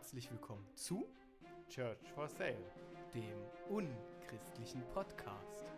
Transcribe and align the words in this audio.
herzlich 0.00 0.30
willkommen 0.30 0.66
zu 0.76 1.06
Church 1.68 2.10
for 2.14 2.26
Sale 2.26 2.72
dem 3.12 3.36
unchristlichen 3.68 4.82
Podcast 4.94 5.74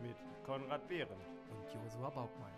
mit 0.00 0.16
Konrad 0.44 0.86
Behren. 0.86 1.20
und 1.50 1.74
Josua 1.74 2.08
Baukmeier. 2.08 2.52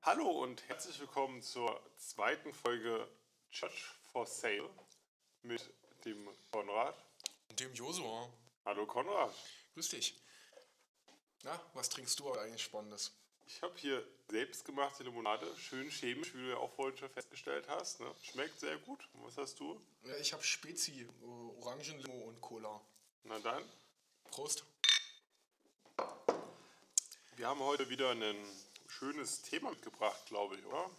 Hallo 0.00 0.30
und 0.42 0.66
herzlich 0.66 0.98
willkommen 0.98 1.42
zur 1.42 1.78
zweiten 1.98 2.54
Folge 2.54 3.06
Church 3.50 3.84
for 4.12 4.26
Sale 4.26 4.70
mit 5.48 5.70
dem 6.04 6.28
Konrad. 6.52 6.94
Und 7.48 7.58
dem 7.58 7.72
Josua. 7.72 8.28
Hallo 8.66 8.86
Konrad. 8.86 9.34
Grüß 9.72 9.88
dich. 9.88 10.14
Na, 11.42 11.58
was 11.72 11.88
trinkst 11.88 12.20
du 12.20 12.30
eigentlich 12.34 12.62
Spannendes? 12.62 13.12
Ich 13.46 13.62
habe 13.62 13.72
hier 13.78 14.06
selbstgemachte 14.28 15.04
Limonade, 15.04 15.46
schön 15.56 15.88
chemisch, 15.88 16.34
wie 16.34 16.38
du 16.38 16.50
ja 16.50 16.58
auch 16.58 16.70
vorhin 16.74 16.98
schon 16.98 17.08
festgestellt 17.08 17.66
hast. 17.66 17.98
Ne? 18.00 18.14
Schmeckt 18.20 18.60
sehr 18.60 18.76
gut. 18.76 19.08
Und 19.14 19.24
Was 19.24 19.38
hast 19.38 19.58
du? 19.58 19.80
Ja, 20.04 20.16
ich 20.18 20.34
habe 20.34 20.42
Spezi, 20.42 21.00
äh, 21.00 21.24
Orangenlimo 21.24 22.24
und 22.24 22.40
Cola. 22.42 22.78
Na 23.24 23.38
dann. 23.38 23.64
Prost. 24.24 24.64
Wir 27.36 27.48
haben 27.48 27.60
heute 27.60 27.88
wieder 27.88 28.10
ein 28.10 28.36
schönes 28.86 29.40
Thema 29.40 29.70
mitgebracht, 29.70 30.26
glaube 30.26 30.56
ich, 30.56 30.66
oder? 30.66 30.90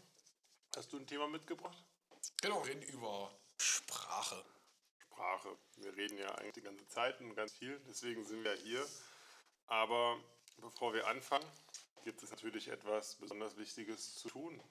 Hast 0.76 0.92
du 0.92 0.98
ein 0.98 1.06
Thema 1.06 1.28
mitgebracht? 1.28 1.84
Genau, 2.42 2.66
wir 2.66 2.72
reden 2.72 2.82
über 2.84 3.32
Sprache. 4.20 4.44
Sprache. 4.98 5.58
Wir 5.78 5.96
reden 5.96 6.18
ja 6.18 6.28
eigentlich 6.36 6.56
die 6.56 6.62
ganze 6.62 6.86
Zeit 6.90 7.20
und 7.22 7.36
ganz 7.36 7.54
viel, 7.54 7.80
deswegen 7.88 8.26
sind 8.26 8.44
wir 8.44 8.54
hier. 8.54 8.86
Aber 9.68 10.20
bevor 10.58 10.94
wir 10.94 11.08
anfangen, 11.08 11.50
gibt 12.04 12.22
es 12.22 12.30
natürlich 12.30 12.68
etwas 12.68 13.16
besonders 13.16 13.56
Wichtiges 13.56 14.16
zu 14.16 14.28
tun. 14.28 14.62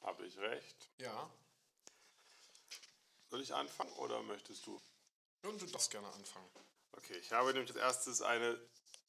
Habe 0.00 0.26
ich 0.26 0.38
recht? 0.38 0.88
Ja. 0.98 1.30
Soll 3.28 3.42
ich 3.42 3.52
anfangen 3.52 3.92
oder 3.94 4.22
möchtest 4.22 4.66
du? 4.66 4.80
Und 5.42 5.60
du 5.60 5.66
darfst 5.66 5.90
gerne 5.90 6.08
anfangen. 6.08 6.48
Okay, 6.92 7.16
ich 7.18 7.30
habe 7.32 7.52
nämlich 7.52 7.70
als 7.72 7.78
erstes 7.78 8.22
eine 8.22 8.58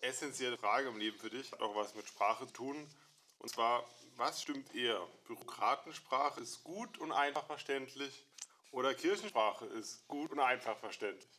essentielle 0.02 0.58
Frage 0.58 0.90
im 0.90 0.98
Leben 0.98 1.18
für 1.18 1.30
dich, 1.30 1.54
hat 1.54 1.62
auch 1.62 1.76
was 1.76 1.96
mit 1.96 2.06
Sprache 2.06 2.48
zu 2.48 2.54
tun. 2.54 2.96
Und 3.38 3.50
zwar, 3.50 3.88
was 4.18 4.42
stimmt 4.42 4.76
eher? 4.76 5.08
Bürokratensprache 5.26 6.42
ist 6.42 6.66
gut 6.66 6.98
und 6.98 7.14
einfach 7.14 7.46
verständlich 7.46 8.26
oder 8.72 8.94
Kirchensprache 8.94 9.66
ist 9.66 10.08
gut 10.08 10.32
und 10.32 10.40
einfach 10.40 10.78
verständlich? 10.80 11.30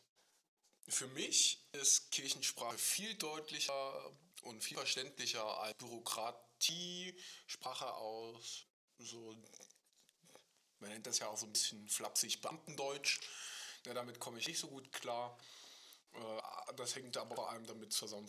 Für 0.87 1.07
mich 1.07 1.65
ist 1.73 2.11
Kirchensprache 2.11 2.77
viel 2.77 3.15
deutlicher 3.15 4.15
und 4.43 4.63
viel 4.63 4.77
verständlicher 4.77 5.45
als 5.59 5.77
Bürokratie, 5.77 7.15
Sprache 7.47 7.93
aus 7.93 8.65
so, 9.03 9.35
man 10.79 10.89
nennt 10.89 11.07
das 11.07 11.19
ja 11.19 11.27
auch 11.27 11.37
so 11.37 11.45
ein 11.45 11.53
bisschen 11.53 11.87
flapsig 11.87 12.41
Beamtendeutsch. 12.41 13.19
Ja, 13.85 13.93
damit 13.93 14.19
komme 14.19 14.39
ich 14.39 14.47
nicht 14.47 14.59
so 14.59 14.67
gut 14.67 14.91
klar. 14.91 15.37
Äh, 16.13 16.73
Das 16.75 16.95
hängt 16.95 17.17
aber 17.17 17.35
vor 17.35 17.49
allem 17.49 17.65
damit 17.65 17.93
zusammen, 17.93 18.27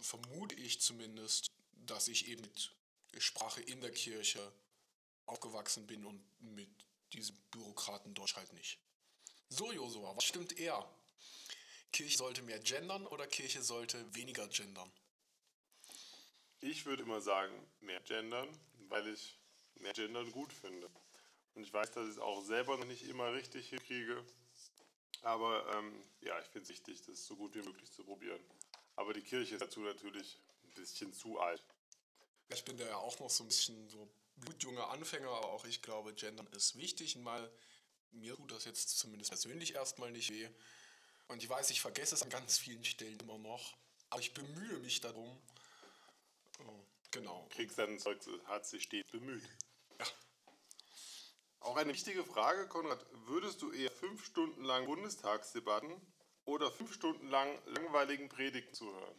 vermute 0.00 0.54
ich 0.54 0.80
zumindest, 0.80 1.50
dass 1.72 2.08
ich 2.08 2.28
eben 2.28 2.42
mit 3.12 3.22
Sprache 3.22 3.60
in 3.62 3.80
der 3.80 3.92
Kirche 3.92 4.52
aufgewachsen 5.26 5.86
bin 5.86 6.04
und 6.04 6.22
mit 6.40 6.70
diesem 7.10 7.36
Bürokratendeutsch 7.50 8.36
halt 8.36 8.52
nicht. 8.52 8.78
So, 9.48 9.72
Josua, 9.72 10.16
was 10.16 10.24
stimmt 10.24 10.58
eher? 10.58 10.88
Kirche 11.92 12.16
sollte 12.16 12.42
mehr 12.42 12.60
gendern 12.60 13.06
oder 13.06 13.26
Kirche 13.26 13.62
sollte 13.62 14.14
weniger 14.14 14.46
gendern? 14.48 14.90
Ich 16.60 16.86
würde 16.86 17.02
immer 17.02 17.20
sagen, 17.20 17.52
mehr 17.80 18.00
gendern, 18.00 18.48
weil 18.88 19.08
ich 19.08 19.38
mehr 19.76 19.92
gendern 19.92 20.30
gut 20.30 20.52
finde. 20.52 20.88
Und 21.54 21.64
ich 21.64 21.72
weiß, 21.72 21.90
dass 21.92 22.06
ich 22.06 22.12
es 22.12 22.18
auch 22.18 22.44
selber 22.44 22.76
noch 22.76 22.86
nicht 22.86 23.02
immer 23.08 23.32
richtig 23.32 23.68
hinkriege. 23.70 24.24
Aber 25.22 25.74
ähm, 25.74 26.02
ja, 26.20 26.38
ich 26.38 26.46
finde 26.46 26.64
es 26.64 26.68
wichtig, 26.68 27.02
das 27.02 27.26
so 27.26 27.36
gut 27.36 27.54
wie 27.54 27.62
möglich 27.62 27.90
zu 27.90 28.04
probieren. 28.04 28.42
Aber 28.96 29.12
die 29.12 29.22
Kirche 29.22 29.54
ist 29.54 29.62
dazu 29.62 29.80
natürlich 29.80 30.38
ein 30.64 30.70
bisschen 30.70 31.12
zu 31.12 31.38
alt. 31.40 31.62
Ich 32.48 32.64
bin 32.64 32.76
da 32.76 32.86
ja 32.86 32.96
auch 32.96 33.18
noch 33.18 33.30
so 33.30 33.44
ein 33.44 33.48
bisschen 33.48 33.88
so 33.88 34.08
blutjunger 34.40 34.90
Anfänger, 34.90 35.28
aber 35.28 35.50
auch 35.52 35.64
ich 35.64 35.82
glaube, 35.82 36.14
gendern 36.14 36.46
ist 36.48 36.76
wichtig. 36.76 37.16
Mal, 37.16 37.50
mir 38.12 38.34
tut 38.36 38.50
das 38.52 38.64
jetzt 38.64 38.98
zumindest 38.98 39.30
persönlich 39.30 39.74
erstmal 39.74 40.10
nicht 40.10 40.30
weh. 40.30 40.48
Und 41.28 41.42
ich 41.42 41.48
weiß, 41.48 41.70
ich 41.70 41.80
vergesse 41.80 42.14
es 42.14 42.22
an 42.22 42.30
ganz 42.30 42.58
vielen 42.58 42.84
Stellen 42.84 43.18
immer 43.20 43.38
noch. 43.38 43.76
Aber 44.10 44.20
ich 44.20 44.34
bemühe 44.34 44.78
mich 44.80 45.00
darum. 45.00 45.40
Oh, 46.66 46.84
genau. 47.10 47.46
Kriegst 47.50 47.78
dann 47.78 47.98
Zeug, 47.98 48.18
hat 48.44 48.66
sich 48.66 48.82
stets 48.82 49.10
bemüht. 49.12 49.44
Ja. 49.98 50.06
Auch 51.60 51.76
eine 51.76 51.92
wichtige 51.92 52.24
Frage, 52.24 52.66
Konrad. 52.68 53.06
Würdest 53.26 53.62
du 53.62 53.70
eher 53.70 53.92
fünf 53.92 54.24
Stunden 54.24 54.64
lang 54.64 54.86
Bundestagsdebatten 54.86 55.94
oder 56.44 56.70
fünf 56.72 56.92
Stunden 56.92 57.28
lang 57.28 57.56
langweiligen 57.66 58.28
Predigten 58.28 58.74
zuhören? 58.74 59.14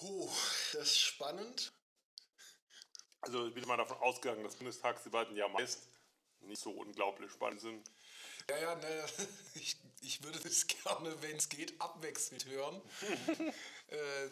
Oh, 0.00 0.30
das 0.72 0.82
ist 0.82 0.98
spannend. 0.98 1.72
Also 3.20 3.46
ich 3.48 3.54
bin 3.54 3.66
mal 3.66 3.76
davon 3.76 3.96
ausgegangen, 3.98 4.44
dass 4.44 4.56
Bundestagsdebatten 4.56 5.36
ja 5.36 5.48
meist 5.48 5.80
nicht 6.40 6.62
so 6.62 6.70
unglaublich 6.70 7.30
spannend 7.32 7.60
sind. 7.60 7.90
Ja, 8.48 8.56
ja, 8.58 8.74
ne, 8.76 9.06
ich, 9.54 9.76
ich 10.00 10.22
würde 10.22 10.38
das 10.40 10.66
gerne, 10.66 11.20
wenn 11.22 11.36
es 11.36 11.48
geht, 11.48 11.78
abwechselnd 11.80 12.44
hören. 12.46 12.80
äh, 13.88 14.30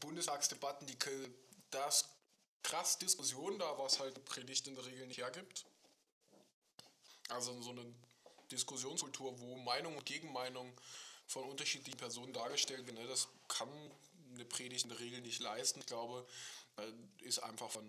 Bundestagsdebatten, 0.00 0.86
die 0.86 0.98
können- 0.98 1.34
da 1.70 1.86
ist 1.86 2.08
krass 2.62 2.98
Diskussion 2.98 3.58
da, 3.58 3.78
was 3.78 4.00
halt 4.00 4.24
Predigt 4.24 4.66
in 4.66 4.74
der 4.74 4.84
Regel 4.86 5.06
nicht 5.06 5.18
hergibt. 5.18 5.64
Also 7.28 7.60
so 7.62 7.70
eine 7.70 7.84
Diskussionskultur, 8.50 9.38
wo 9.40 9.56
Meinung 9.56 9.96
und 9.96 10.04
Gegenmeinung 10.04 10.72
von 11.26 11.44
unterschiedlichen 11.44 11.96
Personen 11.98 12.32
dargestellt 12.32 12.84
werden, 12.86 13.00
ne, 13.00 13.06
das 13.06 13.28
kann 13.60 13.92
eine 14.34 14.44
Predigt 14.44 14.84
in 14.84 14.90
der 14.90 15.00
Regel 15.00 15.20
nicht 15.20 15.40
leisten. 15.40 15.80
Ich 15.80 15.86
glaube, 15.86 16.26
äh, 16.76 17.24
ist 17.24 17.40
einfach 17.40 17.70
von 17.70 17.84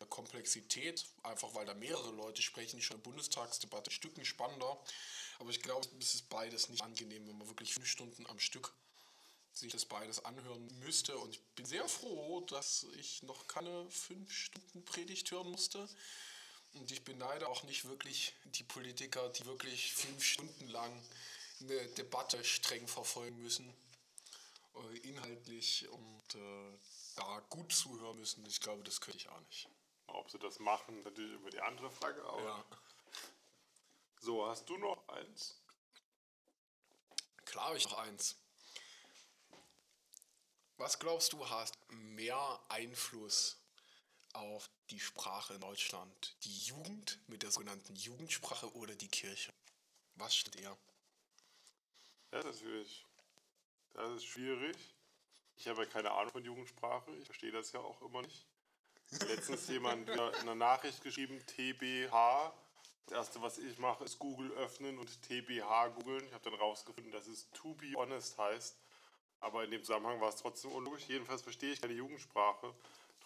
der 0.00 0.06
Komplexität, 0.06 1.04
einfach 1.24 1.54
weil 1.54 1.66
da 1.66 1.74
mehrere 1.74 2.12
Leute 2.12 2.40
sprechen, 2.40 2.80
schon 2.80 2.96
eine 2.96 3.02
Bundestagsdebatte 3.02 3.90
Stücken 3.90 4.24
spannender. 4.24 4.78
Aber 5.40 5.50
ich 5.50 5.60
glaube, 5.60 5.86
es 6.00 6.14
ist 6.14 6.28
beides 6.28 6.68
nicht 6.68 6.82
angenehm, 6.82 7.26
wenn 7.28 7.36
man 7.36 7.48
wirklich 7.48 7.74
fünf 7.74 7.86
Stunden 7.86 8.26
am 8.26 8.38
Stück 8.38 8.72
sich 9.52 9.72
das 9.72 9.84
beides 9.84 10.24
anhören 10.24 10.68
müsste. 10.78 11.18
Und 11.18 11.34
ich 11.34 11.42
bin 11.56 11.66
sehr 11.66 11.86
froh, 11.88 12.40
dass 12.42 12.86
ich 12.96 13.22
noch 13.24 13.46
keine 13.48 13.90
fünf 13.90 14.32
Stunden 14.32 14.84
Predigt 14.84 15.30
hören 15.32 15.50
musste. 15.50 15.88
Und 16.74 16.92
ich 16.92 17.02
beneide 17.02 17.48
auch 17.48 17.64
nicht 17.64 17.86
wirklich 17.86 18.34
die 18.44 18.62
Politiker, 18.62 19.28
die 19.30 19.44
wirklich 19.46 19.92
fünf 19.92 20.24
Stunden 20.24 20.68
lang 20.68 21.02
eine 21.60 21.88
Debatte 21.88 22.44
streng 22.44 22.86
verfolgen 22.86 23.42
müssen, 23.42 23.74
äh, 24.84 24.98
inhaltlich 24.98 25.88
und 25.88 26.34
äh, 26.34 26.78
da 27.16 27.40
gut 27.48 27.72
zuhören 27.72 28.18
müssen. 28.18 28.44
Ich 28.46 28.60
glaube, 28.60 28.82
das 28.82 29.00
könnte 29.00 29.18
ich 29.18 29.28
auch 29.28 29.40
nicht. 29.40 29.68
Ob 30.06 30.30
sie 30.30 30.38
das 30.38 30.58
machen, 30.58 31.02
natürlich 31.02 31.34
über 31.34 31.50
die 31.50 31.60
andere 31.60 31.90
Frage. 31.90 32.22
Aber 32.24 32.42
Ja. 32.42 32.64
So, 34.20 34.46
hast 34.46 34.68
du 34.68 34.76
noch 34.78 35.08
eins? 35.08 35.60
Klar 37.44 37.76
ich 37.76 37.88
noch 37.88 37.98
eins. 37.98 38.36
Was 40.76 40.98
glaubst 40.98 41.32
du, 41.32 41.48
hast 41.48 41.76
mehr 41.90 42.60
Einfluss 42.68 43.60
auf 44.32 44.70
die 44.90 45.00
Sprache 45.00 45.54
in 45.54 45.60
Deutschland? 45.60 46.36
Die 46.44 46.58
Jugend 46.58 47.18
mit 47.26 47.42
der 47.42 47.50
sogenannten 47.50 47.96
Jugendsprache 47.96 48.72
oder 48.74 48.94
die 48.94 49.08
Kirche? 49.08 49.52
Was 50.14 50.36
stimmt 50.36 50.56
eher? 50.56 50.76
Ja, 52.32 52.52
schwierig. 52.52 53.07
Das 53.98 54.10
ist 54.12 54.26
schwierig. 54.26 54.76
Ich 55.56 55.66
habe 55.66 55.82
ja 55.82 55.88
keine 55.88 56.12
Ahnung 56.12 56.30
von 56.30 56.44
Jugendsprache. 56.44 57.10
Ich 57.16 57.24
verstehe 57.24 57.50
das 57.50 57.72
ja 57.72 57.80
auch 57.80 58.00
immer 58.00 58.22
nicht. 58.22 58.46
Letztens 59.26 59.66
jemand 59.66 60.08
in 60.08 60.20
einer 60.20 60.54
Nachricht 60.54 61.02
geschrieben, 61.02 61.44
TBH. 61.46 62.52
Das 63.06 63.12
erste, 63.12 63.42
was 63.42 63.58
ich 63.58 63.76
mache, 63.80 64.04
ist 64.04 64.20
Google 64.20 64.52
öffnen 64.52 64.98
und 64.98 65.20
TBH 65.22 65.88
googeln. 65.88 66.24
Ich 66.26 66.32
habe 66.32 66.44
dann 66.44 66.54
rausgefunden, 66.54 67.10
dass 67.10 67.26
es 67.26 67.50
To 67.50 67.74
Be 67.74 67.92
Honest 67.96 68.38
heißt. 68.38 68.76
Aber 69.40 69.64
in 69.64 69.72
dem 69.72 69.82
Zusammenhang 69.82 70.20
war 70.20 70.28
es 70.28 70.36
trotzdem 70.36 70.70
unlogisch. 70.70 71.08
Jedenfalls 71.08 71.42
verstehe 71.42 71.72
ich 71.72 71.80
keine 71.80 71.94
Jugendsprache. 71.94 72.72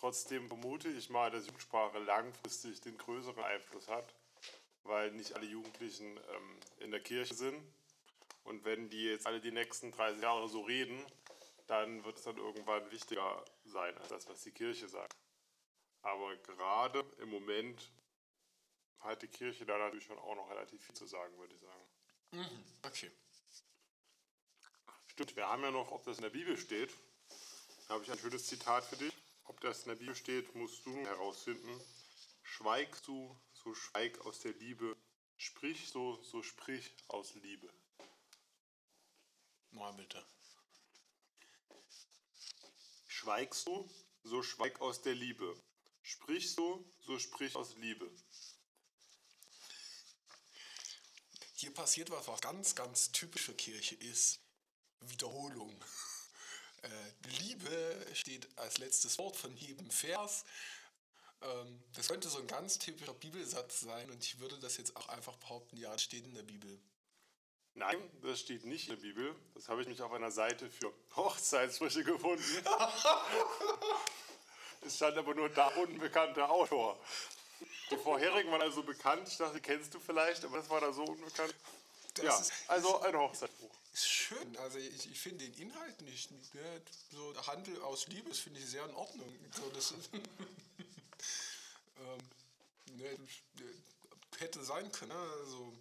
Trotzdem 0.00 0.48
vermute 0.48 0.88
ich 0.88 1.10
mal, 1.10 1.30
dass 1.30 1.44
Jugendsprache 1.44 1.98
langfristig 1.98 2.80
den 2.80 2.96
größeren 2.96 3.44
Einfluss 3.44 3.88
hat, 3.88 4.14
weil 4.84 5.10
nicht 5.10 5.34
alle 5.34 5.44
Jugendlichen 5.44 6.16
ähm, 6.16 6.56
in 6.80 6.90
der 6.90 7.00
Kirche 7.00 7.34
sind. 7.34 7.62
Und 8.44 8.64
wenn 8.64 8.90
die 8.90 9.04
jetzt 9.04 9.26
alle 9.26 9.40
die 9.40 9.52
nächsten 9.52 9.92
30 9.92 10.22
Jahre 10.22 10.48
so 10.48 10.62
reden, 10.62 11.04
dann 11.66 12.04
wird 12.04 12.18
es 12.18 12.24
dann 12.24 12.36
irgendwann 12.36 12.90
wichtiger 12.90 13.44
sein 13.64 13.96
als 13.98 14.08
das, 14.08 14.28
was 14.28 14.42
die 14.42 14.50
Kirche 14.50 14.88
sagt. 14.88 15.16
Aber 16.02 16.36
gerade 16.38 17.00
im 17.18 17.30
Moment 17.30 17.92
hat 18.98 19.22
die 19.22 19.28
Kirche 19.28 19.64
da 19.64 19.78
natürlich 19.78 20.04
schon 20.04 20.18
auch 20.18 20.34
noch 20.34 20.50
relativ 20.50 20.84
viel 20.84 20.94
zu 20.94 21.06
sagen, 21.06 21.36
würde 21.38 21.54
ich 21.54 21.60
sagen. 21.60 21.88
Mhm. 22.32 22.64
Okay. 22.82 23.10
Stimmt, 25.06 25.36
wir 25.36 25.48
haben 25.48 25.62
ja 25.62 25.70
noch, 25.70 25.92
ob 25.92 26.04
das 26.04 26.16
in 26.16 26.22
der 26.22 26.30
Bibel 26.30 26.56
steht. 26.56 26.90
Da 27.86 27.94
habe 27.94 28.04
ich 28.04 28.10
ein 28.10 28.18
schönes 28.18 28.46
Zitat 28.46 28.84
für 28.84 28.96
dich. 28.96 29.12
Ob 29.44 29.60
das 29.60 29.82
in 29.82 29.90
der 29.90 29.96
Bibel 29.96 30.14
steht, 30.14 30.54
musst 30.54 30.86
du 30.86 30.96
herausfinden. 31.04 31.80
Schweigst 32.42 33.06
du, 33.06 33.36
so 33.52 33.74
schweig 33.74 34.20
aus 34.24 34.40
der 34.40 34.52
Liebe. 34.54 34.96
Sprich 35.36 35.88
so, 35.88 36.22
so 36.22 36.42
sprich 36.42 36.94
aus 37.08 37.34
Liebe. 37.34 37.72
Mal 39.72 39.92
bitte. 39.94 40.24
Schweigst 43.08 43.66
du, 43.66 43.90
so 44.24 44.42
schweig 44.42 44.80
aus 44.80 45.02
der 45.02 45.14
Liebe. 45.14 45.54
Sprich 46.02 46.52
so, 46.52 46.84
so 47.00 47.18
sprich 47.18 47.54
aus 47.56 47.74
Liebe. 47.76 48.10
Hier 51.54 51.72
passiert 51.72 52.10
was, 52.10 52.26
was 52.28 52.40
ganz, 52.40 52.74
ganz 52.74 53.12
typisch 53.12 53.42
für 53.42 53.54
Kirche 53.54 53.94
ist. 53.96 54.40
Wiederholung. 55.00 55.72
Äh, 56.82 57.28
Liebe 57.38 58.06
steht 58.12 58.48
als 58.58 58.78
letztes 58.78 59.16
Wort 59.18 59.36
von 59.36 59.56
jedem 59.56 59.88
Vers. 59.88 60.44
Ähm, 61.40 61.82
das 61.92 62.08
könnte 62.08 62.28
so 62.28 62.38
ein 62.38 62.48
ganz 62.48 62.78
typischer 62.80 63.14
Bibelsatz 63.14 63.80
sein 63.80 64.10
und 64.10 64.24
ich 64.24 64.40
würde 64.40 64.58
das 64.58 64.76
jetzt 64.76 64.96
auch 64.96 65.08
einfach 65.08 65.36
behaupten, 65.36 65.76
ja, 65.76 65.96
steht 65.98 66.24
in 66.24 66.34
der 66.34 66.42
Bibel. 66.42 66.80
Nein, 67.74 67.96
das 68.22 68.40
steht 68.40 68.64
nicht 68.64 68.88
in 68.88 68.96
der 68.96 69.02
Bibel. 69.02 69.34
Das 69.54 69.68
habe 69.68 69.82
ich 69.82 69.88
mich 69.88 70.02
auf 70.02 70.12
einer 70.12 70.30
Seite 70.30 70.68
für 70.68 70.92
Hochzeitssprüche 71.16 72.04
gefunden. 72.04 72.42
es 74.82 74.96
stand 74.96 75.16
aber 75.16 75.34
nur 75.34 75.48
da 75.48 75.68
unbekannter 75.68 76.50
Autor. 76.50 76.98
Die 77.90 77.96
vorherigen 77.96 78.50
waren 78.50 78.62
also 78.62 78.82
bekannt. 78.82 79.26
Ich 79.28 79.36
dachte, 79.38 79.60
kennst 79.60 79.94
du 79.94 80.00
vielleicht, 80.00 80.44
aber 80.44 80.58
das 80.58 80.68
war 80.68 80.80
da 80.80 80.92
so 80.92 81.04
unbekannt. 81.04 81.54
Das 82.14 82.24
ja, 82.24 82.38
ist- 82.38 82.52
also 82.68 83.00
ein 83.00 83.16
Hochzeitsbuch. 83.16 83.70
Ist 83.94 84.08
schön. 84.08 84.56
Also 84.58 84.78
ich, 84.78 85.10
ich 85.10 85.20
finde 85.20 85.44
den 85.44 85.54
Inhalt 85.54 86.00
nicht. 86.02 86.30
Ne? 86.54 86.82
So 87.10 87.32
der 87.32 87.46
Handel 87.46 87.80
aus 87.82 88.06
Liebe, 88.08 88.28
das 88.30 88.38
finde 88.38 88.60
ich 88.60 88.66
sehr 88.66 88.84
in 88.86 88.94
Ordnung. 88.94 89.34
So, 89.54 89.68
das 89.70 89.92
ist, 89.92 90.10
ähm, 90.14 90.22
ne, 92.96 93.18
hätte 94.38 94.64
sein 94.64 94.90
können. 94.92 95.12
ne? 95.12 95.30
Also, 95.40 95.72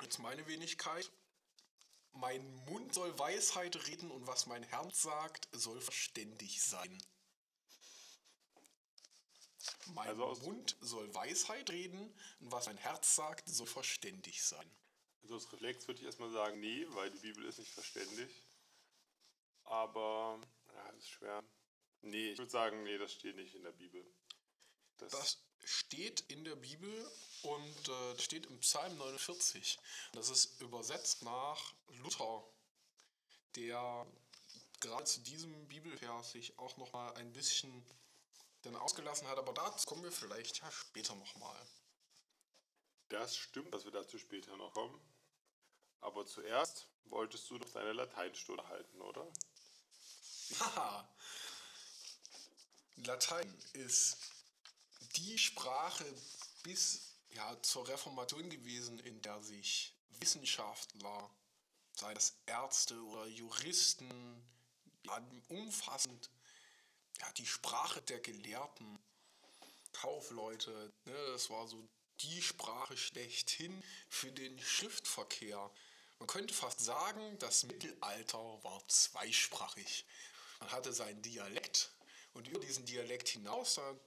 jetzt 0.00 0.18
meine 0.18 0.46
Wenigkeit. 0.46 1.10
Mein 2.12 2.54
Mund 2.66 2.92
soll 2.94 3.18
Weisheit 3.18 3.86
reden 3.86 4.10
und 4.10 4.26
was 4.26 4.46
mein 4.46 4.62
Herz 4.62 5.02
sagt, 5.02 5.48
soll 5.52 5.80
verständig 5.80 6.62
sein. 6.62 7.02
Mein 9.94 10.08
Also 10.08 10.42
Mund 10.42 10.76
soll 10.80 11.14
Weisheit 11.14 11.70
reden 11.70 12.00
und 12.40 12.52
was 12.52 12.66
mein 12.66 12.76
Herz 12.76 13.14
sagt, 13.14 13.48
soll 13.48 13.66
verständig 13.66 14.42
sein. 14.42 14.70
Also 15.22 15.36
aus 15.36 15.52
Reflex 15.52 15.86
würde 15.86 16.00
ich 16.00 16.06
erstmal 16.06 16.30
sagen, 16.30 16.60
nee, 16.60 16.84
weil 16.90 17.10
die 17.10 17.18
Bibel 17.18 17.44
ist 17.44 17.58
nicht 17.58 17.72
verständig. 17.72 18.30
Aber, 19.64 20.40
ja, 20.74 20.92
das 20.92 21.04
ist 21.04 21.10
schwer. 21.10 21.44
Nee, 22.02 22.32
ich 22.32 22.38
würde 22.38 22.50
sagen, 22.50 22.82
nee, 22.82 22.98
das 22.98 23.12
steht 23.12 23.36
nicht 23.36 23.54
in 23.54 23.62
der 23.62 23.72
Bibel. 23.72 24.04
Das, 24.98 25.12
Das 25.12 25.42
steht 25.64 26.20
in 26.28 26.44
der 26.44 26.56
Bibel 26.56 27.10
und 27.42 27.88
äh, 27.88 28.18
steht 28.18 28.46
im 28.46 28.58
Psalm 28.60 28.96
49. 28.98 29.78
Das 30.12 30.28
ist 30.28 30.60
übersetzt 30.60 31.22
nach 31.22 31.74
Luther, 32.02 32.44
der 33.56 34.06
gerade 34.80 35.04
zu 35.04 35.20
diesem 35.20 35.68
Bibelvers 35.68 36.32
sich 36.32 36.58
auch 36.58 36.76
noch 36.76 36.92
mal 36.92 37.14
ein 37.14 37.32
bisschen 37.32 37.84
dann 38.62 38.76
ausgelassen 38.76 39.28
hat. 39.28 39.38
Aber 39.38 39.52
dazu 39.52 39.86
kommen 39.86 40.02
wir 40.02 40.12
vielleicht 40.12 40.60
ja 40.60 40.70
später 40.70 41.14
noch 41.14 41.36
mal. 41.36 41.66
das 43.08 43.36
stimmt, 43.36 43.74
dass 43.74 43.84
wir 43.84 43.92
dazu 43.92 44.18
später 44.18 44.56
noch 44.56 44.72
kommen. 44.72 44.98
Aber 46.00 46.26
zuerst 46.26 46.88
wolltest 47.04 47.48
du 47.50 47.58
doch 47.58 47.70
deine 47.70 47.92
Lateinstunde 47.92 48.66
halten, 48.68 49.00
oder? 49.00 49.30
Haha. 50.58 51.08
Latein 52.96 53.58
ist 53.72 54.31
die 55.16 55.38
Sprache 55.38 56.04
bis 56.62 57.16
ja, 57.30 57.60
zur 57.62 57.88
Reformation 57.88 58.48
gewesen, 58.50 58.98
in 59.00 59.20
der 59.22 59.40
sich 59.42 59.94
Wissenschaftler, 60.20 61.30
sei 61.94 62.14
das 62.14 62.36
Ärzte 62.46 63.00
oder 63.02 63.26
Juristen, 63.26 64.42
ja, 65.04 65.20
umfassend 65.48 66.30
ja, 67.20 67.32
die 67.32 67.46
Sprache 67.46 68.02
der 68.02 68.20
Gelehrten, 68.20 68.98
Kaufleute, 69.92 70.92
ne, 71.04 71.26
das 71.32 71.50
war 71.50 71.68
so 71.68 71.88
die 72.20 72.42
Sprache 72.42 72.96
schlechthin 72.96 73.82
für 74.08 74.32
den 74.32 74.58
Schriftverkehr. 74.58 75.70
Man 76.18 76.26
könnte 76.26 76.54
fast 76.54 76.80
sagen, 76.80 77.38
das 77.38 77.64
Mittelalter 77.64 78.38
war 78.62 78.86
zweisprachig. 78.88 80.06
Man 80.60 80.70
hatte 80.72 80.92
seinen 80.92 81.20
Dialekt 81.22 81.92
und 82.32 82.48
über 82.48 82.60
diesen 82.60 82.86
Dialekt 82.86 83.28
hinaus, 83.28 83.74
da 83.74 83.98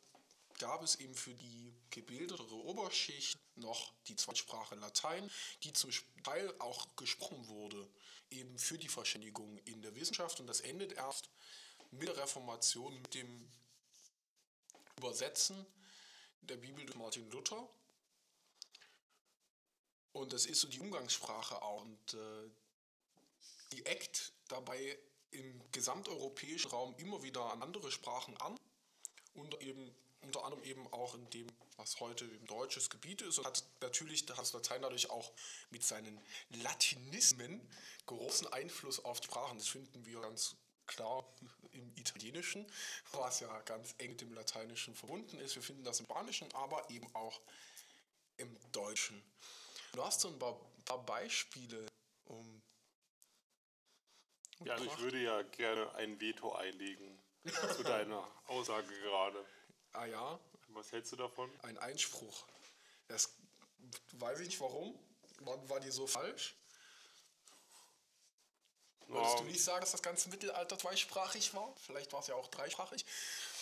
gab 0.58 0.84
es 0.84 0.96
eben 0.96 1.16
für 1.16 1.34
die 1.34 1.74
gebildetere 1.90 2.56
Oberschicht 2.56 3.38
noch 3.56 3.94
die 4.08 4.16
Zweitsprache 4.16 4.76
Latein, 4.76 5.30
die 5.64 5.74
zum 5.74 5.92
Teil 6.24 6.54
auch 6.60 6.88
gesprochen 6.96 7.48
wurde, 7.48 7.90
eben 8.30 8.58
für 8.58 8.78
die 8.78 8.88
Verständigung 8.88 9.58
in 9.66 9.82
der 9.82 9.96
Wissenschaft. 9.96 10.40
Und 10.40 10.48
das 10.48 10.62
endet 10.62 10.94
erst 10.94 11.30
mit 11.92 12.08
der 12.08 12.18
Reformation, 12.18 13.02
mit 13.02 13.14
dem 13.14 13.50
Übersetzen 14.98 15.66
der 16.42 16.58
Bibel 16.58 16.86
durch 16.86 16.98
Martin 16.98 17.30
Luther. 17.32 17.68
Und 20.14 20.32
das 20.32 20.46
ist 20.46 20.62
so 20.62 20.68
die 20.68 20.80
Umgangssprache 20.80 21.62
auch. 21.62 21.82
Und 21.82 22.14
äh, 22.14 22.50
die 23.72 23.86
eckt 23.86 24.32
dabei 24.48 24.98
im 25.32 25.62
gesamteuropäischen 25.72 26.72
Raum 26.72 26.96
immer 26.98 27.22
wieder 27.24 27.52
an 27.52 27.62
andere 27.62 27.92
Sprachen 27.92 28.38
an. 28.38 28.58
Unter, 29.34 29.60
eben, 29.60 29.94
unter 30.26 30.44
anderem 30.44 30.64
eben 30.64 30.88
auch 30.94 31.16
in 31.16 31.30
dem, 31.30 31.48
was 31.78 32.00
heute 32.00 32.26
im 32.26 32.46
deutsches 32.48 32.90
Gebiet 32.90 33.22
ist. 33.22 33.40
Und 33.40 33.46
hat 33.46 33.64
natürlich 33.82 34.24
hat 34.24 34.40
das 34.40 34.54
Latein 34.54 34.82
dadurch 34.82 35.10
auch 35.10 35.32
mit 35.70 35.84
seinen 35.84 36.20
Latinismen 36.50 37.62
großen 38.06 38.48
Einfluss 38.48 39.04
auf 39.04 39.20
die 39.20 39.28
Sprachen. 39.28 39.58
Das 39.58 39.68
finden 39.68 40.06
wir 40.06 40.22
ganz 40.22 40.56
klar 40.88 41.26
im 41.72 41.92
Italienischen, 41.96 42.66
was 43.12 43.40
ja 43.40 43.62
ganz 43.62 43.96
eng 43.98 44.12
mit 44.12 44.22
dem 44.22 44.34
Lateinischen 44.34 44.96
verbunden 44.96 45.40
ist. 45.40 45.56
Wir 45.56 45.64
finden 45.64 45.84
das 45.84 46.00
im 46.00 46.06
Spanischen, 46.06 46.52
aber 46.54 46.90
eben 46.90 47.08
auch 47.16 47.42
im 48.38 48.58
Deutschen. 48.72 49.22
Du 49.94 50.04
hast 50.04 50.22
so 50.22 50.28
ein 50.28 50.40
paar, 50.40 50.60
paar 50.86 51.06
Beispiele, 51.06 51.86
um. 52.26 52.62
Ja, 54.64 54.74
also 54.74 54.86
ich 54.86 54.98
würde 55.00 55.22
ja 55.22 55.42
gerne 55.42 55.94
ein 55.96 56.20
Veto 56.20 56.54
einlegen 56.54 57.20
zu 57.76 57.84
deiner 57.84 58.28
Aussage 58.48 58.88
gerade. 59.02 59.46
Ah 59.98 60.06
ja, 60.06 60.40
Was 60.70 60.92
hältst 60.92 61.12
du 61.12 61.16
davon? 61.16 61.50
ein 61.64 61.78
Einspruch. 61.78 62.46
Das 63.08 63.30
weiß 64.14 64.40
ich 64.42 64.48
nicht 64.48 64.60
warum. 64.60 64.98
War, 65.40 65.70
war 65.70 65.80
die 65.80 65.92
so 65.92 66.08
falsch? 66.08 66.56
Wolltest 69.08 69.36
Ja, 69.36 69.42
du 69.42 69.48
nicht 69.48 69.64
sagen, 69.64 69.82
dass 69.82 69.92
das 69.92 70.02
ganze 70.02 70.30
Mittelalter 70.30 70.78
zweisprachig 70.78 71.54
war? 71.54 71.74
Vielleicht 71.78 72.12
war 72.12 72.22
es 72.22 72.28
ja 72.28 72.36
auch 72.36 72.48
dreisprachig. 72.48 73.06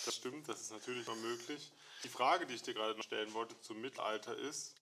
Das 0.04 0.16
stimmt, 0.16 0.48
das 0.48 0.60
ist 0.60 0.70
natürlich 0.72 1.06
noch 1.06 1.16
möglich. 1.16 1.70
Die 2.02 2.08
Frage, 2.08 2.46
die 2.46 2.54
ich 2.54 2.62
dir 2.62 2.74
gerade 2.74 2.94
noch 2.96 3.04
stellen 3.04 3.32
wollte 3.34 3.58
zum 3.60 3.80
Mittelalter 3.80 4.36
ist, 4.36 4.74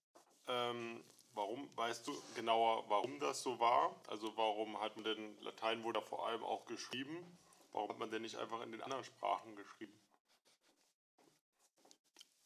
ähm, 0.49 1.05
warum, 1.35 1.69
weißt 1.77 2.07
du 2.07 2.23
genauer, 2.35 2.89
warum 2.89 3.19
das 3.21 3.43
so 3.43 3.59
war? 3.59 3.95
Also 4.09 4.37
warum 4.37 4.81
hat 4.81 4.97
man 4.97 5.05
denn, 5.05 5.41
Latein 5.43 5.83
wurde 5.85 6.01
vor 6.03 6.27
allem 6.27 6.43
auch 6.45 6.65
geschrieben, 6.67 7.39
warum 7.73 7.91
hat 7.91 7.99
man 7.99 8.11
denn 8.11 8.23
nicht 8.23 8.37
einfach 8.37 8.61
in 8.63 8.73
den 8.73 8.83
anderen 8.83 9.05
Sprachen 9.05 9.55
geschrieben? 9.57 9.93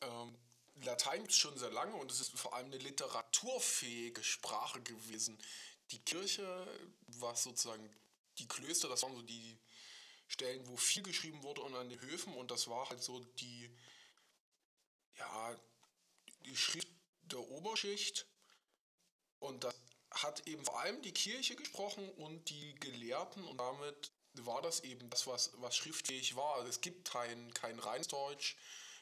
Ähm, 0.07 0.37
Latein 0.85 1.21
gibt 1.21 1.33
es 1.33 1.39
schon 1.39 1.59
sehr 1.59 1.71
lange 1.71 1.97
und 1.97 2.11
es 2.11 2.21
ist 2.21 2.39
vor 2.39 2.55
allem 2.55 2.67
eine 2.67 2.79
literaturfähige 2.79 4.23
Sprache 4.23 4.81
gewesen. 4.83 5.39
Die 5.91 6.01
Kirche, 6.01 6.67
was 7.07 7.45
sozusagen 7.45 7.89
die 8.39 8.49
Klöster, 8.49 8.89
das 8.89 9.03
waren 9.03 9.17
so 9.17 9.23
die 9.23 9.59
Stellen, 10.29 10.67
wo 10.67 10.77
viel 10.77 11.03
geschrieben 11.03 11.43
wurde 11.43 11.63
und 11.63 11.75
an 11.75 11.89
den 11.89 12.01
Höfen 12.01 12.35
und 12.35 12.51
das 12.51 12.69
war 12.69 12.89
halt 12.91 13.03
so 13.03 13.21
die, 13.39 13.71
ja, 15.19 15.57
die 16.45 16.57
Schrift 16.57 16.89
der 17.23 17.41
Oberschicht 17.41 18.27
und 19.39 19.65
das 19.65 19.75
hat 20.11 20.47
eben 20.47 20.65
vor 20.65 20.81
allem 20.81 21.01
die 21.03 21.13
Kirche 21.13 21.57
gesprochen 21.57 22.09
und 22.13 22.49
die 22.51 22.75
Gelehrten 22.77 23.45
und 23.45 23.59
damit 23.59 24.13
war 24.35 24.61
das 24.63 24.81
eben 24.81 25.09
das, 25.11 25.27
was, 25.27 25.53
was 25.57 25.77
schriftfähig 25.77 26.37
war. 26.37 26.65
Es 26.67 26.81
gibt 26.81 27.09
kein, 27.09 27.53
kein 27.55 27.79
Rheindeutsch, 27.79 28.57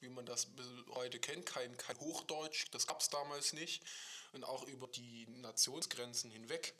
wie 0.04 0.10
man 0.10 0.26
das 0.26 0.48
heute 0.90 1.18
kennt, 1.18 1.46
kein, 1.46 1.76
kein 1.76 1.98
Hochdeutsch, 1.98 2.66
das 2.70 2.86
gab 2.86 3.00
es 3.00 3.08
damals 3.08 3.52
nicht. 3.52 3.82
Und 4.32 4.44
auch 4.44 4.64
über 4.64 4.86
die 4.88 5.26
Nationsgrenzen 5.28 6.30
hinweg 6.30 6.74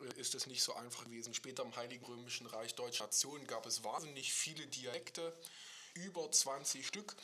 äh, 0.00 0.20
ist 0.20 0.34
es 0.34 0.46
nicht 0.46 0.62
so 0.62 0.74
einfach 0.74 1.04
gewesen. 1.04 1.34
Später 1.34 1.62
im 1.62 1.74
Heiligen 1.76 2.04
Römischen 2.04 2.46
Reich 2.46 2.74
Deutsche 2.74 3.02
Nation 3.02 3.46
gab 3.46 3.66
es 3.66 3.84
wahnsinnig 3.84 4.32
viele 4.32 4.66
Dialekte, 4.66 5.34
über 5.94 6.30
20 6.30 6.86
Stück. 6.86 7.16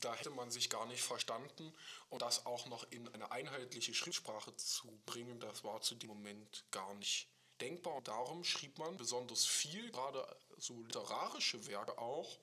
da 0.00 0.14
hätte 0.14 0.30
man 0.30 0.50
sich 0.50 0.70
gar 0.70 0.86
nicht 0.86 1.02
verstanden. 1.02 1.72
Und 2.08 2.22
das 2.22 2.46
auch 2.46 2.66
noch 2.66 2.90
in 2.90 3.08
eine 3.08 3.30
einheitliche 3.30 3.94
Schriftsprache 3.94 4.56
zu 4.56 5.00
bringen, 5.06 5.38
das 5.40 5.64
war 5.64 5.80
zu 5.82 5.94
dem 5.94 6.08
Moment 6.08 6.64
gar 6.70 6.94
nicht 6.94 7.28
denkbar. 7.60 8.00
Darum 8.02 8.42
schrieb 8.44 8.78
man 8.78 8.96
besonders 8.96 9.44
viel, 9.44 9.90
gerade 9.90 10.26
so 10.56 10.82
literarische 10.82 11.66
Werke 11.66 11.98
auch, 11.98 12.38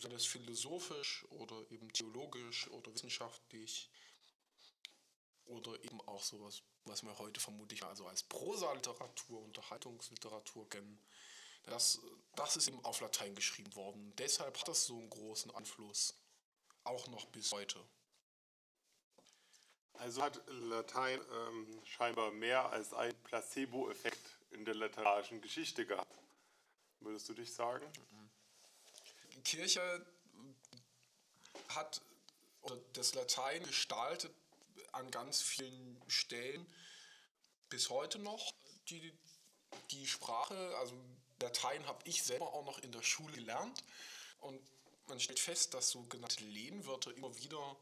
sei 0.00 0.12
es 0.12 0.26
philosophisch 0.26 1.24
oder 1.30 1.58
eben 1.70 1.92
theologisch 1.92 2.68
oder 2.70 2.92
wissenschaftlich 2.92 3.90
oder 5.46 5.74
eben 5.84 6.00
auch 6.02 6.22
sowas, 6.22 6.62
was 6.84 7.02
wir 7.02 7.18
heute 7.18 7.40
vermutlich 7.40 7.82
also 7.82 8.06
als 8.06 8.22
Prosa-Literatur, 8.22 9.42
Unterhaltungsliteratur 9.42 10.68
kennen. 10.68 10.98
Das, 11.64 12.00
das 12.34 12.56
ist 12.56 12.68
eben 12.68 12.84
auf 12.84 13.00
Latein 13.00 13.34
geschrieben 13.34 13.74
worden. 13.76 14.12
Deshalb 14.16 14.58
hat 14.58 14.68
das 14.68 14.86
so 14.86 14.98
einen 14.98 15.10
großen 15.10 15.50
Einfluss, 15.52 16.14
auch 16.84 17.06
noch 17.08 17.26
bis 17.26 17.52
heute. 17.52 17.78
Also 19.94 20.22
hat 20.22 20.42
Latein 20.48 21.20
ähm, 21.30 21.80
scheinbar 21.84 22.32
mehr 22.32 22.70
als 22.70 22.92
ein 22.92 23.14
Placebo-Effekt 23.22 24.38
in 24.50 24.64
der 24.64 24.74
literarischen 24.74 25.40
Geschichte 25.40 25.86
gehabt. 25.86 26.12
Würdest 27.00 27.28
du 27.28 27.34
dich 27.34 27.52
sagen? 27.52 27.86
Die 28.10 28.21
Kirche 29.44 30.06
hat 31.68 32.00
das 32.92 33.14
Latein 33.14 33.62
gestaltet 33.64 34.32
an 34.92 35.10
ganz 35.10 35.40
vielen 35.40 36.00
Stellen 36.06 36.66
bis 37.68 37.88
heute 37.90 38.18
noch 38.18 38.54
die, 38.88 39.12
die 39.90 40.06
Sprache. 40.06 40.76
Also 40.78 40.94
Latein 41.40 41.86
habe 41.86 42.06
ich 42.08 42.22
selber 42.22 42.52
auch 42.52 42.64
noch 42.64 42.78
in 42.80 42.92
der 42.92 43.02
Schule 43.02 43.32
gelernt 43.32 43.82
und 44.40 44.60
man 45.06 45.18
stellt 45.18 45.40
fest, 45.40 45.74
dass 45.74 45.90
sogenannte 45.90 46.44
Lehnwörter 46.44 47.14
immer 47.14 47.34
wieder 47.36 47.76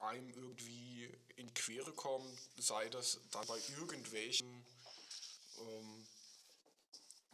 einem 0.00 0.28
irgendwie 0.30 1.10
in 1.36 1.52
Quere 1.54 1.92
kommen, 1.92 2.38
sei 2.58 2.88
das 2.90 3.20
dabei 3.30 3.58
irgendwelchen 3.78 4.66
ähm, 5.58 6.06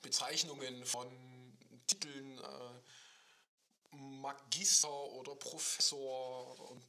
Bezeichnungen 0.02 0.84
von 0.84 1.08
Titeln, 1.86 2.38
äh, 2.38 2.80
Magister 3.92 4.92
oder 4.92 5.34
Professor 5.36 6.70
und 6.70 6.82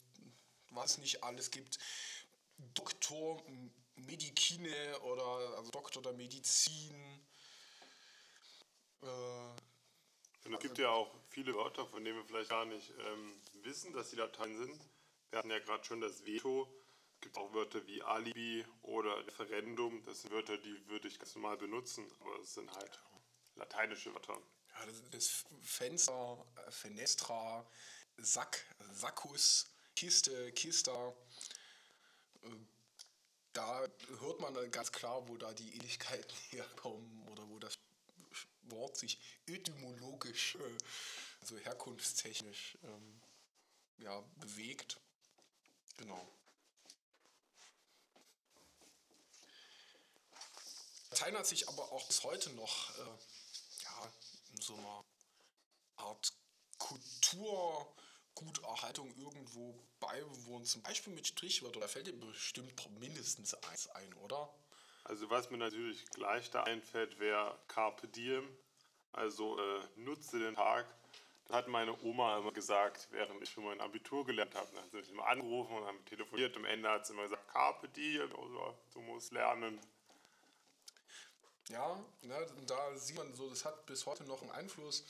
was 0.72 0.98
nicht 0.98 1.24
alles 1.24 1.52
gibt. 1.52 1.78
Doktor 2.74 3.44
Medikine 3.96 5.00
oder 5.02 5.58
also 5.58 5.72
Doktor 5.72 6.02
der 6.02 6.14
Medizin. 6.14 7.22
Äh, 9.02 9.06
und 10.46 10.54
es 10.54 10.60
gibt 10.60 10.78
ja 10.78 10.90
auch 10.90 11.14
viele 11.30 11.56
Wörter, 11.56 11.86
von 11.88 12.04
denen 12.04 12.18
wir 12.18 12.26
vielleicht 12.26 12.50
gar 12.50 12.66
nicht 12.66 12.92
ähm, 13.00 13.42
wissen, 13.62 13.94
dass 13.94 14.10
sie 14.10 14.18
Latein 14.18 14.58
sind. 14.58 14.90
Wir 15.30 15.40
hatten 15.40 15.50
ja 15.50 15.60
gerade 15.60 15.84
schon 15.86 16.02
das 16.02 16.26
Veto. 16.26 16.68
Es 17.16 17.22
gibt 17.22 17.38
auch 17.38 17.54
Wörter 17.54 17.86
wie 17.88 18.02
Alibi 18.04 18.66
oder 18.82 19.26
Referendum. 19.26 20.04
Das 20.06 20.22
sind 20.22 20.32
Wörter, 20.32 20.58
die 20.58 20.88
würde 20.90 21.08
ich 21.08 21.18
ganz 21.18 21.36
normal 21.36 21.58
benutzen, 21.58 22.06
aber 22.20 22.40
es 22.40 22.54
sind 22.54 22.72
halt 22.74 23.02
lateinische 23.56 24.14
Wörter. 24.14 24.42
Ja, 24.74 24.86
das, 24.86 25.10
das 25.12 25.46
Fenster, 25.62 26.46
äh, 26.56 26.72
Fenestra, 26.72 27.66
Sack, 28.18 28.66
Sackus, 28.94 29.66
Kiste, 29.96 30.52
Kista. 30.54 31.14
Äh, 32.44 32.50
da 33.54 33.88
hört 34.20 34.40
man 34.40 34.72
ganz 34.72 34.92
klar, 34.92 35.28
wo 35.28 35.38
da 35.38 35.54
die 35.54 35.76
Ähnlichkeiten 35.76 36.36
herkommen 36.50 37.28
oder 37.30 37.48
wo 37.50 37.60
das 37.60 37.78
Wort 38.64 38.98
sich 38.98 39.20
etymologisch, 39.46 40.56
äh, 40.56 40.78
also 41.42 41.58
herkunftstechnisch, 41.58 42.78
ähm, 42.84 43.22
ja, 43.98 44.22
bewegt. 44.38 45.00
Genau. 45.98 46.28
Latein 51.12 51.38
hat 51.38 51.46
sich 51.46 51.70
aber 51.70 51.92
auch 51.92 52.08
bis 52.08 52.24
heute 52.24 52.50
noch 52.54 52.98
äh, 52.98 53.18
so 54.62 54.76
einer 54.76 55.04
Art 55.98 56.34
Kulturguterhaltung 56.78 59.14
irgendwo 59.16 59.80
beibewohnt, 60.00 60.68
zum 60.68 60.82
Beispiel 60.82 61.14
mit 61.14 61.28
Strichwörtern. 61.28 61.82
Da 61.82 61.88
fällt 61.88 62.08
dir 62.08 62.20
bestimmt 62.20 62.74
mindestens 63.00 63.54
eins 63.54 63.88
ein, 63.90 64.14
oder? 64.16 64.52
Also 65.06 65.30
was 65.30 65.50
mir 65.50 65.58
natürlich 65.58 66.06
gleich 66.12 66.50
da 66.52 66.64
einfällt, 66.64 67.20
wäre 67.20 67.58
Carpe 67.68 68.08
Diem, 68.08 68.48
also 69.12 69.60
äh, 69.60 69.82
nutze 69.96 70.40
den 70.40 70.56
Tag. 70.56 70.86
Das 71.46 71.58
hat 71.58 71.68
meine 71.68 72.02
Oma 72.04 72.38
immer 72.38 72.54
gesagt, 72.54 73.10
während 73.12 73.42
ich 73.44 73.50
für 73.50 73.62
mein 73.62 73.82
Abitur 73.82 74.26
gelernt 74.26 74.56
habe. 74.56 74.68
Dann 74.74 74.84
hat 74.84 74.92
sie 74.92 74.98
mich 74.98 75.10
immer 75.10 75.28
angerufen 75.28 75.76
und 75.76 75.86
haben 75.86 76.06
telefoniert. 76.06 76.56
Am 76.56 76.66
Ende 76.66 76.90
hat 76.90 77.06
sie 77.06 77.14
immer 77.14 77.24
gesagt, 77.24 77.48
Carpe 77.50 77.90
Diem, 77.90 78.32
also, 78.32 78.78
du 78.94 79.02
musst 79.02 79.34
lernen. 79.34 79.80
Ja, 81.70 82.04
ne, 82.22 82.48
da 82.68 82.98
sieht 82.98 83.16
man 83.16 83.34
so, 83.34 83.50
das 83.50 83.64
hat 83.66 83.86
bis 83.86 84.06
heute 84.06 84.24
noch 84.26 84.42
einen 84.42 84.52
Einfluss. 84.52 85.06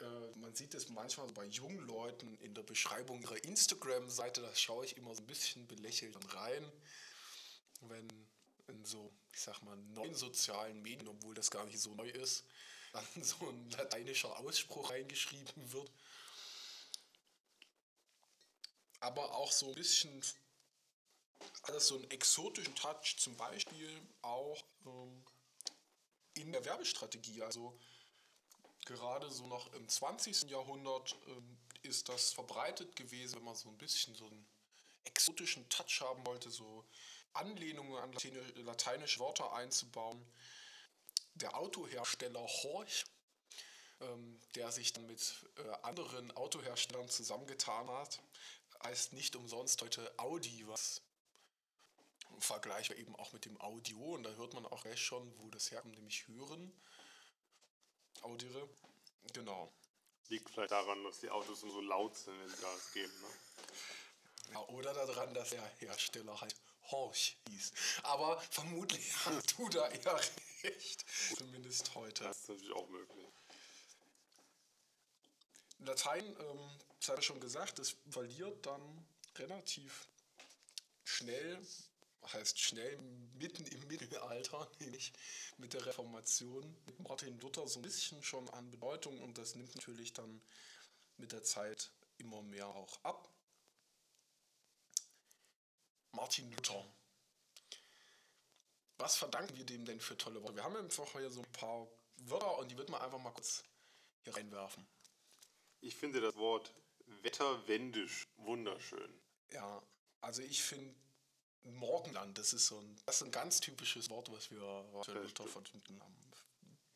Äh, 0.00 0.38
man 0.38 0.54
sieht 0.54 0.74
es 0.74 0.88
manchmal 0.90 1.26
bei 1.28 1.44
jungen 1.46 1.86
Leuten 1.86 2.36
in 2.38 2.54
der 2.54 2.62
Beschreibung 2.62 3.20
ihrer 3.20 3.42
Instagram-Seite, 3.42 4.42
da 4.42 4.54
schaue 4.54 4.84
ich 4.84 4.96
immer 4.96 5.14
so 5.14 5.22
ein 5.22 5.26
bisschen 5.26 5.66
belächelt 5.66 6.16
rein, 6.34 6.72
wenn 7.82 8.08
in 8.68 8.84
so, 8.84 9.10
ich 9.32 9.40
sag 9.40 9.62
mal, 9.62 9.76
neuen 9.94 10.14
sozialen 10.14 10.82
Medien, 10.82 11.08
obwohl 11.08 11.34
das 11.34 11.50
gar 11.50 11.64
nicht 11.64 11.80
so 11.80 11.94
neu 11.94 12.08
ist, 12.10 12.44
dann 12.92 13.24
so 13.24 13.48
ein 13.48 13.70
lateinischer 13.70 14.38
Ausspruch 14.38 14.90
reingeschrieben 14.90 15.72
wird. 15.72 15.90
Aber 19.00 19.34
auch 19.34 19.52
so 19.52 19.68
ein 19.68 19.74
bisschen 19.74 20.22
alles 21.62 21.88
so 21.88 21.96
einen 21.96 22.10
exotischen 22.10 22.74
Touch, 22.74 23.16
zum 23.18 23.36
Beispiel 23.36 24.00
auch 24.22 24.64
ähm, 24.86 25.24
in 26.40 26.52
der 26.52 26.64
Werbestrategie. 26.64 27.42
Also 27.42 27.78
gerade 28.84 29.30
so 29.30 29.46
noch 29.46 29.72
im 29.74 29.88
20. 29.88 30.50
Jahrhundert 30.50 31.16
ähm, 31.26 31.58
ist 31.82 32.08
das 32.08 32.32
verbreitet 32.32 32.96
gewesen, 32.96 33.36
wenn 33.36 33.44
man 33.44 33.54
so 33.54 33.68
ein 33.68 33.78
bisschen 33.78 34.14
so 34.14 34.26
einen 34.26 34.46
exotischen 35.04 35.68
Touch 35.68 36.00
haben 36.00 36.26
wollte, 36.26 36.50
so 36.50 36.84
Anlehnungen 37.32 37.96
an 37.96 38.12
lateinische 38.56 39.20
Wörter 39.20 39.52
einzubauen. 39.52 40.24
Der 41.34 41.56
Autohersteller 41.56 42.40
Horch, 42.40 43.04
ähm, 44.00 44.40
der 44.54 44.72
sich 44.72 44.92
dann 44.92 45.06
mit 45.06 45.46
äh, 45.56 45.68
anderen 45.82 46.30
Autoherstellern 46.32 47.08
zusammengetan 47.08 47.88
hat, 47.90 48.20
heißt 48.82 49.12
nicht 49.12 49.36
umsonst 49.36 49.82
heute 49.82 50.12
Audi, 50.18 50.66
was 50.66 51.02
vergleichbar 52.40 52.96
eben 52.96 53.14
auch 53.16 53.32
mit 53.32 53.44
dem 53.44 53.60
Audio. 53.60 54.14
Und 54.14 54.22
da 54.24 54.30
hört 54.30 54.54
man 54.54 54.66
auch 54.66 54.84
recht 54.84 55.02
schon, 55.02 55.32
wo 55.38 55.48
das 55.50 55.70
herkommt, 55.70 55.96
nämlich 55.96 56.26
hören. 56.28 56.72
Audiere. 58.22 58.68
Genau. 59.32 59.72
Liegt 60.28 60.50
vielleicht 60.50 60.72
daran, 60.72 61.02
dass 61.04 61.20
die 61.20 61.30
Autos 61.30 61.60
so 61.60 61.80
laut 61.80 62.16
sind, 62.16 62.38
wenn 62.38 62.48
sie 62.48 62.60
Gas 62.60 62.92
geben. 62.92 63.12
Ne? 63.20 64.52
Ja, 64.52 64.60
oder 64.68 64.92
daran, 64.92 65.32
dass 65.34 65.50
der 65.50 65.64
Hersteller 65.78 66.40
halt 66.40 66.54
Horch 66.90 67.36
hieß. 67.48 67.72
Aber 68.02 68.40
vermutlich 68.50 69.14
hast 69.24 69.58
du 69.58 69.68
da 69.68 69.88
eher 69.88 70.20
recht. 70.62 71.04
Zumindest 71.36 71.94
heute. 71.94 72.24
Das 72.24 72.38
ist 72.38 72.48
natürlich 72.48 72.74
auch 72.74 72.88
möglich. 72.88 73.26
Latein, 75.80 76.24
ähm, 76.24 76.70
das 76.98 77.08
habe 77.10 77.20
ich 77.20 77.26
schon 77.26 77.40
gesagt, 77.40 77.78
es 77.78 77.96
verliert 78.10 78.66
dann 78.66 79.06
relativ 79.36 80.08
schnell, 81.04 81.60
heißt 82.26 82.58
schnell 82.58 82.98
mitten 83.38 83.66
im 83.66 83.86
Mittelalter, 83.86 84.70
nämlich 84.80 85.12
mit 85.56 85.72
der 85.72 85.86
Reformation, 85.86 86.76
mit 86.86 86.98
Martin 87.00 87.38
Luther 87.40 87.66
so 87.68 87.78
ein 87.78 87.82
bisschen 87.82 88.22
schon 88.22 88.48
an 88.50 88.70
Bedeutung 88.70 89.20
und 89.22 89.38
das 89.38 89.54
nimmt 89.54 89.74
natürlich 89.74 90.12
dann 90.12 90.40
mit 91.16 91.32
der 91.32 91.42
Zeit 91.42 91.90
immer 92.18 92.42
mehr 92.42 92.66
auch 92.66 93.02
ab. 93.04 93.32
Martin 96.12 96.50
Luther. 96.52 96.84
Was 98.98 99.16
verdanken 99.16 99.56
wir 99.56 99.64
dem 99.64 99.84
denn 99.84 100.00
für 100.00 100.16
tolle 100.16 100.42
Worte? 100.42 100.56
Wir 100.56 100.64
haben 100.64 100.76
einfach 100.76 101.10
hier 101.12 101.30
so 101.30 101.40
ein 101.40 101.52
paar 101.52 101.86
Wörter 102.16 102.58
und 102.58 102.70
die 102.70 102.76
wird 102.76 102.88
man 102.88 103.00
einfach 103.00 103.20
mal 103.20 103.32
kurz 103.32 103.62
hier 104.24 104.34
reinwerfen. 104.34 104.86
Ich 105.80 105.94
finde 105.94 106.20
das 106.20 106.34
Wort 106.34 106.74
wetterwendisch 107.22 108.26
wunderschön. 108.36 109.22
Ja, 109.52 109.82
also 110.20 110.42
ich 110.42 110.62
finde 110.62 110.94
Morgenland, 111.64 112.38
das 112.38 112.52
ist 112.52 112.66
so 112.66 112.78
ein, 112.78 112.96
das 113.06 113.16
ist 113.16 113.22
ein 113.22 113.30
ganz 113.30 113.60
typisches 113.60 114.08
Wort, 114.10 114.30
was 114.32 114.50
wir, 114.50 114.60
was 114.92 115.08
wir 115.08 115.14
Luther 115.14 115.46
verbunden 115.46 116.00
haben. 116.00 116.32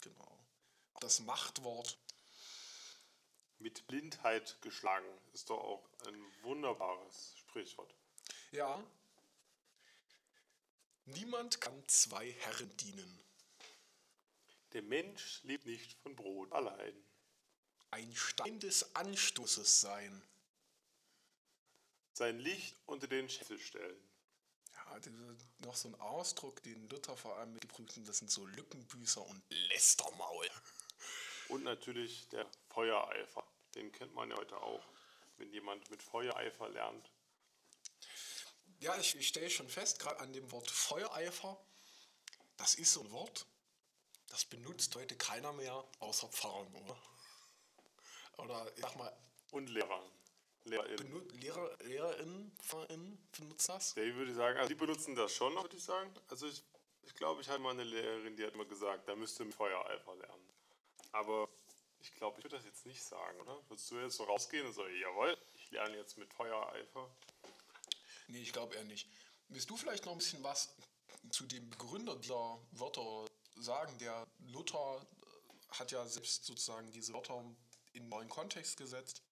Genau. 0.01 0.39
Das 1.01 1.21
Machtwort. 1.21 1.99
Mit 3.59 3.87
Blindheit 3.87 4.61
geschlagen 4.61 5.07
ist 5.35 5.49
doch 5.49 5.59
auch 5.61 5.89
ein 6.07 6.43
wunderbares 6.43 7.35
Sprichwort. 7.39 7.95
Ja. 8.51 8.83
Niemand 11.05 11.61
kann 11.61 11.87
zwei 11.87 12.33
Herren 12.33 12.77
dienen. 12.79 13.23
Der 14.73 14.83
Mensch 14.83 15.43
lebt 15.45 15.67
nicht 15.67 15.97
von 16.03 16.17
Brot 16.17 16.51
allein. 16.53 16.95
Ein 17.91 18.15
Stein 18.17 18.59
des 18.59 18.97
Anstoßes 18.97 19.81
sein. 19.81 20.23
sein 22.15 22.39
Licht 22.39 22.77
unter 22.87 23.07
den 23.07 23.29
Scheffel 23.29 23.59
stellen. 23.59 24.12
Noch 25.59 25.77
so 25.77 25.89
ein 25.89 25.95
Ausdruck, 25.97 26.63
den 26.63 26.89
Luther 26.89 27.17
vor 27.17 27.37
allem 27.37 27.53
mitgeprüft 27.53 27.97
hat, 27.97 28.09
das 28.09 28.19
sind 28.19 28.31
so 28.31 28.47
Lückenbüßer 28.47 29.25
und 29.25 29.43
Lästermaul. 29.49 30.49
Und 31.49 31.65
natürlich 31.65 32.29
der 32.29 32.47
Feuereifer. 32.69 33.45
Den 33.75 33.93
kennt 33.93 34.15
man 34.15 34.31
ja 34.31 34.37
heute 34.37 34.57
auch. 34.57 34.85
Wenn 35.37 35.51
jemand 35.51 35.91
mit 35.91 36.03
Feuereifer 36.03 36.69
lernt. 36.69 37.11
Ja, 38.81 38.97
ich, 38.99 39.15
ich 39.15 39.29
stelle 39.29 39.51
schon 39.51 39.69
fest, 39.69 39.99
gerade 39.99 40.21
an 40.21 40.33
dem 40.33 40.51
Wort 40.51 40.71
Feuereifer, 40.71 41.59
das 42.57 42.75
ist 42.75 42.93
so 42.93 43.03
ein 43.03 43.11
Wort, 43.13 43.47
das 44.29 44.45
benutzt 44.45 44.95
heute 44.97 45.17
keiner 45.17 45.53
mehr 45.53 45.85
außer 46.01 46.29
Pfarrern, 46.29 46.75
oder? 46.75 47.03
Oder 48.39 48.73
ich 48.75 48.83
sag 48.83 48.97
mal, 48.97 49.17
Und 49.51 49.69
Lehrer. 49.69 50.03
LehrerInnen. 50.65 51.29
Lehrer, 51.31 51.77
LehrerInnen, 51.83 52.57
benutzen 53.39 53.73
das? 53.73 53.95
Ja, 53.95 54.03
ich 54.03 54.15
würde 54.15 54.35
sagen, 54.35 54.59
also 54.59 54.69
die 54.69 54.75
benutzen 54.75 55.15
das 55.15 55.35
schon, 55.35 55.55
würde 55.55 55.77
ich 55.77 55.85
sagen. 55.85 56.13
Also 56.29 56.47
ich, 56.47 56.63
ich 57.03 57.15
glaube, 57.15 57.41
ich 57.41 57.49
hatte 57.49 57.61
mal 57.61 57.71
eine 57.71 57.85
Lehrerin, 57.85 58.37
die 58.37 58.45
hat 58.45 58.55
immer 58.55 58.65
gesagt, 58.65 59.09
da 59.09 59.17
müsste 59.17 59.45
mit 59.45 59.55
Feuereifer 59.55 60.15
lernen. 60.15 60.49
Aber 61.13 61.49
ich 62.01 62.15
glaube, 62.15 62.39
ich 62.39 62.45
würde 62.45 62.57
das 62.57 62.65
jetzt 62.65 62.87
nicht 62.87 63.03
sagen, 63.03 63.41
oder? 63.41 63.59
Würdest 63.69 63.91
du 63.91 63.99
jetzt 63.99 64.17
so 64.17 64.25
rausgehen 64.25 64.67
und 64.67 64.73
sagen, 64.73 64.95
jawohl, 65.01 65.37
ich 65.55 65.71
lerne 65.71 65.97
jetzt 65.97 66.17
mit 66.19 66.33
Feuereifer? 66.33 67.11
Nee, 68.29 68.43
ich 68.43 68.53
glaube 68.53 68.75
eher 68.75 68.85
nicht. 68.85 69.09
Willst 69.49 69.69
du 69.69 69.77
vielleicht 69.77 70.07
noch 70.07 70.13
ein 70.13 70.19
bisschen 70.19 70.43
was 70.43 70.75
zu 71.31 71.45
dem 71.45 71.69
Begründer 71.71 72.17
dieser 72.17 72.59
Wörter 72.73 73.27
sagen? 73.57 73.97
Der 73.99 74.27
Luther 74.39 75.01
äh, 75.01 75.75
hat 75.75 75.93
ja 75.93 76.07
selbst 76.07 76.45
sozusagen 76.45 76.91
diese 76.93 77.13
Wörter 77.13 77.45
in 77.93 78.03
einen 78.03 78.09
neuen 78.09 78.29
Kontext 78.29 78.77
gesetzt. 78.77 79.23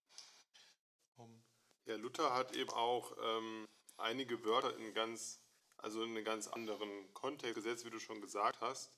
Ja, 1.87 1.97
Luther 1.97 2.35
hat 2.35 2.55
eben 2.55 2.71
auch 2.71 3.17
ähm, 3.23 3.69
einige 3.97 4.45
Wörter 4.45 4.77
in 4.77 4.95
ganz, 4.95 5.41
also 5.77 6.03
in 6.03 6.11
einen 6.11 6.25
ganz 6.25 6.49
anderen 6.49 7.13
Kontext 7.15 7.55
gesetzt, 7.57 7.85
wie 7.85 7.91
du 7.91 7.99
schon 7.99 8.21
gesagt 8.21 8.61
hast. 8.61 8.91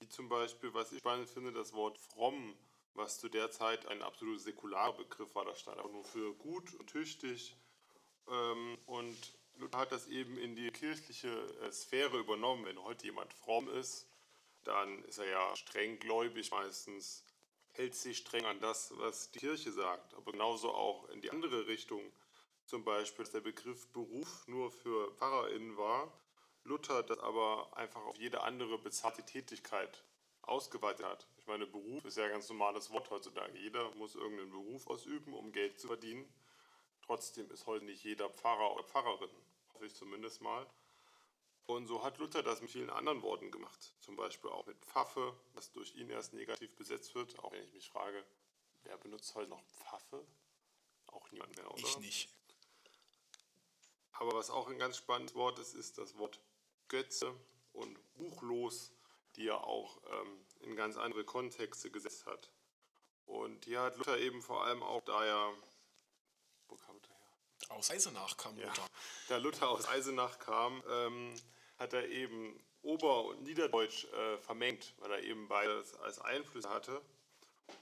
Wie 0.00 0.08
zum 0.08 0.28
Beispiel, 0.28 0.74
was 0.74 0.92
ich 0.92 0.98
spannend 0.98 1.28
finde, 1.28 1.52
das 1.52 1.72
Wort 1.72 1.98
fromm, 1.98 2.56
was 2.94 3.18
zu 3.18 3.28
der 3.28 3.50
Zeit 3.50 3.86
ein 3.86 4.02
absolut 4.02 4.40
säkularer 4.40 4.96
Begriff 4.96 5.34
war. 5.34 5.44
Das 5.44 5.60
stand 5.60 5.78
aber 5.78 5.90
nur 5.90 6.04
für 6.04 6.34
gut 6.34 6.74
und 6.74 6.88
tüchtig. 6.88 7.56
Ähm, 8.28 8.78
und 8.86 9.34
Luther 9.56 9.78
hat 9.78 9.92
das 9.92 10.06
eben 10.08 10.38
in 10.38 10.56
die 10.56 10.70
kirchliche 10.70 11.28
äh, 11.62 11.72
Sphäre 11.72 12.18
übernommen. 12.18 12.64
Wenn 12.64 12.82
heute 12.82 13.06
jemand 13.06 13.32
fromm 13.32 13.68
ist, 13.68 14.06
dann 14.64 15.04
ist 15.04 15.18
er 15.18 15.28
ja 15.28 15.56
streng 15.56 15.98
gläubig 15.98 16.50
meistens, 16.50 17.24
hält 17.72 17.94
sich 17.94 18.18
streng 18.18 18.44
an 18.46 18.60
das, 18.60 18.92
was 18.96 19.30
die 19.30 19.40
Kirche 19.40 19.72
sagt. 19.72 20.14
Aber 20.14 20.32
genauso 20.32 20.72
auch 20.72 21.08
in 21.10 21.20
die 21.20 21.30
andere 21.30 21.66
Richtung. 21.66 22.00
Zum 22.66 22.84
Beispiel, 22.84 23.24
dass 23.24 23.32
der 23.32 23.40
Begriff 23.40 23.88
Beruf 23.88 24.46
nur 24.48 24.70
für 24.70 25.12
PfarrerInnen 25.14 25.76
war. 25.76 26.12
Luther 26.64 27.02
das 27.02 27.18
aber 27.18 27.76
einfach 27.76 28.04
auf 28.04 28.16
jede 28.16 28.42
andere 28.42 28.78
bezahlte 28.78 29.22
Tätigkeit 29.22 30.02
ausgeweitet 30.42 31.04
hat. 31.04 31.28
Ich 31.38 31.46
meine, 31.46 31.66
Beruf 31.66 32.04
ist 32.04 32.16
ja 32.16 32.24
ein 32.24 32.30
ganz 32.30 32.48
normales 32.48 32.90
Wort 32.90 33.10
heutzutage. 33.10 33.58
Jeder 33.58 33.94
muss 33.96 34.14
irgendeinen 34.14 34.50
Beruf 34.50 34.86
ausüben, 34.86 35.34
um 35.34 35.52
Geld 35.52 35.78
zu 35.78 35.88
verdienen. 35.88 36.26
Trotzdem 37.02 37.50
ist 37.50 37.66
heute 37.66 37.84
nicht 37.84 38.02
jeder 38.02 38.30
Pfarrer 38.30 38.72
oder 38.72 38.84
Pfarrerin, 38.84 39.30
hoffe 39.74 39.86
ich 39.86 39.94
zumindest 39.94 40.40
mal. 40.40 40.66
Und 41.66 41.86
so 41.86 42.02
hat 42.02 42.18
Luther 42.18 42.42
das 42.42 42.60
mit 42.60 42.70
vielen 42.70 42.90
anderen 42.90 43.22
Worten 43.22 43.50
gemacht. 43.50 43.94
Zum 44.00 44.16
Beispiel 44.16 44.50
auch 44.50 44.66
mit 44.66 44.78
Pfaffe, 44.84 45.34
was 45.52 45.70
durch 45.72 45.94
ihn 45.94 46.10
erst 46.10 46.34
negativ 46.34 46.74
besetzt 46.76 47.14
wird. 47.14 47.38
Auch 47.38 47.52
wenn 47.52 47.62
ich 47.62 47.72
mich 47.72 47.88
frage, 47.88 48.24
wer 48.84 48.96
benutzt 48.98 49.34
heute 49.34 49.50
noch 49.50 49.62
Pfaffe? 49.64 50.26
Auch 51.06 51.30
niemand 51.30 51.56
mehr, 51.56 51.70
oder? 51.70 51.82
ich 51.82 51.98
nicht. 51.98 52.28
Aber 54.18 54.32
was 54.34 54.50
auch 54.50 54.68
ein 54.68 54.78
ganz 54.78 54.96
spannendes 54.96 55.34
Wort 55.34 55.58
ist, 55.58 55.74
ist 55.74 55.98
das 55.98 56.16
Wort 56.16 56.40
Götze 56.88 57.34
und 57.72 57.98
Buchlos, 58.14 58.92
die 59.36 59.48
er 59.48 59.64
auch 59.64 60.00
ähm, 60.12 60.46
in 60.60 60.76
ganz 60.76 60.96
andere 60.96 61.24
Kontexte 61.24 61.90
gesetzt 61.90 62.26
hat. 62.26 62.50
Und 63.26 63.64
hier 63.64 63.80
hat 63.80 63.96
Luther 63.96 64.18
eben 64.18 64.42
vor 64.42 64.64
allem 64.64 64.82
auch, 64.82 65.02
da 65.02 65.24
er, 65.24 65.52
wo 66.68 66.76
kam 66.76 66.94
Luther 66.94 67.14
her? 67.14 67.76
Aus 67.76 67.90
Eisenach 67.90 68.36
kam 68.36 68.56
Ja, 68.58 68.66
Luther. 68.68 68.86
da 69.28 69.36
Luther 69.38 69.68
aus 69.70 69.88
Eisenach 69.88 70.38
kam, 70.38 70.82
ähm, 70.88 71.34
hat 71.78 71.92
er 71.92 72.08
eben 72.08 72.62
Ober- 72.82 73.24
und 73.24 73.42
Niederdeutsch 73.42 74.04
äh, 74.04 74.38
vermengt, 74.38 74.94
weil 74.98 75.10
er 75.10 75.22
eben 75.22 75.48
beides 75.48 75.94
als 75.94 76.18
Einflüsse 76.20 76.68
hatte. 76.68 77.02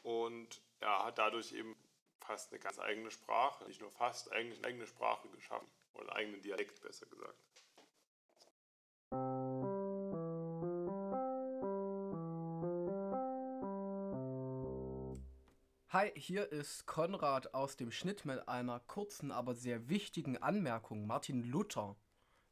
Und 0.05 0.62
er 0.79 1.05
hat 1.05 1.18
dadurch 1.18 1.53
eben 1.53 1.77
fast 2.21 2.53
eine 2.53 2.61
ganz 2.61 2.79
eigene 2.79 3.11
Sprache, 3.11 3.64
nicht 3.64 3.81
nur 3.81 3.90
fast, 3.90 4.31
eigentlich 4.31 4.59
eine 4.59 4.68
eigene 4.68 4.87
Sprache 4.87 5.29
geschaffen. 5.29 5.68
Oder 5.94 6.14
eigenen 6.16 6.42
Dialekt, 6.42 6.81
besser 6.83 7.07
gesagt. 7.07 7.38
Hi, 15.92 16.11
hier 16.14 16.50
ist 16.50 16.87
Konrad 16.87 17.52
aus 17.52 17.76
dem 17.76 17.92
Schnitt 17.92 18.24
mit 18.24 18.48
einer 18.48 18.81
kurzen, 18.81 19.31
aber 19.31 19.55
sehr 19.55 19.90
wichtigen 19.90 20.38
Anmerkung. 20.38 21.07
Martin 21.07 21.44
Luther 21.44 21.96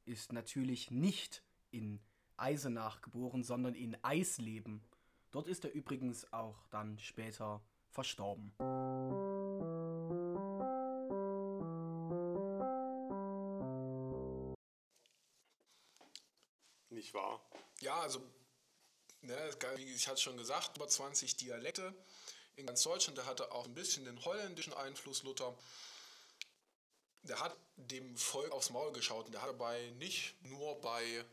ist 0.04 0.32
natürlich 0.32 0.90
nicht 0.90 1.42
in 1.70 2.00
Eisenach 2.36 3.00
geboren, 3.00 3.42
sondern 3.42 3.74
in 3.74 3.96
Eisleben. 4.02 4.82
Dort 5.30 5.46
ist 5.46 5.64
er 5.64 5.72
übrigens 5.72 6.30
auch 6.34 6.66
dann 6.68 6.98
später 6.98 7.62
verstorben. 7.88 8.52
Also, 18.00 18.20
ne, 19.22 19.56
wie 19.76 19.92
ich 19.92 20.08
hatte 20.08 20.20
schon 20.20 20.36
gesagt, 20.36 20.76
über 20.76 20.88
20 20.88 21.36
Dialekte 21.36 21.94
in 22.56 22.66
ganz 22.66 22.82
Deutschland. 22.82 23.18
Der 23.18 23.26
hatte 23.26 23.52
auch 23.52 23.66
ein 23.66 23.74
bisschen 23.74 24.04
den 24.04 24.22
holländischen 24.24 24.74
Einfluss, 24.74 25.22
Luther. 25.22 25.56
Der 27.22 27.38
hat 27.40 27.56
dem 27.76 28.16
Volk 28.16 28.50
aufs 28.52 28.70
Maul 28.70 28.92
geschaut 28.92 29.26
und 29.26 29.32
der 29.32 29.42
hat 29.42 29.50
dabei 29.50 29.90
nicht 29.98 30.34
nur 30.42 30.80
bei, 30.80 31.24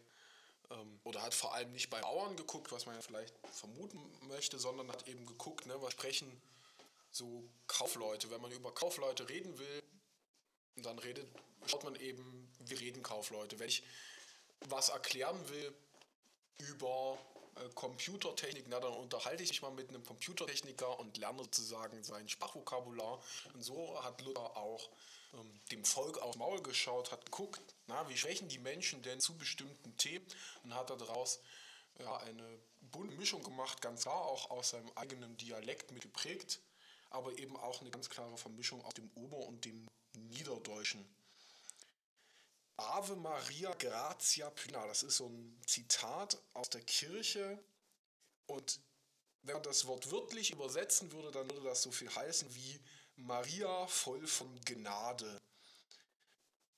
ähm, 0.70 1.00
oder 1.04 1.22
hat 1.22 1.34
vor 1.34 1.54
allem 1.54 1.72
nicht 1.72 1.90
bei 1.90 2.02
Bauern 2.02 2.36
geguckt, 2.36 2.72
was 2.72 2.86
man 2.86 2.96
ja 2.96 3.02
vielleicht 3.02 3.34
vermuten 3.54 4.00
möchte, 4.28 4.60
sondern 4.60 4.92
hat 4.92 5.08
eben 5.08 5.26
geguckt, 5.26 5.66
ne, 5.66 5.82
was 5.82 5.94
sprechen 5.94 6.42
so 7.12 7.50
Kaufleute. 7.68 8.30
Wenn 8.30 8.42
man 8.42 8.52
über 8.52 8.74
Kaufleute 8.74 9.28
reden 9.30 9.58
will, 9.58 9.84
dann 10.76 11.00
redet, 11.00 11.28
schaut 11.66 11.84
man 11.84 11.96
eben, 11.96 12.54
wie 12.60 12.76
reden 12.76 13.02
Kaufleute. 13.02 13.60
Wenn 13.60 13.70
ich 13.70 13.84
was 14.68 14.90
erklären 14.90 15.38
will 15.50 15.74
über 16.60 17.18
äh, 17.56 17.70
Computertechnik, 17.74 18.66
na, 18.68 18.80
dann 18.80 18.94
unterhalte 18.94 19.44
ich 19.44 19.50
mich 19.50 19.62
mal 19.62 19.72
mit 19.72 19.90
einem 19.90 20.04
Computertechniker 20.04 21.00
und 21.00 21.18
lerne 21.18 21.44
sozusagen 21.44 22.04
sein 22.04 22.28
Sprachvokabular. 22.28 23.22
Und 23.54 23.62
so 23.62 24.04
hat 24.04 24.22
Luther 24.22 24.58
auch 24.58 24.90
ähm, 25.34 25.60
dem 25.72 25.84
Volk 25.84 26.18
aufs 26.20 26.38
Maul 26.38 26.62
geschaut, 26.62 27.12
hat 27.12 27.26
geguckt, 27.26 27.62
na, 27.88 28.08
wie 28.10 28.18
sprechen 28.18 28.48
die 28.48 28.60
Menschen 28.60 29.02
denn 29.02 29.20
zu 29.20 29.38
bestimmten 29.38 29.96
Themen 29.98 30.26
und 30.64 30.74
hat 30.74 30.90
daraus 30.90 31.40
ja, 32.00 32.18
eine 32.18 32.60
bunte 32.92 33.16
Mischung 33.16 33.44
gemacht, 33.44 33.82
ganz 33.82 34.04
klar 34.04 34.22
auch 34.22 34.50
aus 34.52 34.70
seinem 34.70 34.92
eigenen 34.96 35.36
Dialekt 35.38 35.92
mit 35.92 36.02
geprägt, 36.02 36.60
aber 37.10 37.38
eben 37.38 37.58
auch 37.58 37.82
eine 37.82 37.92
ganz 37.92 38.10
klare 38.10 38.38
Vermischung 38.38 38.84
aus 38.86 38.94
dem 38.94 39.10
Ober- 39.16 39.46
und 39.48 39.66
dem 39.66 39.88
Niederdeutschen. 40.14 41.06
Ave 42.78 43.16
Maria 43.16 43.74
Gratia 43.74 44.50
Plena, 44.52 44.86
das 44.86 45.02
ist 45.04 45.18
so 45.18 45.28
ein 45.28 45.60
Zitat 45.66 46.40
aus 46.54 46.70
der 46.70 46.82
Kirche. 46.82 47.60
Und 48.46 48.80
wenn 49.42 49.56
man 49.56 49.64
das 49.64 49.88
Wort 49.88 50.12
wörtlich 50.12 50.52
übersetzen 50.52 51.12
würde, 51.12 51.32
dann 51.32 51.50
würde 51.50 51.64
das 51.64 51.82
so 51.82 51.92
viel 51.92 52.14
heißen 52.14 52.54
wie 52.54 52.80
Maria 53.16 53.88
voll 53.88 54.26
von 54.28 54.62
Gnade. 54.62 55.42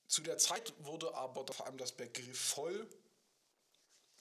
Zu 0.08 0.22
der 0.22 0.38
Zeit 0.38 0.72
wurde 0.84 1.14
aber 1.14 1.46
vor 1.52 1.66
allem 1.66 1.78
das 1.78 1.92
Begriff 1.92 2.40
voll 2.40 2.88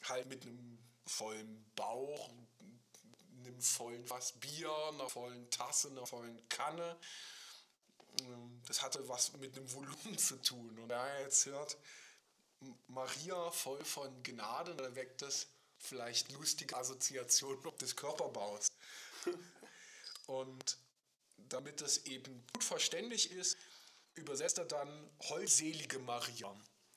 halt 0.04 0.28
mit 0.28 0.44
einem 0.44 0.78
vollen 1.06 1.72
Bauch, 1.76 2.30
einem 3.38 3.62
vollen 3.62 4.06
Fass 4.06 4.34
Bier, 4.34 4.72
einer 4.89 5.10
vollen 5.10 5.50
Tasse, 5.50 5.89
einer 5.89 6.06
vollen 6.06 6.48
Kanne 6.50 7.00
das 8.67 8.82
hatte 8.82 9.08
was 9.08 9.34
mit 9.38 9.56
einem 9.56 9.72
Volumen 9.72 10.17
zu 10.17 10.41
tun. 10.41 10.78
Und 10.80 10.91
er 10.91 11.22
jetzt 11.22 11.45
hört, 11.45 11.78
Maria 12.88 13.52
voll 13.52 13.84
von 13.84 14.24
Gnade, 14.24 14.76
dann 14.76 14.95
weckt 14.95 15.22
das 15.22 15.48
vielleicht 15.78 16.32
lustige 16.34 16.76
Assoziationen 16.76 17.78
des 17.78 17.95
Körperbaus. 17.95 18.67
Und 20.28 20.78
damit 21.38 21.82
das 21.82 22.06
eben 22.06 22.45
gut 22.54 22.63
verständlich 22.63 23.32
ist, 23.32 23.58
übersetzt 24.15 24.58
er 24.58 24.65
dann 24.65 25.10
Hollselige 25.30 26.00
Maria. 26.00 26.54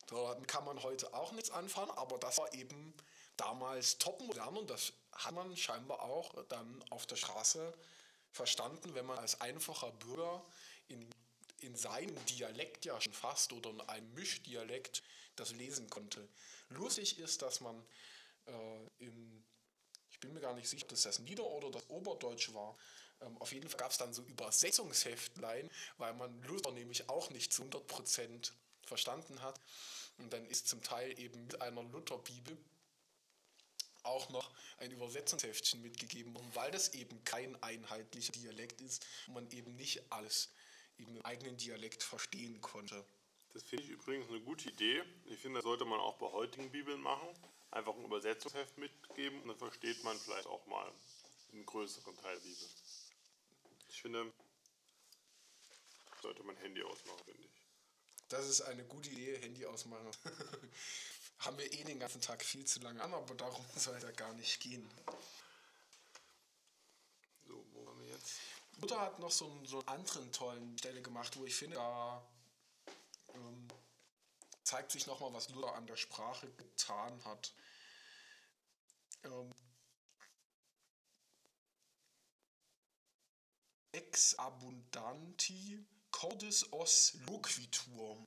Damit 0.08 0.48
kann 0.48 0.64
man 0.64 0.82
heute 0.82 1.14
auch 1.14 1.32
nichts 1.32 1.50
anfangen, 1.50 1.90
aber 1.92 2.18
das 2.18 2.38
war 2.38 2.52
eben 2.52 2.92
damals 3.36 3.96
topmodern 3.98 4.56
und 4.58 4.68
das 4.68 4.92
hat 5.12 5.32
man 5.32 5.56
scheinbar 5.56 6.02
auch 6.02 6.34
dann 6.48 6.84
auf 6.90 7.06
der 7.06 7.16
Straße 7.16 7.72
verstanden, 8.30 8.94
wenn 8.94 9.06
man 9.06 9.18
als 9.18 9.40
einfacher 9.40 9.90
Bürger 9.92 10.44
in 10.92 11.08
in 11.62 11.76
seinem 11.76 12.24
Dialekt 12.26 12.84
ja 12.84 13.00
schon 13.00 13.12
fast 13.12 13.52
oder 13.52 13.70
in 13.70 13.80
einem 13.82 14.12
Mischdialekt 14.14 15.02
das 15.36 15.52
lesen 15.52 15.88
konnte. 15.88 16.28
Lustig 16.70 17.18
ist, 17.18 17.42
dass 17.42 17.60
man 17.60 17.84
äh, 18.46 19.04
im, 19.04 19.44
ich 20.10 20.20
bin 20.20 20.32
mir 20.34 20.40
gar 20.40 20.54
nicht 20.54 20.68
sicher, 20.68 20.84
ob 20.84 20.88
das 20.88 21.02
das 21.02 21.18
Nieder- 21.20 21.44
oder 21.46 21.70
das 21.70 21.88
Oberdeutsch 21.88 22.52
war, 22.52 22.76
ähm, 23.20 23.38
auf 23.38 23.52
jeden 23.52 23.68
Fall 23.68 23.78
gab 23.78 23.90
es 23.90 23.98
dann 23.98 24.12
so 24.12 24.22
Übersetzungsheftlein, 24.22 25.70
weil 25.98 26.14
man 26.14 26.42
Luther 26.42 26.72
nämlich 26.72 27.08
auch 27.08 27.30
nicht 27.30 27.52
zu 27.52 27.62
100% 27.62 28.52
verstanden 28.84 29.40
hat. 29.42 29.60
Und 30.18 30.32
dann 30.32 30.44
ist 30.46 30.68
zum 30.68 30.82
Teil 30.82 31.18
eben 31.18 31.46
mit 31.46 31.60
einer 31.62 31.82
Lutherbibel 31.84 32.58
auch 34.02 34.28
noch 34.30 34.50
ein 34.78 34.90
Übersetzungsheftchen 34.90 35.80
mitgegeben 35.80 36.34
worden, 36.34 36.50
weil 36.54 36.70
das 36.72 36.92
eben 36.94 37.22
kein 37.24 37.60
einheitlicher 37.62 38.32
Dialekt 38.32 38.80
ist 38.80 39.06
und 39.28 39.34
man 39.34 39.50
eben 39.50 39.76
nicht 39.76 40.02
alles 40.12 40.50
im 40.98 41.24
eigenen 41.24 41.56
Dialekt 41.56 42.02
verstehen 42.02 42.60
konnte. 42.60 43.04
Das 43.52 43.62
finde 43.62 43.84
ich 43.84 43.90
übrigens 43.90 44.28
eine 44.28 44.40
gute 44.40 44.70
Idee. 44.70 45.02
Ich 45.26 45.40
finde, 45.40 45.58
das 45.58 45.64
sollte 45.64 45.84
man 45.84 46.00
auch 46.00 46.16
bei 46.16 46.26
heutigen 46.26 46.70
Bibeln 46.70 47.00
machen. 47.00 47.28
Einfach 47.70 47.94
ein 47.94 48.04
Übersetzungsheft 48.04 48.78
mitgeben 48.78 49.40
und 49.42 49.48
dann 49.48 49.58
versteht 49.58 50.02
man 50.04 50.18
vielleicht 50.18 50.46
auch 50.46 50.66
mal 50.66 50.90
einen 51.52 51.66
größeren 51.66 52.16
Teil 52.16 52.34
der 52.34 52.42
Bibel. 52.42 52.68
Ich 53.88 54.00
finde, 54.00 54.32
sollte 56.22 56.42
man 56.44 56.56
Handy 56.56 56.82
ausmachen, 56.82 57.24
finde 57.24 57.42
ich. 57.42 57.50
Das 58.28 58.48
ist 58.48 58.62
eine 58.62 58.84
gute 58.84 59.10
Idee, 59.10 59.38
Handy 59.38 59.66
ausmachen. 59.66 60.10
Haben 61.38 61.58
wir 61.58 61.70
eh 61.72 61.84
den 61.84 61.98
ganzen 61.98 62.20
Tag 62.20 62.42
viel 62.42 62.64
zu 62.64 62.80
lange 62.80 63.02
an, 63.02 63.12
aber 63.12 63.34
darum 63.34 63.64
soll 63.76 63.96
es 63.96 64.02
ja 64.02 64.10
gar 64.12 64.32
nicht 64.34 64.60
gehen. 64.60 64.88
So, 67.46 67.66
wo 67.72 67.86
haben 67.88 68.00
wir 68.00 68.16
Luther 68.82 69.00
hat 69.00 69.20
noch 69.20 69.30
so 69.30 69.48
einen, 69.48 69.64
so 69.64 69.78
einen 69.78 69.88
anderen 69.88 70.32
tollen 70.32 70.76
Stelle 70.76 71.02
gemacht, 71.02 71.36
wo 71.36 71.44
ich 71.44 71.54
finde, 71.54 71.76
da 71.76 72.20
ähm, 73.34 73.68
zeigt 74.64 74.90
sich 74.90 75.06
nochmal, 75.06 75.32
was 75.32 75.48
Luther 75.50 75.74
an 75.74 75.86
der 75.86 75.96
Sprache 75.96 76.50
getan 76.50 77.24
hat. 77.24 77.54
Ähm, 79.22 79.52
ex 83.92 84.34
abundanti 84.34 85.86
cordis 86.10 86.72
os 86.72 87.14
loquitur. 87.28 88.24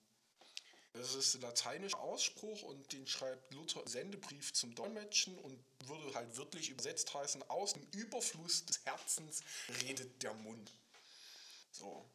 Das 0.96 1.14
ist 1.14 1.34
der 1.34 1.42
lateinische 1.42 1.98
Ausspruch 1.98 2.62
und 2.64 2.94
den 2.94 3.06
schreibt 3.06 3.54
Luther 3.54 3.86
Sendebrief 3.86 4.54
zum 4.54 4.74
Dolmetschen 4.76 5.38
und 5.40 5.60
würde 5.86 6.14
halt 6.16 6.38
wörtlich 6.38 6.70
übersetzt 6.70 7.14
heißen, 7.14 7.44
aus 7.50 7.74
dem 7.74 7.86
Überfluss 7.92 8.66
des 8.66 8.86
Herzens 8.86 9.42
redet 9.82 10.24
der 10.24 10.34
Mund. 10.34 10.74
So. 11.72 12.10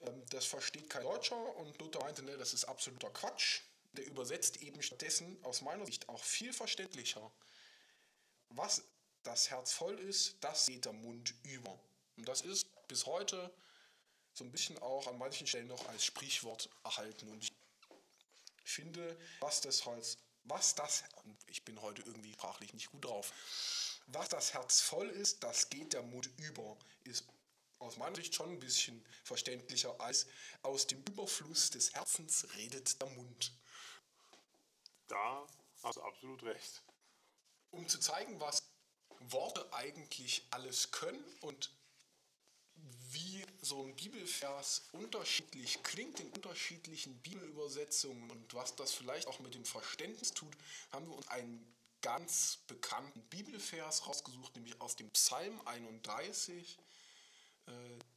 Ähm, 0.00 0.22
das 0.30 0.46
versteht 0.46 0.88
kein 0.88 1.02
Deutscher 1.02 1.56
und 1.56 1.78
Luther 1.80 2.00
meinte, 2.00 2.22
ne, 2.22 2.36
das 2.38 2.54
ist 2.54 2.64
absoluter 2.64 3.10
Quatsch. 3.10 3.60
Der 3.92 4.06
übersetzt 4.06 4.62
eben 4.62 4.82
stattdessen 4.82 5.38
aus 5.44 5.60
meiner 5.60 5.84
Sicht 5.84 6.08
auch 6.08 6.24
viel 6.24 6.52
verständlicher. 6.52 7.30
Was 8.48 8.82
das 9.22 9.50
Herz 9.50 9.72
voll 9.72 9.98
ist, 10.00 10.36
das 10.40 10.66
geht 10.66 10.86
der 10.86 10.94
Mund 10.94 11.34
über. 11.42 11.78
Und 12.16 12.26
das 12.26 12.40
ist 12.40 12.66
bis 12.88 13.04
heute 13.06 13.52
so 14.34 14.44
ein 14.44 14.50
bisschen 14.50 14.76
auch 14.78 15.06
an 15.06 15.16
manchen 15.16 15.46
Stellen 15.46 15.68
noch 15.68 15.88
als 15.88 16.04
Sprichwort 16.04 16.68
erhalten. 16.82 17.28
Und 17.28 17.42
ich 17.44 17.52
finde, 18.64 19.16
was 19.40 19.60
das 19.60 19.86
Holz, 19.86 20.18
was 20.44 20.74
das, 20.74 21.04
ich 21.46 21.64
bin 21.64 21.80
heute 21.80 22.02
irgendwie 22.02 22.32
sprachlich 22.32 22.74
nicht 22.74 22.90
gut 22.90 23.04
drauf, 23.04 23.32
was 24.08 24.28
das 24.28 24.52
Herz 24.52 24.80
voll 24.80 25.08
ist, 25.08 25.42
das 25.42 25.70
geht 25.70 25.92
der 25.92 26.02
Mund 26.02 26.28
über, 26.38 26.76
ist 27.04 27.24
aus 27.78 27.96
meiner 27.96 28.16
Sicht 28.16 28.34
schon 28.34 28.50
ein 28.50 28.58
bisschen 28.58 29.04
verständlicher 29.22 29.98
als 30.00 30.26
aus 30.62 30.86
dem 30.86 31.02
Überfluss 31.04 31.70
des 31.70 31.94
Herzens 31.94 32.46
redet 32.56 33.00
der 33.00 33.08
Mund. 33.10 33.52
Da 35.08 35.46
hast 35.82 35.96
du 35.96 36.02
absolut 36.02 36.42
recht. 36.42 36.82
Um 37.70 37.88
zu 37.88 37.98
zeigen, 37.98 38.40
was 38.40 38.62
Worte 39.20 39.72
eigentlich 39.72 40.46
alles 40.50 40.90
können 40.90 41.24
und 41.40 41.70
wie 43.14 43.44
so 43.62 43.82
ein 43.82 43.94
Bibelvers 43.96 44.82
unterschiedlich 44.92 45.82
klingt 45.82 46.20
in 46.20 46.30
unterschiedlichen 46.30 47.16
Bibelübersetzungen 47.20 48.30
und 48.30 48.54
was 48.54 48.74
das 48.76 48.92
vielleicht 48.92 49.26
auch 49.26 49.38
mit 49.40 49.54
dem 49.54 49.64
Verständnis 49.64 50.32
tut, 50.32 50.54
haben 50.92 51.06
wir 51.06 51.16
uns 51.16 51.28
einen 51.28 51.74
ganz 52.02 52.58
bekannten 52.66 53.22
Bibelvers 53.30 54.06
rausgesucht, 54.06 54.54
nämlich 54.56 54.78
aus 54.80 54.96
dem 54.96 55.08
Psalm 55.10 55.58
31, 55.64 56.78
äh, 57.66 57.70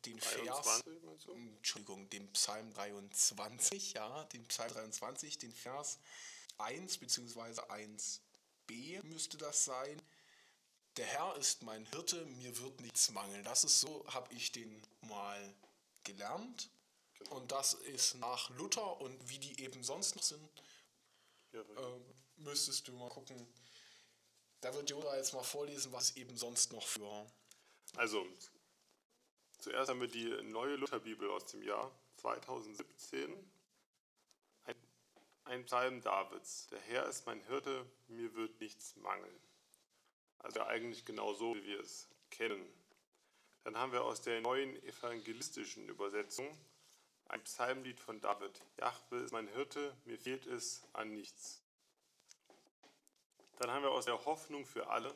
den 0.05 0.17
23, 0.17 0.23
Vers, 0.23 1.23
du? 1.25 1.31
Entschuldigung, 1.31 2.09
den 2.09 2.27
Psalm 2.33 2.73
23, 2.73 3.93
ja, 3.93 4.23
den 4.25 4.45
Psalm 4.47 4.73
23, 4.73 5.37
den 5.37 5.53
Vers 5.53 5.99
1 6.57 6.97
bzw. 6.97 7.61
1b 7.61 9.03
müsste 9.03 9.37
das 9.37 9.63
sein. 9.63 10.01
Der 10.97 11.05
Herr 11.05 11.35
ist 11.35 11.61
mein 11.61 11.85
Hirte, 11.85 12.25
mir 12.25 12.57
wird 12.57 12.81
nichts 12.81 13.11
mangeln. 13.11 13.43
Das 13.43 13.63
ist 13.63 13.79
so, 13.79 14.03
habe 14.07 14.33
ich 14.33 14.51
den 14.51 14.81
mal 15.01 15.53
gelernt. 16.03 16.71
Und 17.29 17.51
das 17.51 17.75
ist 17.75 18.15
nach 18.15 18.49
Luther 18.51 18.99
und 19.01 19.29
wie 19.29 19.37
die 19.37 19.63
eben 19.63 19.83
sonst 19.83 20.15
noch 20.15 20.23
sind, 20.23 20.49
Ja, 21.51 21.61
äh, 21.61 21.99
müsstest 22.37 22.87
du 22.87 22.93
mal 22.93 23.09
gucken. 23.09 23.47
Da 24.61 24.73
wird 24.73 24.89
Yoda 24.89 25.15
jetzt 25.17 25.33
mal 25.33 25.43
vorlesen, 25.43 25.91
was 25.91 26.15
eben 26.15 26.35
sonst 26.35 26.71
noch 26.71 26.85
für. 26.85 27.27
Also, 27.95 28.25
zuerst 29.59 29.89
haben 29.89 30.01
wir 30.01 30.07
die 30.07 30.29
neue 30.43 30.75
Lutherbibel 30.75 31.29
aus 31.29 31.45
dem 31.45 31.61
Jahr 31.61 31.91
2017. 32.17 33.51
Ein, 34.63 34.75
ein 35.43 35.65
Psalm 35.65 36.01
Davids. 36.01 36.67
Der 36.67 36.79
Herr 36.79 37.05
ist 37.05 37.25
mein 37.27 37.43
Hirte, 37.45 37.85
mir 38.07 38.33
wird 38.33 38.59
nichts 38.59 38.95
mangeln. 38.95 39.46
Also 40.39 40.61
eigentlich 40.63 41.05
genau 41.05 41.33
so, 41.33 41.55
wie 41.55 41.63
wir 41.63 41.79
es 41.79 42.07
kennen. 42.29 42.65
Dann 43.63 43.77
haben 43.77 43.91
wir 43.91 44.03
aus 44.03 44.21
der 44.21 44.39
neuen 44.41 44.81
evangelistischen 44.83 45.89
Übersetzung 45.89 46.47
ein 47.29 47.43
Psalmlied 47.43 47.99
von 47.99 48.21
David. 48.21 48.61
Jahwe 48.79 49.17
ist 49.17 49.33
mein 49.33 49.47
Hirte, 49.49 49.95
mir 50.05 50.17
fehlt 50.17 50.45
es 50.45 50.83
an 50.93 51.13
nichts. 51.13 51.61
Dann 53.59 53.71
haben 53.71 53.83
wir 53.83 53.91
aus 53.91 54.05
der 54.05 54.25
Hoffnung 54.25 54.65
für 54.65 54.87
alle 54.87 55.13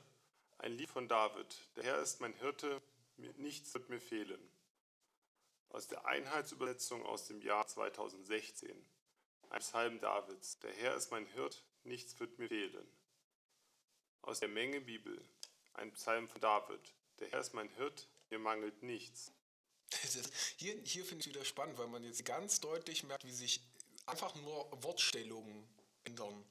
ein 0.57 0.73
Lied 0.73 0.89
von 0.89 1.07
David. 1.07 1.55
Der 1.75 1.83
Herr 1.83 1.99
ist 1.99 2.19
mein 2.19 2.33
Hirte, 2.33 2.81
nichts 3.37 3.73
wird 3.73 3.89
mir 3.89 3.99
fehlen. 3.99 4.41
Aus 5.69 5.87
der 5.87 6.05
Einheitsübersetzung 6.05 7.05
aus 7.05 7.27
dem 7.27 7.41
Jahr 7.41 7.65
2016. 7.67 8.69
Ein 9.49 9.59
Psalm 9.59 9.99
Davids. 9.99 10.59
Der 10.59 10.71
Herr 10.73 10.95
ist 10.95 11.11
mein 11.11 11.25
Hirt, 11.27 11.63
nichts 11.83 12.19
wird 12.19 12.37
mir 12.39 12.47
fehlen. 12.47 12.87
Aus 14.21 14.39
der 14.39 14.49
Menge 14.49 14.81
Bibel. 14.81 15.23
Ein 15.73 15.91
Psalm 15.93 16.27
von 16.27 16.41
David. 16.41 16.93
Der 17.19 17.29
Herr 17.29 17.39
ist 17.39 17.53
mein 17.53 17.69
Hirt, 17.69 18.07
mir 18.29 18.39
mangelt 18.39 18.83
nichts. 18.83 19.31
Hier 20.57 20.79
hier 20.83 21.05
finde 21.05 21.21
ich 21.21 21.33
wieder 21.33 21.43
spannend, 21.43 21.77
weil 21.77 21.87
man 21.87 22.03
jetzt 22.03 22.23
ganz 22.25 22.59
deutlich 22.59 23.03
merkt, 23.03 23.25
wie 23.25 23.31
sich 23.31 23.61
einfach 24.05 24.35
nur 24.35 24.69
Wortstellungen 24.83 25.67
ändern. 26.03 26.45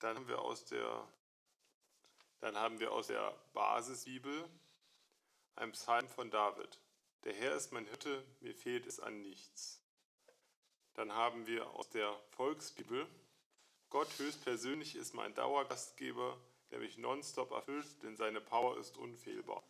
Dann 0.00 0.16
haben 0.16 0.28
wir 0.28 0.40
aus 0.40 0.64
der, 0.66 1.08
dann 2.40 2.56
haben 2.56 2.80
wir 2.80 2.92
aus 2.92 3.08
der 3.08 3.34
Basisbibel 3.52 4.48
ein 5.56 5.72
Psalm 5.72 6.08
von 6.08 6.30
David. 6.30 6.78
Der 7.24 7.34
Herr 7.34 7.54
ist 7.54 7.72
mein 7.72 7.86
Hirte, 7.86 8.24
mir 8.40 8.54
fehlt 8.54 8.86
es 8.86 9.00
an 9.00 9.20
nichts. 9.20 9.80
Dann 10.94 11.12
haben 11.12 11.46
wir 11.46 11.68
aus 11.70 11.88
der 11.90 12.18
Volksbibel 12.30 13.06
Gott 13.90 14.08
höchstpersönlich 14.18 14.94
ist 14.94 15.14
mein 15.14 15.34
Dauergastgeber, 15.34 16.38
der 16.70 16.78
mich 16.78 16.96
nonstop 16.96 17.50
erfüllt, 17.50 18.02
denn 18.04 18.16
seine 18.16 18.40
Power 18.40 18.78
ist 18.78 18.96
unfehlbar. 18.96 19.64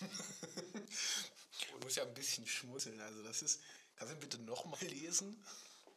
Ich 0.00 1.72
muss 1.84 1.94
ja 1.94 2.02
ein 2.02 2.14
bisschen 2.14 2.44
schmunzeln. 2.46 3.00
Also 3.00 3.22
das 3.22 3.42
ist. 3.42 3.62
Kannst 3.94 4.14
du 4.14 4.18
bitte 4.18 4.38
nochmal 4.38 4.82
lesen? 4.86 5.44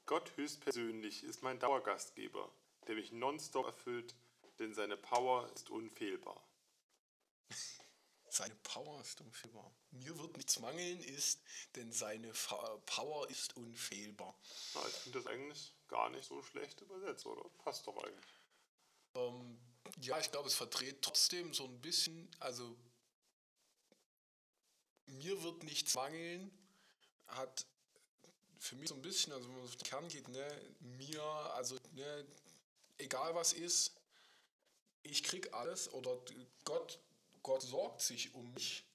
Gott 0.05 0.31
höchstpersönlich 0.37 1.23
ist 1.23 1.41
mein 1.41 1.59
Dauergastgeber, 1.59 2.47
der 2.87 2.95
mich 2.95 3.11
nonstop 3.11 3.65
erfüllt, 3.65 4.13
denn 4.59 4.75
seine 4.75 4.95
Power 4.95 5.51
ist 5.55 5.71
unfehlbar. 5.71 6.39
Seine 8.27 8.55
Power 8.63 8.99
ist 8.99 9.21
unfehlbar. 9.21 9.71
Mir 9.91 10.17
wird 10.19 10.35
nichts 10.35 10.59
mangeln, 10.59 10.99
ist, 10.99 11.39
denn 11.77 11.93
seine 11.93 12.33
Fa 12.33 12.57
Power 12.85 13.29
ist 13.29 13.55
unfehlbar. 13.55 14.37
Na, 14.73 14.81
ich 14.89 14.93
finde 14.95 15.19
das 15.19 15.27
eigentlich 15.27 15.74
gar 15.87 16.09
nicht 16.09 16.27
so 16.27 16.41
schlecht 16.41 16.81
übersetzt, 16.81 17.25
oder? 17.25 17.47
Passt 17.63 17.85
doch 17.87 17.97
eigentlich. 18.03 18.25
Ähm, 19.15 19.59
ja, 20.01 20.19
ich 20.19 20.31
glaube, 20.31 20.47
es 20.47 20.55
verdreht 20.55 21.01
trotzdem 21.01 21.53
so 21.53 21.65
ein 21.65 21.81
bisschen, 21.81 22.29
also 22.39 22.75
mir 25.05 25.41
wird 25.43 25.63
nichts 25.63 25.93
mangeln, 25.93 26.51
hat 27.27 27.65
für 28.57 28.75
mich 28.75 28.89
so 28.89 28.95
ein 28.95 29.01
bisschen, 29.01 29.33
also 29.33 29.47
wenn 29.47 29.55
man 29.55 29.65
auf 29.65 29.75
den 29.75 29.87
Kern 29.87 30.07
geht, 30.07 30.27
ne, 30.27 30.75
mir, 30.79 31.21
also 31.21 31.77
ne, 31.91 32.25
egal 32.97 33.35
was 33.35 33.53
ist, 33.53 33.95
ich 35.03 35.23
krieg 35.23 35.53
alles 35.53 35.91
oder 35.93 36.17
Gott, 36.63 36.99
Gott 37.43 37.61
sorgt 37.61 38.01
sich 38.01 38.33
um 38.33 38.51
mich 38.53 38.85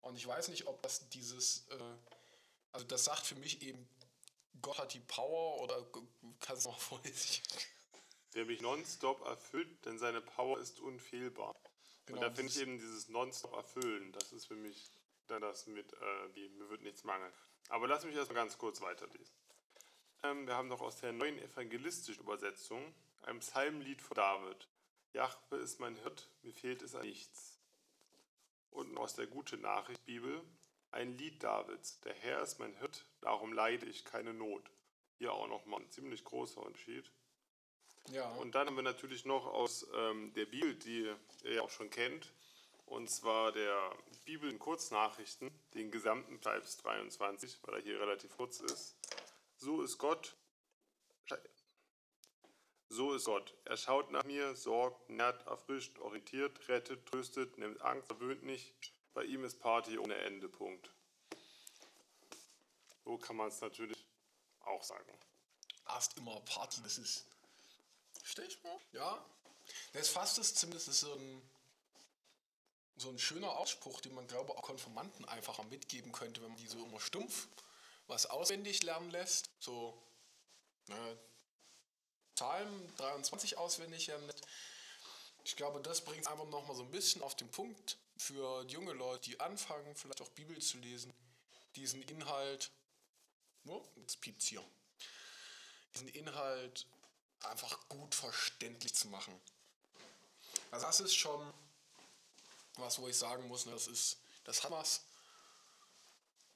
Und 0.00 0.16
ich 0.16 0.26
weiß 0.26 0.48
nicht, 0.48 0.66
ob 0.66 0.82
das 0.82 1.08
dieses, 1.10 1.66
äh, 1.68 1.96
also 2.72 2.86
das 2.86 3.04
sagt 3.04 3.26
für 3.26 3.34
mich 3.36 3.62
eben, 3.62 3.88
Gott 4.62 4.78
hat 4.78 4.94
die 4.94 5.00
Power 5.00 5.60
oder 5.60 5.86
kannst 6.40 6.66
du 6.66 6.70
mal 6.70 6.76
vorlesen? 6.78 7.42
Der 8.34 8.44
mich 8.44 8.60
nonstop 8.60 9.24
erfüllt, 9.26 9.84
denn 9.84 9.98
seine 9.98 10.20
Power 10.20 10.58
ist 10.58 10.80
unfehlbar. 10.80 11.54
Genau, 12.06 12.18
und 12.18 12.22
da 12.22 12.30
finde 12.30 12.52
ich 12.52 12.60
eben 12.60 12.78
dieses 12.78 13.08
nonstop 13.08 13.54
erfüllen, 13.54 14.12
das 14.12 14.32
ist 14.32 14.46
für 14.46 14.56
mich 14.56 14.90
dann 15.26 15.42
das 15.42 15.66
mit, 15.66 15.92
äh, 15.92 16.34
wie, 16.34 16.48
mir 16.48 16.68
wird 16.70 16.82
nichts 16.82 17.04
mangeln. 17.04 17.32
Aber 17.68 17.86
lass 17.86 18.04
mich 18.04 18.14
erstmal 18.14 18.42
ganz 18.42 18.56
kurz 18.56 18.80
weiterlesen. 18.80 19.34
Ähm, 20.22 20.46
wir 20.46 20.56
haben 20.56 20.68
noch 20.68 20.80
aus 20.80 20.96
der 20.96 21.12
neuen 21.12 21.38
evangelistischen 21.38 22.22
Übersetzung 22.22 22.94
ein 23.22 23.40
Psalmlied 23.40 24.00
von 24.00 24.14
David. 24.14 24.68
Jahwe 25.12 25.56
ist 25.56 25.80
mein 25.80 25.96
Hirt, 25.96 26.28
mir 26.42 26.52
fehlt 26.52 26.82
es 26.82 26.94
an 26.94 27.02
nichts. 27.02 27.58
Und 28.70 28.96
aus 28.96 29.14
der 29.14 29.26
Gute 29.26 29.56
Nachricht 29.58 30.04
Bibel 30.04 30.42
ein 30.90 31.16
Lied 31.18 31.42
Davids. 31.42 32.00
Der 32.00 32.14
Herr 32.14 32.42
ist 32.42 32.58
mein 32.58 32.74
Hirt, 32.76 33.06
darum 33.20 33.52
leide 33.52 33.86
ich 33.86 34.04
keine 34.04 34.32
Not. 34.32 34.70
Hier 35.18 35.32
auch 35.32 35.48
nochmal 35.48 35.80
ein 35.80 35.90
ziemlich 35.90 36.24
großer 36.24 36.62
Unterschied. 36.62 37.10
Ja, 38.10 38.28
Und 38.36 38.54
dann 38.54 38.66
haben 38.66 38.76
wir 38.76 38.82
natürlich 38.82 39.24
noch 39.24 39.46
aus 39.46 39.86
ähm, 39.94 40.32
der 40.34 40.46
Bibel, 40.46 40.74
die 40.74 41.02
ihr 41.02 41.52
ja 41.52 41.62
auch 41.62 41.70
schon 41.70 41.90
kennt, 41.90 42.32
und 42.86 43.10
zwar 43.10 43.52
der 43.52 43.94
Bibel 44.24 44.50
in 44.50 44.58
Kurznachrichten, 44.58 45.50
den 45.74 45.90
gesamten 45.90 46.38
Psalms 46.40 46.78
23, 46.78 47.58
weil 47.62 47.74
er 47.74 47.82
hier 47.82 48.00
relativ 48.00 48.34
kurz 48.36 48.60
ist. 48.60 48.96
So 49.56 49.82
ist 49.82 49.98
Gott. 49.98 50.36
So 52.88 53.12
ist 53.12 53.26
Gott. 53.26 53.54
Er 53.64 53.76
schaut 53.76 54.10
nach 54.10 54.24
mir, 54.24 54.56
sorgt, 54.56 55.10
nährt, 55.10 55.46
erfrischt, 55.46 55.98
orientiert, 55.98 56.68
rettet, 56.68 57.04
tröstet, 57.04 57.58
nimmt 57.58 57.82
Angst, 57.82 58.06
verwöhnt 58.06 58.42
nicht. 58.42 58.74
Bei 59.14 59.24
ihm 59.24 59.44
ist 59.44 59.58
Party 59.60 59.98
ohne 59.98 60.14
Ende. 60.16 60.48
Punkt. 60.48 60.90
So 63.04 63.18
kann 63.18 63.36
man 63.36 63.48
es 63.48 63.60
natürlich 63.60 64.06
auch 64.60 64.82
sagen. 64.82 65.12
erst 65.88 66.16
immer 66.16 66.40
Party, 66.40 66.82
das 66.82 66.98
ist. 66.98 67.26
Stichwort? 68.22 68.82
Ja. 68.92 69.24
Das 69.92 70.08
fasst 70.08 70.38
es 70.38 70.54
zumindest 70.54 70.92
so 70.92 71.12
ein, 71.12 71.42
so 72.96 73.08
ein 73.08 73.18
schöner 73.18 73.56
Ausspruch, 73.56 74.00
den 74.00 74.14
man, 74.14 74.26
glaube 74.26 74.56
auch 74.56 74.62
Konformanten 74.62 75.24
einfacher 75.26 75.64
mitgeben 75.64 76.12
könnte, 76.12 76.42
wenn 76.42 76.50
man 76.50 76.58
die 76.58 76.66
so 76.68 76.84
immer 76.84 77.00
stumpf 77.00 77.48
was 78.08 78.26
auswendig 78.26 78.82
lernen 78.82 79.10
lässt. 79.10 79.50
So, 79.60 79.96
ne, 80.88 81.18
Psalm 82.34 82.96
23 82.96 83.58
auswendig 83.58 84.06
lernen 84.08 84.26
lässt. 84.26 84.46
Ich 85.48 85.56
glaube, 85.56 85.80
das 85.80 86.04
bringt 86.04 86.20
es 86.20 86.26
einfach 86.26 86.46
nochmal 86.48 86.76
so 86.76 86.82
ein 86.82 86.90
bisschen 86.90 87.22
auf 87.22 87.34
den 87.34 87.50
Punkt 87.50 87.96
für 88.18 88.66
junge 88.66 88.92
Leute, 88.92 89.30
die 89.30 89.40
anfangen, 89.40 89.96
vielleicht 89.96 90.20
auch 90.20 90.28
Bibel 90.28 90.60
zu 90.60 90.76
lesen, 90.76 91.10
diesen 91.74 92.02
Inhalt, 92.02 92.70
oh, 93.64 93.82
jetzt 93.96 94.20
piept's 94.20 94.44
hier, 94.44 94.62
diesen 95.94 96.08
Inhalt 96.08 96.86
einfach 97.44 97.88
gut 97.88 98.14
verständlich 98.14 98.94
zu 98.94 99.08
machen. 99.08 99.32
Also 100.70 100.84
das 100.84 101.00
ist 101.00 101.14
schon 101.14 101.40
was, 102.74 102.98
wo 102.98 103.08
ich 103.08 103.16
sagen 103.16 103.48
muss, 103.48 103.64
ne, 103.64 103.72
das 103.72 103.86
ist 103.86 104.18
das 104.44 104.62
Hammers 104.64 105.00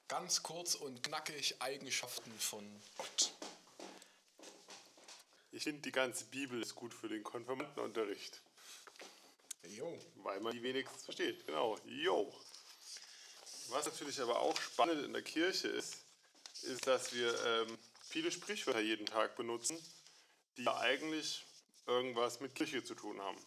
ganz 0.07 0.43
kurz 0.43 0.75
und 0.75 1.01
knackig 1.01 1.59
Eigenschaften 1.59 2.31
von 2.37 2.63
Gott. 2.97 3.33
Ich 5.51 5.63
finde, 5.63 5.81
die 5.81 5.91
ganze 5.91 6.25
Bibel 6.25 6.61
ist 6.61 6.75
gut 6.75 6.93
für 6.93 7.09
den 7.09 7.23
Konfirmandenunterricht, 7.23 8.39
Jo. 9.67 9.99
weil 10.17 10.39
man 10.39 10.53
die 10.53 10.61
wenigstens 10.61 11.03
versteht. 11.03 11.45
Genau, 11.45 11.77
yo. 11.85 12.33
Was 13.69 13.85
natürlich 13.85 14.19
aber 14.19 14.39
auch 14.39 14.59
spannend 14.59 15.03
in 15.03 15.13
der 15.13 15.21
Kirche 15.21 15.67
ist, 15.67 15.97
ist, 16.63 16.85
dass 16.85 17.13
wir 17.13 17.33
ähm, 17.45 17.77
viele 18.01 18.31
Sprichwörter 18.31 18.81
jeden 18.81 19.05
Tag 19.05 19.35
benutzen, 19.35 19.77
die 20.57 20.67
eigentlich 20.67 21.45
irgendwas 21.87 22.39
mit 22.39 22.55
Kirche 22.55 22.83
zu 22.83 22.95
tun 22.95 23.19
haben. 23.21 23.37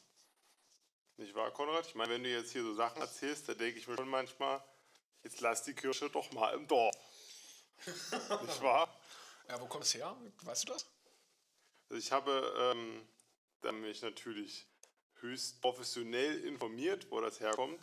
Nicht 1.19 1.35
wahr, 1.35 1.51
Konrad? 1.51 1.87
Ich 1.87 1.95
meine, 1.95 2.13
wenn 2.13 2.25
du 2.25 2.31
jetzt 2.31 2.53
hier 2.53 2.63
so 2.63 2.75
Sachen 2.75 3.01
erzählst, 3.01 3.49
da 3.49 3.55
denke 3.55 3.79
ich 3.79 3.87
mir 3.87 3.97
schon 3.97 4.09
manchmal, 4.09 4.63
jetzt 5.23 5.41
lass 5.41 5.63
die 5.63 5.75
Kirche 5.75 6.11
doch 6.11 6.31
mal 6.33 6.55
im 6.55 6.67
Dorf. 6.67 6.95
Nicht 7.87 8.63
wahr? 8.63 9.01
Ja, 9.49 9.61
wo 9.61 9.67
kommt 9.67 9.85
es 9.85 9.95
her? 9.95 10.17
Weißt 10.43 10.69
du 10.69 10.73
das? 10.73 10.87
Also 11.89 11.99
ich 11.99 12.11
habe 12.11 12.75
ähm, 12.75 13.07
dann 13.61 13.81
mich 13.81 14.03
natürlich 14.03 14.67
höchst 15.21 15.61
professionell 15.61 16.45
informiert, 16.45 17.07
wo 17.11 17.21
das 17.21 17.41
herkommt. 17.41 17.81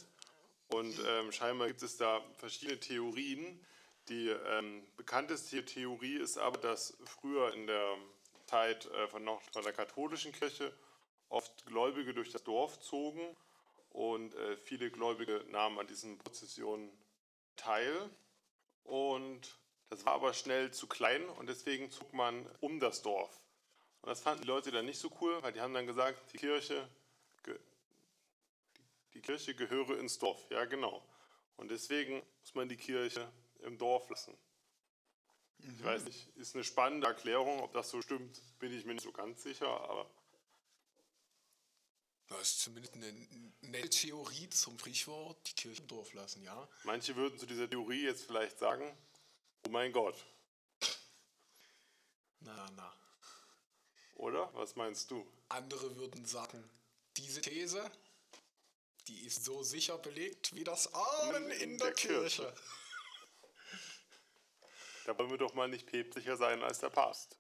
Und 0.70 1.00
ähm, 1.08 1.32
scheinbar 1.32 1.68
gibt 1.68 1.84
es 1.84 1.98
da 1.98 2.22
verschiedene 2.38 2.80
Theorien. 2.80 3.64
Die 4.10 4.30
ähm, 4.30 4.86
bekannteste 4.98 5.64
Theorie 5.64 6.16
ist 6.16 6.38
aber, 6.38 6.58
dass 6.58 6.98
früher 7.06 7.54
in 7.54 7.68
der 7.68 7.98
Zeit 8.46 8.86
äh, 8.88 9.08
von, 9.08 9.24
noch, 9.24 9.42
von 9.52 9.64
der 9.64 9.74
katholischen 9.74 10.32
Kirche 10.32 10.74
oft 11.30 11.66
Gläubige 11.66 12.14
durch 12.14 12.32
das 12.32 12.44
Dorf 12.44 12.80
zogen 12.80 13.36
und 13.90 14.36
äh, 14.36 14.58
viele 14.58 14.92
Gläubige 14.92 15.46
nahmen 15.50 15.80
an 15.80 15.88
diesen 15.88 16.18
Prozessionen 16.18 16.92
teil. 17.56 18.10
Und 18.84 19.58
das 19.90 20.06
war 20.06 20.14
aber 20.14 20.34
schnell 20.34 20.72
zu 20.72 20.88
klein 20.88 21.24
und 21.30 21.48
deswegen 21.48 21.92
zog 21.92 22.14
man 22.14 22.46
um 22.60 22.80
das 22.80 23.02
Dorf. 23.02 23.42
Und 24.02 24.10
das 24.10 24.22
fanden 24.22 24.42
die 24.42 24.48
Leute 24.48 24.72
dann 24.72 24.86
nicht 24.86 25.00
so 25.00 25.10
cool, 25.22 25.42
weil 25.42 25.54
die 25.54 25.62
haben 25.62 25.74
dann 25.74 25.88
gesagt, 25.88 26.34
die 26.34 26.38
Kirche, 26.38 26.88
die, 29.14 29.22
Kirche 29.22 29.56
gehöre 29.56 29.98
ins 30.00 30.18
Dorf. 30.20 30.46
Ja, 30.50 30.66
genau. 30.66 31.04
Und 31.58 31.70
deswegen 31.70 32.22
muss 32.42 32.56
man 32.56 32.68
die 32.70 32.78
Kirche 32.78 33.32
im 33.60 33.78
Dorf 33.78 34.10
lassen. 34.10 34.38
Ich 35.60 35.84
weiß 35.84 36.04
nicht, 36.04 36.28
ist 36.36 36.56
eine 36.56 36.64
spannende 36.64 37.08
Erklärung, 37.08 37.62
ob 37.62 37.72
das 37.74 37.90
so 37.90 38.02
stimmt, 38.02 38.42
bin 38.60 38.74
ich 38.78 38.86
mir 38.86 38.96
nicht 38.96 39.04
so 39.04 39.12
ganz 39.14 39.44
sicher, 39.44 39.68
aber 39.68 40.10
Das 42.28 42.42
ist 42.42 42.60
zumindest 42.62 42.96
eine 42.96 43.12
nette 43.62 43.90
Theorie 43.90 44.50
zum 44.50 44.78
Sprichwort, 44.78 45.38
die 45.48 45.54
Kirche 45.54 45.82
im 45.82 45.88
Dorf 45.88 46.12
lassen, 46.14 46.44
ja? 46.44 46.68
manche 46.84 47.16
würden 47.16 47.38
zu 47.40 47.46
dieser 47.46 47.70
Theorie 47.70 48.04
jetzt 48.04 48.26
vielleicht 48.26 48.60
sagen, 48.60 48.84
oh 49.66 49.70
mein 49.70 49.94
Gott, 49.94 50.16
Na, 52.42 52.70
na. 52.76 52.94
oder? 54.16 54.54
Was 54.56 54.76
meinst 54.76 55.12
du? 55.12 55.26
Andere 55.48 55.96
würden 55.96 56.26
sagen, 56.26 56.70
diese 57.16 57.40
These, 57.42 57.90
die 59.08 59.26
ist 59.26 59.44
so 59.44 59.64
sicher 59.64 59.98
belegt 59.98 60.56
wie 60.56 60.64
das 60.64 60.94
Amen 60.94 61.52
in 61.52 61.78
der 61.78 61.94
Kirche. 61.94 62.54
Da 65.06 65.18
wollen 65.18 65.30
wir 65.30 65.38
doch 65.38 65.54
mal 65.54 65.68
nicht 65.68 65.86
päpstlicher 65.86 66.38
sein 66.38 66.64
als 66.64 66.80
der 66.80 66.90
Papst. 66.90 67.38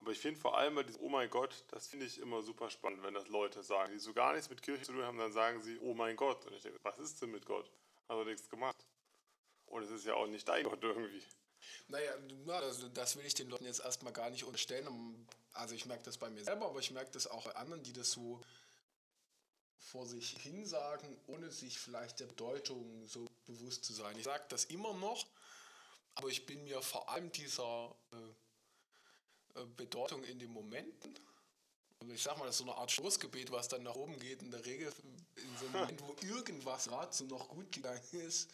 Aber 0.00 0.10
ich 0.10 0.18
finde 0.18 0.40
vor 0.40 0.58
allem 0.58 0.74
bei 0.74 0.82
diesem 0.82 1.00
Oh 1.00 1.08
mein 1.08 1.30
Gott, 1.30 1.64
das 1.68 1.86
finde 1.86 2.06
ich 2.06 2.18
immer 2.18 2.42
super 2.42 2.70
spannend, 2.70 3.04
wenn 3.04 3.14
das 3.14 3.28
Leute 3.28 3.62
sagen, 3.62 3.92
die 3.92 4.00
so 4.00 4.12
gar 4.12 4.32
nichts 4.32 4.50
mit 4.50 4.60
Kirche 4.60 4.82
zu 4.82 4.92
tun 4.92 5.04
haben, 5.04 5.18
dann 5.18 5.32
sagen 5.32 5.62
sie 5.62 5.78
Oh 5.78 5.94
mein 5.94 6.16
Gott. 6.16 6.44
Und 6.44 6.54
ich 6.54 6.62
denke, 6.62 6.80
was 6.82 6.98
ist 6.98 7.22
denn 7.22 7.30
mit 7.30 7.46
Gott? 7.46 7.70
Hat 8.08 8.18
er 8.18 8.24
nichts 8.24 8.48
gemacht. 8.48 8.84
Und 9.66 9.84
es 9.84 9.90
ist 9.90 10.04
ja 10.04 10.14
auch 10.14 10.26
nicht 10.26 10.48
dein 10.48 10.64
Gott 10.64 10.82
irgendwie. 10.82 11.22
Naja, 11.86 12.12
na, 12.44 12.60
das, 12.60 12.84
das 12.92 13.16
will 13.16 13.24
ich 13.24 13.34
den 13.34 13.48
Leuten 13.48 13.64
jetzt 13.64 13.78
erstmal 13.78 14.12
gar 14.12 14.28
nicht 14.30 14.42
unterstellen. 14.42 15.26
Also 15.52 15.76
ich 15.76 15.86
merke 15.86 16.02
das 16.02 16.18
bei 16.18 16.30
mir 16.30 16.42
selber, 16.42 16.66
aber 16.66 16.80
ich 16.80 16.90
merke 16.90 17.12
das 17.12 17.28
auch 17.28 17.44
bei 17.44 17.54
anderen, 17.54 17.84
die 17.84 17.92
das 17.92 18.10
so 18.10 18.42
vor 19.90 20.06
sich 20.06 20.30
hin 20.38 20.64
sagen, 20.64 21.16
ohne 21.26 21.50
sich 21.50 21.78
vielleicht 21.78 22.20
der 22.20 22.26
Bedeutung 22.26 23.06
so 23.06 23.26
bewusst 23.46 23.84
zu 23.84 23.92
sein. 23.92 24.16
Ich 24.16 24.24
sage 24.24 24.44
das 24.48 24.64
immer 24.66 24.94
noch, 24.94 25.26
aber 26.14 26.28
ich 26.28 26.46
bin 26.46 26.62
mir 26.64 26.80
vor 26.82 27.08
allem 27.08 27.30
dieser 27.32 27.94
äh, 28.12 29.60
äh, 29.60 29.66
Bedeutung 29.76 30.22
in 30.24 30.38
den 30.38 30.50
Momenten, 30.50 31.14
also 32.00 32.14
ich 32.14 32.22
sag 32.22 32.36
mal, 32.38 32.46
das 32.46 32.56
ist 32.56 32.58
so 32.58 32.64
eine 32.64 32.74
Art 32.74 32.90
Stoßgebet, 32.90 33.52
was 33.52 33.68
dann 33.68 33.84
nach 33.84 33.94
oben 33.94 34.18
geht, 34.18 34.42
in 34.42 34.50
der 34.50 34.64
Regel 34.64 34.92
in 35.36 35.56
so 35.58 35.66
einem 35.66 35.72
Moment, 35.72 36.02
wo 36.02 36.16
irgendwas 36.26 36.86
gerade 36.86 37.12
so 37.12 37.24
noch 37.24 37.48
gut 37.48 37.70
gegangen 37.70 38.02
ist, 38.12 38.50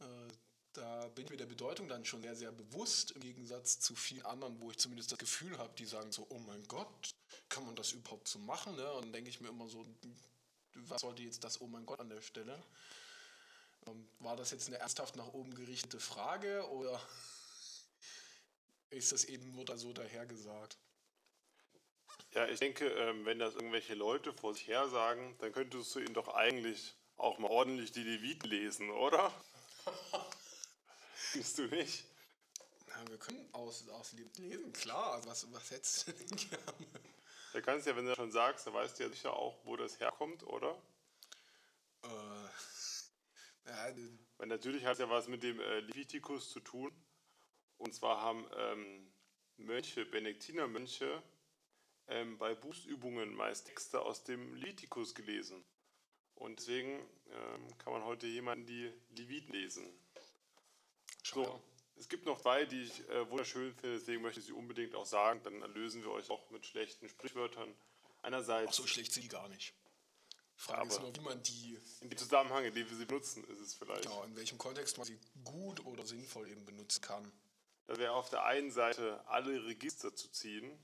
äh, 0.00 0.28
da 0.72 1.08
bin 1.08 1.24
ich 1.24 1.30
mir 1.30 1.36
der 1.36 1.46
Bedeutung 1.46 1.88
dann 1.88 2.04
schon 2.04 2.22
sehr, 2.22 2.34
sehr 2.34 2.52
bewusst, 2.52 3.12
im 3.12 3.20
Gegensatz 3.20 3.78
zu 3.80 3.94
vielen 3.94 4.26
anderen, 4.26 4.60
wo 4.60 4.70
ich 4.70 4.78
zumindest 4.78 5.12
das 5.12 5.18
Gefühl 5.18 5.56
habe, 5.58 5.72
die 5.78 5.86
sagen 5.86 6.10
so, 6.12 6.26
oh 6.30 6.38
mein 6.38 6.64
Gott, 6.64 7.14
kann 7.54 7.66
man 7.66 7.76
das 7.76 7.92
überhaupt 7.92 8.26
so 8.26 8.40
machen? 8.40 8.74
Ne? 8.74 8.92
Und 8.94 9.04
dann 9.04 9.12
denke 9.12 9.30
ich 9.30 9.40
mir 9.40 9.48
immer 9.48 9.68
so, 9.68 9.86
was 10.74 11.02
sollte 11.02 11.22
jetzt 11.22 11.44
das 11.44 11.60
Oh 11.60 11.68
mein 11.68 11.86
Gott 11.86 12.00
an 12.00 12.08
der 12.08 12.20
Stelle? 12.20 12.60
Ähm, 13.86 14.08
war 14.18 14.36
das 14.36 14.50
jetzt 14.50 14.66
eine 14.66 14.78
ernsthaft 14.78 15.14
nach 15.14 15.28
oben 15.28 15.54
gerichtete 15.54 16.00
Frage 16.00 16.68
oder 16.70 17.00
ist 18.90 19.12
das 19.12 19.24
eben 19.24 19.52
nur 19.52 19.64
da 19.64 19.76
so 19.76 19.92
dahergesagt? 19.92 20.76
Ja, 22.32 22.48
ich 22.48 22.58
denke, 22.58 22.88
ähm, 22.88 23.24
wenn 23.24 23.38
das 23.38 23.54
irgendwelche 23.54 23.94
Leute 23.94 24.32
vor 24.32 24.54
sich 24.54 24.66
her 24.66 24.88
sagen, 24.88 25.36
dann 25.38 25.52
könntest 25.52 25.94
du 25.94 26.00
ihnen 26.00 26.14
doch 26.14 26.28
eigentlich 26.28 26.96
auch 27.16 27.38
mal 27.38 27.50
ordentlich 27.50 27.92
die 27.92 28.02
Leviten 28.02 28.50
lesen, 28.50 28.90
oder? 28.90 29.32
Findest 31.14 31.58
du 31.58 31.66
nicht? 31.66 32.04
Ja, 32.88 33.08
wir 33.08 33.18
können 33.18 33.48
aus, 33.52 33.88
aus 33.88 34.12
lesen, 34.12 34.72
klar. 34.72 35.24
Was, 35.26 35.52
was 35.52 35.70
hättest 35.70 36.08
du 36.08 36.12
denn 36.12 36.36
gerne? 36.36 37.13
Da 37.54 37.60
kannst 37.60 37.86
du 37.86 37.90
ja, 37.90 37.96
wenn 37.96 38.04
du 38.04 38.10
das 38.10 38.16
schon 38.16 38.32
sagst, 38.32 38.66
dann 38.66 38.74
weißt 38.74 38.98
du 38.98 39.04
ja 39.04 39.08
sicher 39.08 39.32
auch, 39.32 39.64
wo 39.64 39.76
das 39.76 40.00
herkommt, 40.00 40.42
oder? 40.42 40.76
Äh, 42.02 42.08
Ja, 43.66 43.94
Weil 44.36 44.48
natürlich 44.48 44.84
hat 44.84 44.94
es 44.94 44.98
ja 44.98 45.08
was 45.08 45.28
mit 45.28 45.42
dem 45.42 45.60
äh, 45.60 45.80
Levitikus 45.80 46.50
zu 46.50 46.60
tun. 46.60 46.92
Und 47.78 47.94
zwar 47.94 48.20
haben 48.20 48.44
ähm, 48.58 49.12
Mönche, 49.56 50.04
Benediktinermönche, 50.04 51.22
ähm, 52.08 52.36
bei 52.38 52.54
Bußübungen 52.54 53.32
meist 53.34 53.68
Texte 53.68 54.02
aus 54.02 54.24
dem 54.24 54.54
Levitikus 54.56 55.14
gelesen. 55.14 55.64
Und 56.34 56.58
deswegen 56.58 57.08
ähm, 57.30 57.78
kann 57.78 57.92
man 57.92 58.04
heute 58.04 58.26
jemanden 58.26 58.66
die 58.66 58.92
Leviten 59.10 59.52
lesen. 59.52 59.86
schau 61.22 61.44
So. 61.44 61.73
Es 61.96 62.08
gibt 62.08 62.26
noch 62.26 62.40
zwei, 62.40 62.64
die 62.64 62.82
ich 62.82 63.08
äh, 63.08 63.30
wunderschön 63.30 63.74
finde, 63.74 63.98
deswegen 63.98 64.22
möchte 64.22 64.40
ich 64.40 64.46
sie 64.46 64.52
unbedingt 64.52 64.94
auch 64.94 65.06
sagen. 65.06 65.40
Dann 65.44 65.62
erlösen 65.62 66.02
wir 66.02 66.10
euch 66.10 66.30
auch 66.30 66.50
mit 66.50 66.66
schlechten 66.66 67.08
Sprichwörtern. 67.08 67.74
Einerseits 68.22 68.70
Ach, 68.70 68.74
so 68.74 68.86
schlecht 68.86 69.12
sind 69.12 69.22
die 69.22 69.28
gar 69.28 69.48
nicht. 69.48 69.74
Frage 70.56 70.88
ist 70.88 71.00
nur, 71.00 71.14
wie 71.14 71.20
man 71.20 71.42
die, 71.42 71.78
in 72.00 72.10
dem 72.10 72.16
Zusammenhang, 72.18 72.64
in 72.64 72.74
dem 72.74 72.88
wir 72.88 72.96
sie 72.96 73.04
benutzen, 73.06 73.44
ist 73.44 73.60
es 73.60 73.74
vielleicht. 73.74 74.02
genau, 74.04 74.22
in 74.22 74.36
welchem 74.36 74.56
Kontext 74.56 74.96
man 74.98 75.06
sie 75.06 75.18
gut 75.42 75.84
oder 75.84 76.06
sinnvoll 76.06 76.48
eben 76.48 76.64
benutzen 76.64 77.00
kann. 77.02 77.30
Da 77.86 77.96
wäre 77.98 78.12
auf 78.12 78.30
der 78.30 78.44
einen 78.44 78.70
Seite 78.70 79.26
alle 79.28 79.64
Register 79.66 80.14
zu 80.14 80.28
ziehen. 80.30 80.78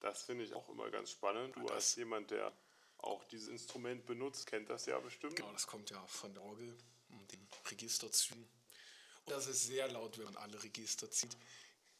Das 0.00 0.22
finde 0.22 0.44
ich 0.44 0.54
auch 0.54 0.68
immer 0.68 0.90
ganz 0.90 1.10
spannend. 1.10 1.56
Du 1.56 1.62
Das- 1.62 1.72
als 1.72 1.96
jemand, 1.96 2.30
der 2.30 2.52
auch 2.98 3.24
dieses 3.24 3.48
Instrument 3.48 4.06
benutzt, 4.06 4.46
kennt 4.46 4.70
das 4.70 4.86
ja 4.86 4.98
bestimmt. 5.00 5.36
Genau, 5.36 5.52
das 5.52 5.66
kommt 5.66 5.90
ja 5.90 6.04
von 6.06 6.32
der 6.32 6.42
Orgel 6.42 6.76
und 7.10 7.30
den 7.32 7.46
Registerzügen. 7.70 8.48
Das 9.26 9.48
ist 9.48 9.64
sehr 9.64 9.88
laut, 9.88 10.18
wenn 10.18 10.26
man 10.26 10.36
alle 10.36 10.62
Register 10.62 11.10
zieht. 11.10 11.36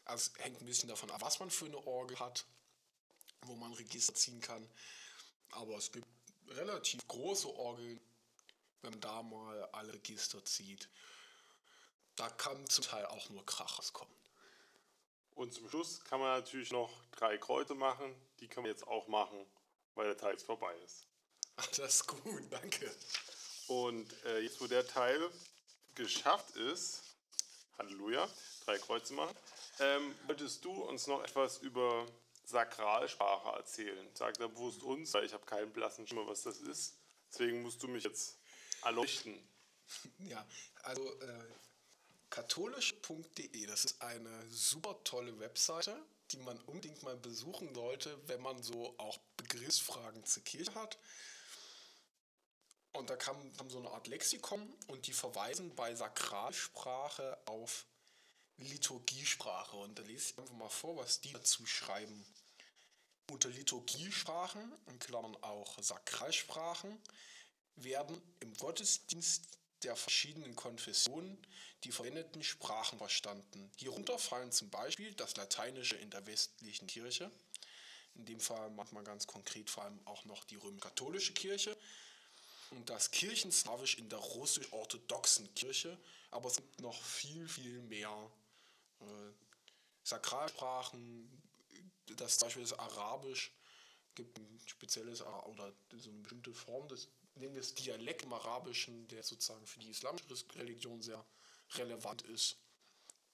Also 0.04 0.30
es 0.32 0.44
hängt 0.44 0.60
ein 0.60 0.66
bisschen 0.66 0.88
davon 0.88 1.10
ab, 1.10 1.20
was 1.22 1.40
man 1.40 1.50
für 1.50 1.66
eine 1.66 1.84
Orgel 1.84 2.18
hat, 2.20 2.46
wo 3.42 3.56
man 3.56 3.72
Register 3.74 4.14
ziehen 4.14 4.40
kann. 4.40 4.68
Aber 5.50 5.76
es 5.76 5.90
gibt 5.90 6.06
relativ 6.48 7.06
große 7.08 7.48
Orgeln, 7.48 8.00
wenn 8.82 8.92
man 8.92 9.00
da 9.00 9.22
mal 9.22 9.64
alle 9.72 9.92
Register 9.92 10.44
zieht. 10.44 10.88
Da 12.14 12.30
kann 12.30 12.68
zum 12.68 12.84
Teil 12.84 13.04
auch 13.06 13.28
nur 13.30 13.44
Krach 13.44 13.78
rauskommen. 13.78 14.14
Und 15.34 15.52
zum 15.52 15.68
Schluss 15.68 16.02
kann 16.04 16.20
man 16.20 16.38
natürlich 16.38 16.70
noch 16.70 16.90
drei 17.10 17.36
Kreuze 17.36 17.74
machen. 17.74 18.14
Die 18.40 18.48
kann 18.48 18.62
man 18.62 18.70
jetzt 18.70 18.86
auch 18.86 19.08
machen, 19.08 19.44
weil 19.94 20.06
der 20.06 20.16
Teil 20.16 20.32
jetzt 20.32 20.46
vorbei 20.46 20.74
ist. 20.84 21.06
Ach, 21.56 21.66
das 21.68 21.96
ist 21.96 22.06
gut, 22.06 22.42
danke. 22.50 22.94
Und 23.66 24.12
äh, 24.24 24.38
jetzt, 24.38 24.60
wo 24.60 24.66
der 24.66 24.86
Teil 24.86 25.30
geschafft 25.94 26.54
ist, 26.56 27.02
Halleluja, 27.78 28.28
drei 28.64 28.78
Kreuze 28.78 29.12
machen, 29.14 29.34
ähm, 29.80 30.14
wolltest 30.26 30.64
du 30.64 30.72
uns 30.72 31.06
noch 31.06 31.22
etwas 31.22 31.58
über 31.58 32.06
Sakralsprache 32.44 33.56
erzählen? 33.56 34.08
Sag 34.14 34.38
da 34.38 34.46
bewusst 34.48 34.82
uns, 34.82 35.12
weil 35.14 35.24
ich 35.24 35.32
habe 35.32 35.44
keinen 35.44 35.72
blassen 35.72 36.06
Schimmer, 36.06 36.26
was 36.26 36.42
das 36.42 36.58
ist. 36.58 36.96
Deswegen 37.30 37.62
musst 37.62 37.82
du 37.82 37.88
mich 37.88 38.04
jetzt 38.04 38.38
erleuchten. 38.82 39.36
Ja, 40.18 40.44
also 40.82 41.20
äh, 41.20 41.44
katholisch.de, 42.28 43.66
das 43.66 43.84
ist 43.84 44.02
eine 44.02 44.50
super 44.50 44.98
tolle 45.04 45.38
Webseite, 45.38 45.96
die 46.32 46.38
man 46.38 46.60
unbedingt 46.62 47.04
mal 47.04 47.16
besuchen 47.16 47.72
sollte, 47.72 48.18
wenn 48.26 48.42
man 48.42 48.60
so 48.64 48.98
auch 48.98 49.18
Begriffsfragen 49.36 50.24
zur 50.24 50.42
Kirche 50.42 50.74
hat. 50.74 50.98
Und 52.96 53.10
da 53.10 53.16
kann, 53.16 53.36
haben 53.58 53.68
so 53.68 53.78
eine 53.78 53.90
Art 53.90 54.06
Lexikon 54.06 54.72
und 54.86 55.06
die 55.06 55.12
verweisen 55.12 55.74
bei 55.74 55.94
Sakralsprache 55.94 57.38
auf 57.44 57.84
Liturgiesprache. 58.56 59.76
Und 59.76 59.98
da 59.98 60.02
lese 60.02 60.30
ich 60.30 60.38
einfach 60.38 60.54
mal 60.54 60.70
vor, 60.70 60.96
was 60.96 61.20
die 61.20 61.32
dazu 61.32 61.66
schreiben. 61.66 62.24
Unter 63.30 63.50
Liturgiesprachen, 63.50 64.72
in 64.86 64.98
Klammern 64.98 65.36
auch 65.42 65.76
Sakralsprachen, 65.78 66.98
werden 67.74 68.20
im 68.40 68.54
Gottesdienst 68.54 69.58
der 69.82 69.94
verschiedenen 69.94 70.56
Konfessionen 70.56 71.36
die 71.84 71.92
verwendeten 71.92 72.42
Sprachen 72.42 72.96
verstanden. 72.96 73.70
Hierunter 73.76 74.18
fallen 74.18 74.52
zum 74.52 74.70
Beispiel 74.70 75.12
das 75.14 75.36
Lateinische 75.36 75.96
in 75.96 76.08
der 76.08 76.26
westlichen 76.26 76.86
Kirche, 76.86 77.30
in 78.14 78.24
dem 78.24 78.40
Fall 78.40 78.70
macht 78.70 78.92
man 78.92 79.04
ganz 79.04 79.26
konkret 79.26 79.68
vor 79.68 79.84
allem 79.84 80.00
auch 80.06 80.24
noch 80.24 80.44
die 80.44 80.56
römisch-katholische 80.56 81.34
Kirche 81.34 81.76
und 82.70 82.88
das 82.90 83.10
Kirchenslawisch 83.10 83.98
in 83.98 84.08
der 84.08 84.18
russisch-orthodoxen 84.18 85.52
Kirche, 85.54 85.98
aber 86.30 86.48
es 86.48 86.56
gibt 86.56 86.80
noch 86.80 87.00
viel, 87.02 87.48
viel 87.48 87.80
mehr 87.82 88.30
äh, 89.00 89.04
Sakralsprachen, 90.02 91.42
das 92.16 92.38
Beispiel 92.38 92.62
das 92.62 92.78
Arabisch 92.78 93.52
gibt 94.14 94.38
ein 94.38 94.60
spezielles 94.66 95.20
oder 95.22 95.72
so 95.96 96.10
eine 96.10 96.20
bestimmte 96.20 96.54
Form 96.54 96.88
des, 96.88 97.08
nehmen 97.34 97.54
wir 97.54 97.60
das 97.60 97.74
Dialekt 97.74 98.22
im 98.22 98.32
Arabischen, 98.32 99.06
der 99.08 99.22
sozusagen 99.22 99.66
für 99.66 99.80
die 99.80 99.90
islamische 99.90 100.24
Religion 100.54 101.02
sehr 101.02 101.24
relevant 101.74 102.22
ist, 102.22 102.56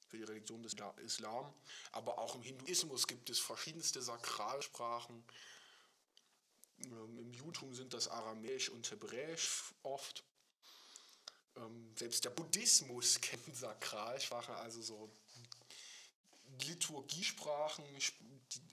für 0.09 0.16
die 0.16 0.25
Religion 0.25 0.62
des 0.62 0.73
Isla- 0.75 0.99
Islam. 0.99 1.55
Aber 1.92 2.18
auch 2.18 2.35
im 2.35 2.42
Hinduismus 2.42 3.07
gibt 3.07 3.31
es 3.31 3.38
verschiedenste 3.38 4.03
Sakralsprachen. 4.03 5.23
Ähm, 6.85 7.18
Im 7.18 7.33
Judentum 7.33 7.75
sind 7.75 7.92
das 7.92 8.09
Aramäisch 8.09 8.68
und 8.68 8.90
Hebräisch 8.90 9.75
oft. 9.83 10.25
Ähm, 11.57 11.95
selbst 11.97 12.25
der 12.25 12.31
Buddhismus 12.31 13.21
kennt 13.21 13.57
Sakralsprache, 13.57 14.55
also 14.57 14.83
so 14.83 15.12
Liturgiesprachen, 16.61 17.85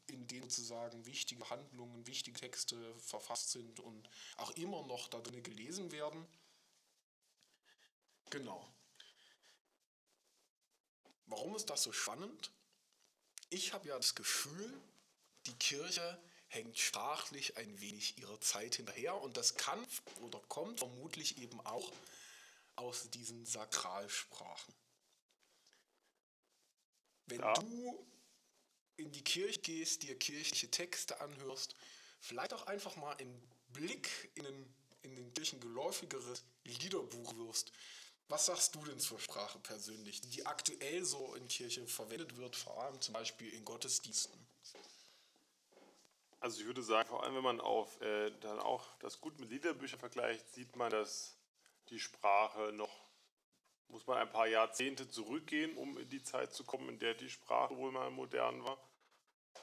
in 0.07 0.27
denen 0.27 0.49
sozusagen 0.49 1.05
wichtige 1.05 1.49
Handlungen, 1.49 2.05
wichtige 2.07 2.39
Texte 2.39 2.93
verfasst 2.99 3.51
sind 3.51 3.79
und 3.79 4.09
auch 4.37 4.51
immer 4.51 4.85
noch 4.85 5.07
da 5.07 5.19
drin 5.19 5.43
gelesen 5.43 5.91
werden. 5.91 6.25
Genau. 8.29 8.71
Warum 11.25 11.55
ist 11.55 11.69
das 11.69 11.83
so 11.83 11.91
spannend? 11.91 12.51
Ich 13.49 13.73
habe 13.73 13.87
ja 13.87 13.97
das 13.97 14.15
Gefühl, 14.15 14.79
die 15.45 15.53
Kirche 15.53 16.19
hängt 16.49 16.77
sprachlich 16.77 17.57
ein 17.57 17.79
wenig 17.79 18.17
ihrer 18.17 18.39
Zeit 18.41 18.75
hinterher 18.75 19.15
und 19.21 19.37
das 19.37 19.55
kann 19.55 19.85
oder 20.21 20.39
kommt 20.47 20.79
vermutlich 20.79 21.37
eben 21.37 21.59
auch 21.61 21.91
aus 22.75 23.09
diesen 23.11 23.45
Sakralsprachen. 23.45 24.73
Wenn 27.27 27.39
Ja. 27.41 27.53
du 27.53 28.05
in 28.97 29.11
die 29.11 29.23
Kirche 29.23 29.59
gehst, 29.61 30.03
dir 30.03 30.17
kirchliche 30.17 30.71
Texte 30.71 31.21
anhörst, 31.21 31.75
vielleicht 32.19 32.53
auch 32.53 32.67
einfach 32.67 32.95
mal 32.95 33.15
einen 33.17 33.41
Blick 33.69 34.31
in 34.35 34.45
ein 34.45 34.75
in 35.01 35.15
den 35.15 35.33
kirchengeläufigeres 35.33 36.43
Liederbuch 36.65 37.33
wirst, 37.37 37.71
was 38.27 38.47
sagst 38.47 38.75
du 38.75 38.83
denn 38.83 38.99
zur 38.99 39.19
Sprache 39.19 39.57
persönlich, 39.59 40.21
die 40.21 40.45
aktuell 40.45 41.05
so 41.05 41.35
in 41.35 41.47
Kirche 41.47 41.87
verwendet 41.87 42.35
wird, 42.35 42.55
vor 42.57 42.83
allem 42.83 42.99
zum 42.99 43.13
Beispiel 43.13 43.49
in 43.53 43.63
Gottesdiensten? 43.63 44.48
Also 46.41 46.61
ich 46.61 46.65
würde 46.67 46.81
sagen, 46.83 47.09
vor 47.09 47.23
allem 47.23 47.35
wenn 47.35 47.43
man 47.43 47.59
auf 47.59 47.99
äh, 48.01 48.31
dann 48.39 48.59
auch 48.59 48.85
das 48.99 49.19
gut 49.19 49.37
mit 49.39 49.49
Liederbüchern 49.49 49.99
vergleicht, 49.99 50.47
sieht 50.53 50.75
man, 50.75 50.89
dass 50.91 51.35
die 51.89 51.99
Sprache 51.99 52.71
noch, 52.73 53.07
muss 53.89 54.07
man 54.07 54.17
ein 54.17 54.31
paar 54.31 54.47
Jahrzehnte 54.47 55.09
zurückgehen, 55.09 55.75
um 55.75 55.97
in 55.97 56.07
die 56.09 56.23
Zeit 56.23 56.53
zu 56.53 56.63
kommen, 56.63 56.87
in 56.89 56.99
der 56.99 57.13
die 57.13 57.29
Sprache 57.29 57.75
wohl 57.75 57.91
mal 57.91 58.09
modern 58.11 58.63
war. 58.63 58.77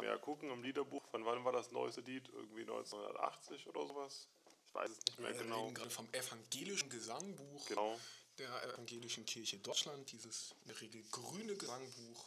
Ja 0.02 0.18
gucken 0.18 0.50
im 0.50 0.62
Liederbuch, 0.62 1.06
von 1.08 1.24
wann 1.24 1.44
war 1.44 1.52
das 1.52 1.70
neueste 1.70 2.02
Lied? 2.02 2.28
Irgendwie 2.28 2.62
1980 2.62 3.66
oder 3.68 3.86
sowas? 3.86 4.28
Ich 4.66 4.74
weiß 4.74 4.90
es 4.90 4.98
nicht 5.06 5.18
mehr 5.18 5.30
Wir 5.32 5.38
genau. 5.42 5.62
reden 5.62 5.74
gerade 5.74 5.90
vom 5.90 6.08
evangelischen 6.12 6.90
Gesangbuch 6.90 7.66
Genau. 7.66 7.98
der 8.36 8.62
evangelischen 8.64 9.24
Kirche 9.24 9.56
Deutschland, 9.58 10.12
dieses 10.12 10.54
in 10.62 10.68
der 10.68 10.80
Regel 10.82 11.02
grüne 11.10 11.56
Gesangbuch. 11.56 12.24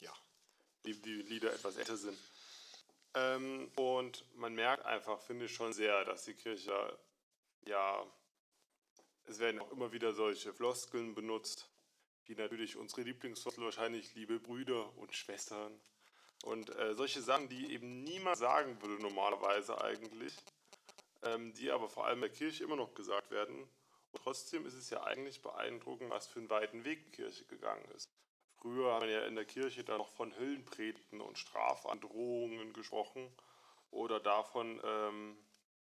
Ja, 0.00 0.12
die, 0.84 1.00
die 1.00 1.22
Lieder 1.22 1.52
etwas 1.52 1.76
älter 1.76 1.96
sind. 1.96 2.18
Ähm, 3.14 3.70
und 3.76 4.24
man 4.36 4.54
merkt 4.54 4.84
einfach, 4.86 5.20
finde 5.20 5.44
ich 5.46 5.54
schon 5.54 5.72
sehr, 5.72 6.04
dass 6.04 6.24
die 6.24 6.34
Kirche, 6.34 6.98
ja, 7.66 8.06
es 9.24 9.38
werden 9.38 9.60
auch 9.60 9.70
immer 9.70 9.92
wieder 9.92 10.12
solche 10.12 10.52
Floskeln 10.52 11.14
benutzt, 11.14 11.70
wie 12.24 12.34
natürlich 12.34 12.76
unsere 12.76 13.02
Lieblingsfloskel 13.02 13.64
wahrscheinlich, 13.64 14.14
liebe 14.14 14.38
Brüder 14.40 14.96
und 14.98 15.14
Schwestern. 15.14 15.80
Und 16.44 16.74
äh, 16.76 16.94
solche 16.94 17.22
Sachen, 17.22 17.48
die 17.48 17.72
eben 17.72 18.02
niemand 18.02 18.38
sagen 18.38 18.80
würde 18.82 19.00
normalerweise 19.02 19.80
eigentlich, 19.80 20.34
ähm, 21.22 21.52
die 21.54 21.70
aber 21.70 21.88
vor 21.88 22.06
allem 22.06 22.20
der 22.20 22.30
Kirche 22.30 22.64
immer 22.64 22.76
noch 22.76 22.94
gesagt 22.94 23.30
werden. 23.30 23.68
Und 24.10 24.22
trotzdem 24.22 24.66
ist 24.66 24.74
es 24.74 24.90
ja 24.90 25.04
eigentlich 25.04 25.40
beeindruckend, 25.40 26.10
was 26.10 26.26
für 26.26 26.40
einen 26.40 26.50
weiten 26.50 26.84
Weg 26.84 27.04
die 27.04 27.10
Kirche 27.12 27.44
gegangen 27.44 27.84
ist. 27.94 28.10
Früher 28.62 28.94
hat 28.94 29.00
man 29.00 29.10
ja 29.10 29.26
in 29.26 29.34
der 29.34 29.44
Kirche 29.44 29.82
dann 29.82 29.98
noch 29.98 30.08
von 30.08 30.36
Höllenpredigten 30.36 31.20
und 31.20 31.36
Strafandrohungen 31.36 32.72
gesprochen 32.72 33.28
oder 33.90 34.20
davon, 34.20 34.80
ähm, 34.84 35.36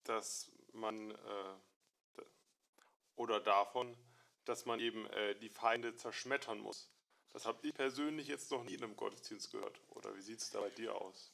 dass 0.03 0.51
man 0.73 1.11
äh, 1.11 2.23
oder 3.15 3.39
davon, 3.39 3.95
dass 4.43 4.65
man 4.65 4.81
eben 4.81 5.07
äh, 5.11 5.35
die 5.35 5.47
Feinde 5.47 5.95
zerschmettern 5.95 6.59
muss. 6.59 6.91
Das 7.31 7.45
habe 7.45 7.65
ich 7.65 7.73
persönlich 7.73 8.27
jetzt 8.27 8.51
noch 8.51 8.65
nie 8.65 8.73
in 8.73 8.83
einem 8.83 8.97
Gottesdienst 8.97 9.51
gehört. 9.51 9.79
Oder 9.91 10.13
wie 10.17 10.21
sieht 10.21 10.41
es 10.41 10.49
da 10.49 10.59
bei 10.59 10.69
dir 10.69 10.93
aus? 10.95 11.31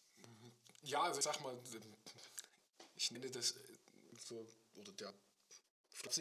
ja 0.83 1.01
also 1.01 1.17
ich 1.17 1.25
sag 1.25 1.41
mal, 1.41 1.57
ich 2.95 3.09
nenne 3.09 3.31
das 3.31 3.53
äh, 3.53 3.59
so, 4.27 4.47
oder 4.75 4.91
der 4.91 5.11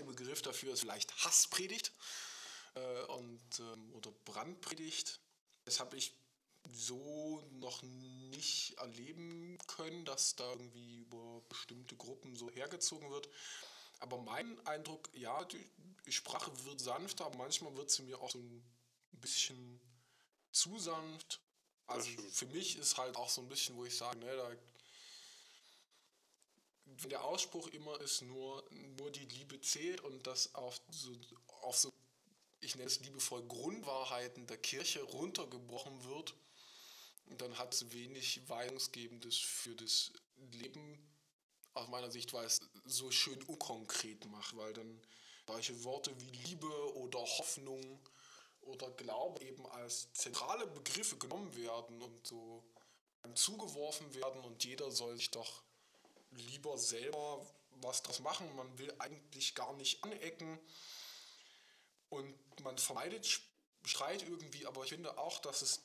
Begriff 0.04 0.40
dafür 0.40 0.72
ist 0.72 0.80
vielleicht 0.80 1.14
Hasspredigt. 1.26 1.92
Äh, 2.74 3.02
und, 3.12 3.60
ähm, 3.60 3.92
oder 3.94 4.10
Brandpredigt. 4.24 5.20
Das 5.64 5.80
habe 5.80 5.96
ich 5.96 6.14
so 6.72 7.42
noch 7.52 7.82
nicht 7.82 8.74
erleben 8.78 9.58
können, 9.66 10.04
dass 10.04 10.36
da 10.36 10.48
irgendwie 10.50 11.00
über 11.00 11.42
bestimmte 11.48 11.96
Gruppen 11.96 12.36
so 12.36 12.50
hergezogen 12.50 13.10
wird. 13.10 13.28
Aber 14.00 14.18
mein 14.18 14.58
Eindruck, 14.66 15.10
ja, 15.14 15.44
die 15.44 16.12
Sprache 16.12 16.50
wird 16.64 16.80
sanfter, 16.80 17.26
aber 17.26 17.38
manchmal 17.38 17.76
wird 17.76 17.90
sie 17.90 18.02
mir 18.02 18.20
auch 18.20 18.30
so 18.30 18.38
ein 18.38 18.62
bisschen 19.12 19.80
zu 20.52 20.78
sanft. 20.78 21.40
Also 21.86 22.08
für 22.30 22.46
mich 22.46 22.78
ist 22.78 22.96
halt 22.98 23.16
auch 23.16 23.28
so 23.28 23.42
ein 23.42 23.48
bisschen, 23.48 23.76
wo 23.76 23.84
ich 23.84 23.96
sage, 23.96 24.18
ne, 24.20 24.36
da, 24.36 24.50
der 27.08 27.24
Ausspruch 27.24 27.68
immer 27.68 28.00
ist, 28.00 28.22
nur, 28.22 28.64
nur 28.96 29.10
die 29.10 29.26
Liebe 29.26 29.60
zählt 29.60 30.00
und 30.00 30.26
das 30.26 30.54
auf 30.54 30.80
so, 30.90 31.12
auf 31.62 31.76
so, 31.76 31.92
ich 32.60 32.76
nenne 32.76 32.88
es 32.88 33.00
liebevoll, 33.00 33.42
Grundwahrheiten 33.46 34.46
der 34.46 34.58
Kirche 34.58 35.02
runtergebrochen 35.02 36.04
wird, 36.04 36.34
dann 37.38 37.56
hat 37.58 37.74
es 37.74 37.92
wenig 37.92 38.48
Weisungsgebendes 38.48 39.38
für 39.38 39.74
das 39.74 40.12
Leben. 40.52 41.06
Aus 41.72 41.86
meiner 41.88 42.10
Sicht, 42.10 42.32
weil 42.32 42.46
es 42.46 42.60
so 42.84 43.12
schön 43.12 43.40
unkonkret 43.44 44.26
macht, 44.26 44.56
weil 44.56 44.72
dann 44.72 45.00
solche 45.46 45.84
Worte 45.84 46.12
wie 46.20 46.30
Liebe 46.48 46.96
oder 46.96 47.20
Hoffnung 47.20 48.00
oder 48.62 48.90
Glaube 48.90 49.44
eben 49.44 49.64
als 49.66 50.12
zentrale 50.12 50.66
Begriffe 50.66 51.16
genommen 51.16 51.54
werden 51.54 52.02
und 52.02 52.26
so 52.26 52.64
zugeworfen 53.34 54.12
werden. 54.14 54.42
Und 54.42 54.64
jeder 54.64 54.90
soll 54.90 55.16
sich 55.16 55.30
doch 55.30 55.62
lieber 56.32 56.76
selber 56.76 57.46
was 57.82 58.02
draus 58.02 58.18
machen. 58.18 58.54
Man 58.56 58.78
will 58.78 58.92
eigentlich 58.98 59.54
gar 59.54 59.72
nicht 59.74 60.02
anecken 60.02 60.58
und 62.10 62.34
man 62.62 62.76
vermeidet 62.78 63.40
Streit 63.84 64.22
irgendwie, 64.22 64.66
aber 64.66 64.84
ich 64.84 64.90
finde 64.90 65.16
auch, 65.16 65.38
dass 65.38 65.62
es 65.62 65.82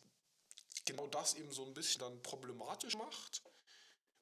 genau 0.83 1.07
das 1.07 1.35
eben 1.35 1.51
so 1.51 1.65
ein 1.65 1.73
bisschen 1.73 1.99
dann 1.99 2.21
problematisch 2.21 2.95
macht, 2.97 3.41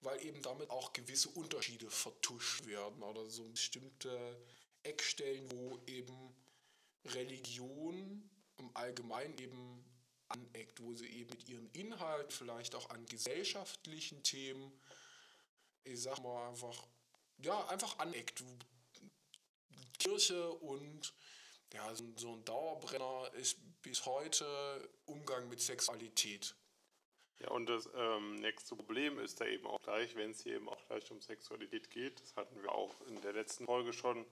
weil 0.02 0.24
eben 0.24 0.42
damit 0.42 0.70
auch 0.70 0.94
gewisse 0.94 1.30
Unterschiede 1.30 1.90
vertuscht 1.90 2.66
werden 2.66 3.02
oder 3.02 3.30
so 3.30 3.44
bestimmte 3.50 4.40
Eckstellen, 4.84 5.50
wo 5.52 5.80
eben 5.88 6.36
Religion 7.06 8.30
im 8.58 8.76
Allgemeinen 8.76 9.38
eben 9.38 9.84
aneckt, 10.28 10.82
wo 10.82 10.94
sie 10.94 11.08
eben 11.08 11.30
mit 11.32 11.48
ihren 11.48 11.70
Inhalten, 11.72 12.32
vielleicht 12.32 12.76
auch 12.76 12.90
an 12.90 13.06
gesellschaftlichen 13.06 14.24
Themen, 14.24 14.80
ich 15.84 16.02
sag 16.02 16.20
mal 16.20 16.50
einfach, 16.50 16.88
ja, 17.38 17.66
einfach 17.68 18.00
aneckt. 18.00 18.44
Kirche 20.00 20.52
und 20.52 21.14
ja, 21.74 21.96
so, 21.96 22.34
ein 22.34 22.46
Dauerbrenner 22.46 23.32
ist 23.34 23.58
bis 23.82 24.06
heute 24.06 24.46
Umgang 25.06 25.50
mit 25.50 25.60
Sexualität. 25.60 26.56
Ja, 27.40 27.50
und 27.50 27.66
das 27.66 27.90
ähm, 27.96 28.36
nächste 28.36 28.76
Problem 28.76 29.20
ist 29.20 29.42
da 29.42 29.46
eben 29.46 29.66
auch 29.66 29.82
gleich, 29.82 30.16
wenn 30.16 30.32
es 30.32 30.44
hier 30.44 30.56
eben 30.56 30.70
auch 30.70 30.86
gleich 30.88 31.10
um 31.12 31.20
Sexualität 31.20 31.90
geht, 31.90 32.22
das 32.22 32.36
hatten 32.36 32.62
wir 32.62 32.72
auch 32.72 32.96
in 33.08 33.20
der 33.22 33.34
letzten 33.34 33.66
Folge 33.66 33.92
schon, 33.92 34.26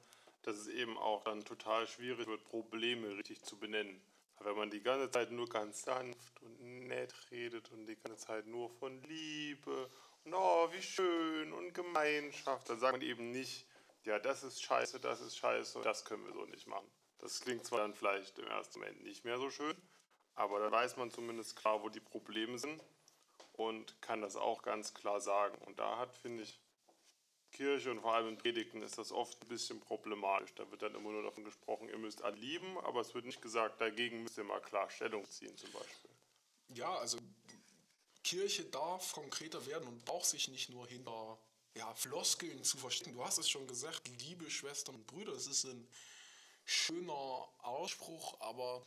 dass 0.43 0.55
es 0.55 0.67
eben 0.67 0.97
auch 0.97 1.23
dann 1.23 1.43
total 1.43 1.87
schwierig 1.87 2.27
wird, 2.27 2.43
Probleme 2.45 3.17
richtig 3.17 3.43
zu 3.43 3.57
benennen. 3.57 4.01
Wenn 4.39 4.55
man 4.55 4.69
die 4.71 4.81
ganze 4.81 5.11
Zeit 5.11 5.31
nur 5.31 5.49
ganz 5.49 5.83
sanft 5.83 6.41
und 6.41 6.87
nett 6.87 7.13
redet 7.31 7.71
und 7.71 7.85
die 7.85 7.95
ganze 7.95 8.25
Zeit 8.25 8.47
nur 8.47 8.69
von 8.69 9.01
Liebe 9.03 9.89
und 10.23 10.33
oh, 10.33 10.71
wie 10.71 10.81
schön 10.81 11.53
und 11.53 11.73
Gemeinschaft, 11.73 12.69
dann 12.69 12.79
sagt 12.79 12.93
man 12.93 13.01
eben 13.01 13.31
nicht, 13.31 13.65
ja, 14.03 14.17
das 14.19 14.43
ist 14.43 14.63
scheiße, 14.63 14.99
das 14.99 15.21
ist 15.21 15.37
scheiße, 15.37 15.81
das 15.83 16.05
können 16.05 16.25
wir 16.25 16.33
so 16.33 16.45
nicht 16.45 16.65
machen. 16.67 16.89
Das 17.21 17.39
klingt 17.39 17.65
zwar 17.65 17.79
dann 17.79 17.93
vielleicht 17.93 18.37
im 18.39 18.47
ersten 18.47 18.79
Moment 18.79 19.03
nicht 19.03 19.23
mehr 19.23 19.37
so 19.37 19.49
schön, 19.49 19.75
aber 20.35 20.59
dann 20.59 20.71
weiß 20.71 20.97
man 20.97 21.11
zumindest 21.11 21.55
klar, 21.55 21.81
wo 21.83 21.89
die 21.89 21.99
Probleme 21.99 22.57
sind 22.57 22.83
und 23.53 24.01
kann 24.01 24.21
das 24.21 24.35
auch 24.35 24.63
ganz 24.63 24.93
klar 24.93 25.21
sagen. 25.21 25.55
Und 25.65 25.79
da 25.79 25.97
hat, 25.97 26.15
finde 26.15 26.43
ich, 26.43 26.59
Kirche 27.51 27.91
und 27.91 28.01
vor 28.01 28.15
allem 28.15 28.29
in 28.29 28.37
Predigten 28.37 28.81
ist 28.81 28.97
das 28.97 29.11
oft 29.11 29.39
ein 29.43 29.47
bisschen 29.49 29.79
problematisch. 29.81 30.53
Da 30.55 30.69
wird 30.71 30.81
dann 30.81 30.95
immer 30.95 31.11
nur 31.11 31.21
davon 31.21 31.43
gesprochen, 31.43 31.89
ihr 31.89 31.97
müsst 31.97 32.23
alle 32.23 32.37
lieben, 32.37 32.77
aber 32.79 33.01
es 33.01 33.13
wird 33.13 33.25
nicht 33.25 33.41
gesagt, 33.41 33.81
dagegen 33.81 34.23
müsst 34.23 34.37
ihr 34.37 34.43
mal 34.43 34.61
klar 34.61 34.89
Stellung 34.89 35.29
ziehen 35.29 35.55
zum 35.57 35.71
Beispiel. 35.71 36.09
Ja, 36.69 36.95
also 36.95 37.17
Kirche 38.23 38.63
darf 38.65 39.11
konkreter 39.13 39.65
werden 39.67 39.87
und 39.87 40.05
braucht 40.05 40.25
sich 40.25 40.47
nicht 40.47 40.69
nur 40.69 40.87
hinter 40.87 41.37
ja, 41.75 41.93
Floskeln 41.93 42.63
zu 42.63 42.77
verstecken. 42.77 43.13
Du 43.13 43.23
hast 43.23 43.37
es 43.37 43.49
schon 43.49 43.67
gesagt, 43.67 44.07
liebe 44.21 44.49
Schwestern 44.49 44.95
und 44.95 45.07
Brüder, 45.07 45.33
das 45.33 45.47
ist 45.47 45.65
ein 45.65 45.87
schöner 46.71 47.47
Ausspruch, 47.59 48.39
aber 48.39 48.85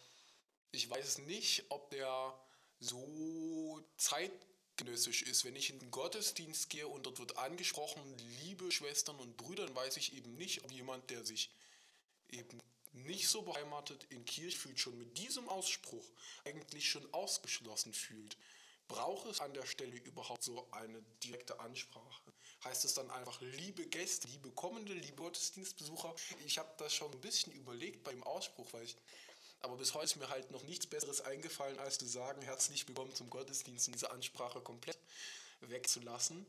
ich 0.72 0.89
weiß 0.89 1.18
nicht, 1.18 1.64
ob 1.68 1.91
der 1.91 2.35
so 2.80 3.82
zeitgenössisch 3.97 5.22
ist. 5.22 5.45
Wenn 5.45 5.57
ich 5.57 5.70
in 5.70 5.78
den 5.78 5.91
Gottesdienst 5.91 6.70
gehe 6.70 6.89
und 6.89 7.05
dort 7.07 7.18
wird 7.18 7.39
angesprochen, 7.39 8.03
liebe 8.43 8.70
Schwestern 8.72 9.16
und 9.16 9.37
Brüder, 9.37 9.66
dann 9.66 9.76
weiß 9.76 9.97
ich 9.99 10.14
eben 10.14 10.35
nicht, 10.37 10.64
ob 10.64 10.72
jemand, 10.72 11.09
der 11.11 11.24
sich 11.24 11.51
eben 12.30 12.61
nicht 12.93 13.28
so 13.28 13.43
beheimatet 13.43 14.05
in 14.11 14.24
Kirche 14.24 14.59
fühlt, 14.59 14.80
schon 14.80 14.99
mit 14.99 15.18
diesem 15.18 15.49
Ausspruch 15.49 16.05
eigentlich 16.45 16.89
schon 16.89 17.12
ausgeschlossen 17.12 17.93
fühlt. 17.93 18.37
Braucht 18.89 19.26
es 19.26 19.41
an 19.41 19.55
der 19.55 19.66
Stelle 19.66 19.97
überhaupt 19.97 20.43
so 20.43 20.70
eine 20.72 21.03
direkte 21.22 21.59
Ansprache? 21.61 22.32
Heißt 22.65 22.85
es 22.87 22.95
dann 22.95 23.11
einfach, 23.11 23.41
liebe 23.43 23.85
Gäste, 23.87 24.27
liebe 24.29 24.51
kommende, 24.51 24.95
liebe 24.95 25.17
Gottesdienstbesucher? 25.17 26.15
Ich 26.47 26.59
habe 26.59 26.71
das 26.79 26.95
schon 26.95 27.12
ein 27.12 27.21
bisschen 27.21 27.53
überlegt 27.53 28.03
beim 28.05 28.23
Ausspruch, 28.23 28.67
weil 28.73 28.85
ich, 28.85 28.97
aber 29.61 29.77
bis 29.77 29.93
heute 29.93 30.07
ist 30.07 30.17
mir 30.17 30.31
halt 30.31 30.51
noch 30.51 30.62
nichts 30.62 30.87
Besseres 30.87 31.21
eingefallen, 31.21 31.79
als 31.79 31.99
zu 31.99 32.07
sagen, 32.07 32.41
herzlich 32.41 32.89
willkommen 32.89 33.15
zum 33.15 33.29
Gottesdienst 33.29 33.89
und 33.89 33.95
diese 33.95 34.11
Ansprache 34.11 34.62
komplett 34.62 34.99
wegzulassen. 35.61 36.47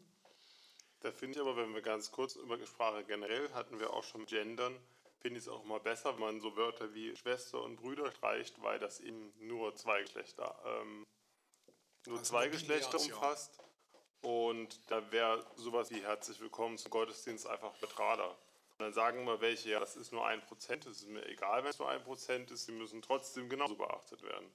Da 1.01 1.11
finde 1.11 1.35
ich 1.35 1.41
aber, 1.41 1.57
wenn 1.57 1.73
wir 1.73 1.81
ganz 1.81 2.11
kurz 2.11 2.35
über 2.35 2.57
Sprache 2.65 3.03
generell 3.03 3.51
hatten 3.51 3.79
wir 3.79 3.91
auch 3.91 4.03
schon 4.03 4.25
Gendern, 4.25 4.79
finde 5.19 5.39
ich 5.39 5.45
es 5.45 5.49
auch 5.49 5.65
mal 5.65 5.81
besser, 5.81 6.13
wenn 6.13 6.21
man 6.21 6.39
so 6.39 6.55
Wörter 6.55 6.93
wie 6.93 7.13
Schwester 7.17 7.61
und 7.61 7.75
Brüder 7.75 8.09
streicht, 8.11 8.61
weil 8.61 8.79
das 8.79 9.01
eben 9.01 9.33
nur 9.39 9.75
zwei 9.75 10.01
Geschlechter 10.01 10.57
ähm, 10.65 11.05
nur 12.05 12.19
also 12.19 12.29
zwei 12.29 12.47
Geschlechter 12.47 12.99
umfasst. 12.99 13.57
Ja. 13.57 13.64
Und 14.25 14.79
da 14.89 15.11
wäre 15.11 15.45
sowas 15.55 15.91
wie 15.91 16.01
herzlich 16.01 16.39
willkommen 16.39 16.79
zum 16.79 16.89
Gottesdienst 16.89 17.45
einfach 17.45 17.79
neutraler. 17.79 18.31
Und 18.31 18.79
dann 18.79 18.91
sagen 18.91 19.23
wir 19.25 19.39
welche, 19.39 19.69
ja, 19.69 19.79
das 19.79 19.95
ist 19.95 20.11
nur 20.11 20.25
ein 20.25 20.41
Prozent, 20.41 20.87
es 20.87 21.03
ist 21.03 21.09
mir 21.09 21.23
egal, 21.27 21.61
wenn 21.61 21.69
es 21.69 21.77
nur 21.77 21.89
ein 21.89 22.03
Prozent 22.03 22.49
ist, 22.49 22.65
sie 22.65 22.71
müssen 22.71 23.03
trotzdem 23.03 23.49
genauso 23.49 23.75
beachtet 23.75 24.23
werden. 24.23 24.51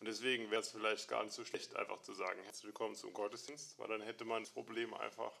Und 0.00 0.08
deswegen 0.08 0.50
wäre 0.50 0.62
es 0.62 0.72
vielleicht 0.72 1.06
gar 1.06 1.22
nicht 1.22 1.34
so 1.34 1.44
schlecht, 1.44 1.76
einfach 1.76 2.00
zu 2.00 2.14
sagen, 2.14 2.42
herzlich 2.42 2.64
willkommen 2.64 2.96
zum 2.96 3.12
Gottesdienst, 3.12 3.78
weil 3.78 3.86
dann 3.86 4.00
hätte 4.00 4.24
man 4.24 4.42
das 4.42 4.50
Problem 4.50 4.92
einfach, 4.92 5.32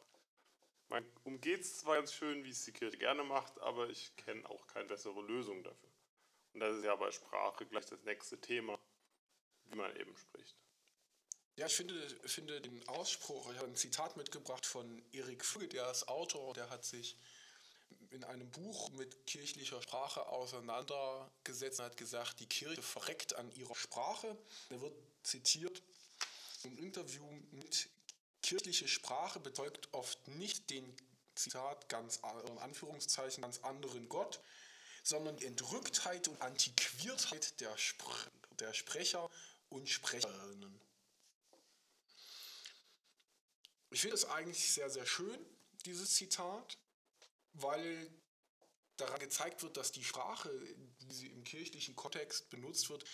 man 0.88 1.04
umgeht 1.24 1.62
es 1.62 1.80
zwar 1.80 1.96
ganz 1.96 2.14
schön, 2.14 2.44
wie 2.44 2.50
es 2.50 2.64
die 2.64 2.72
Kirche 2.72 2.98
gerne 2.98 3.24
macht, 3.24 3.60
aber 3.62 3.90
ich 3.90 4.14
kenne 4.14 4.48
auch 4.48 4.64
keine 4.68 4.86
bessere 4.86 5.22
Lösung 5.22 5.64
dafür. 5.64 5.90
Und 6.54 6.60
das 6.60 6.76
ist 6.76 6.84
ja 6.84 6.94
bei 6.94 7.10
Sprache 7.10 7.66
gleich 7.66 7.86
das 7.86 8.04
nächste 8.04 8.40
Thema, 8.40 8.78
wie 9.64 9.76
man 9.76 9.96
eben 9.96 10.16
spricht. 10.16 10.56
Ja, 11.56 11.66
ich 11.66 11.74
finde, 11.74 11.94
finde 12.24 12.60
den 12.62 12.88
Ausspruch, 12.88 13.50
ich 13.52 13.58
habe 13.58 13.68
ein 13.68 13.76
Zitat 13.76 14.16
mitgebracht 14.16 14.64
von 14.64 15.02
Erik 15.12 15.44
Füge, 15.44 15.68
der 15.68 15.90
ist 15.90 16.08
Autor, 16.08 16.54
der 16.54 16.70
hat 16.70 16.84
sich 16.84 17.16
in 18.10 18.24
einem 18.24 18.50
Buch 18.50 18.90
mit 18.90 19.26
kirchlicher 19.26 19.80
Sprache 19.82 20.26
auseinandergesetzt 20.26 21.80
und 21.80 21.86
hat 21.86 21.96
gesagt, 21.96 22.40
die 22.40 22.46
Kirche 22.46 22.82
verreckt 22.82 23.34
an 23.36 23.50
ihrer 23.52 23.74
Sprache. 23.74 24.36
Er 24.70 24.80
wird 24.80 24.94
zitiert 25.22 25.82
im 26.64 26.78
Interview 26.78 27.24
mit 27.52 27.88
kirchliche 28.42 28.88
Sprache 28.88 29.40
bezeugt 29.40 29.88
oft 29.92 30.26
nicht 30.28 30.70
den 30.70 30.94
Zitat 31.34 31.88
ganz 31.88 32.20
in 32.48 32.58
Anführungszeichen 32.58 33.42
ganz 33.42 33.58
anderen 33.60 34.08
Gott, 34.08 34.40
sondern 35.02 35.36
die 35.36 35.46
Entrücktheit 35.46 36.28
und 36.28 36.40
Antiquiertheit 36.40 37.60
der, 37.60 37.76
Spr 37.76 38.14
der 38.58 38.72
Sprecher 38.74 39.30
und 39.68 39.88
Sprecherinnen. 39.88 40.80
Ich 43.92 44.00
finde 44.00 44.16
es 44.16 44.24
eigentlich 44.24 44.72
sehr, 44.72 44.88
sehr 44.88 45.04
schön, 45.04 45.38
dieses 45.84 46.14
Zitat, 46.14 46.78
weil 47.52 48.10
daran 48.96 49.20
gezeigt 49.20 49.62
wird, 49.62 49.76
dass 49.76 49.92
die 49.92 50.02
Sprache, 50.02 50.50
wie 51.00 51.12
sie 51.12 51.26
im 51.26 51.44
kirchlichen 51.44 51.94
Kontext 51.94 52.48
benutzt 52.48 52.88
wird, 52.88 53.04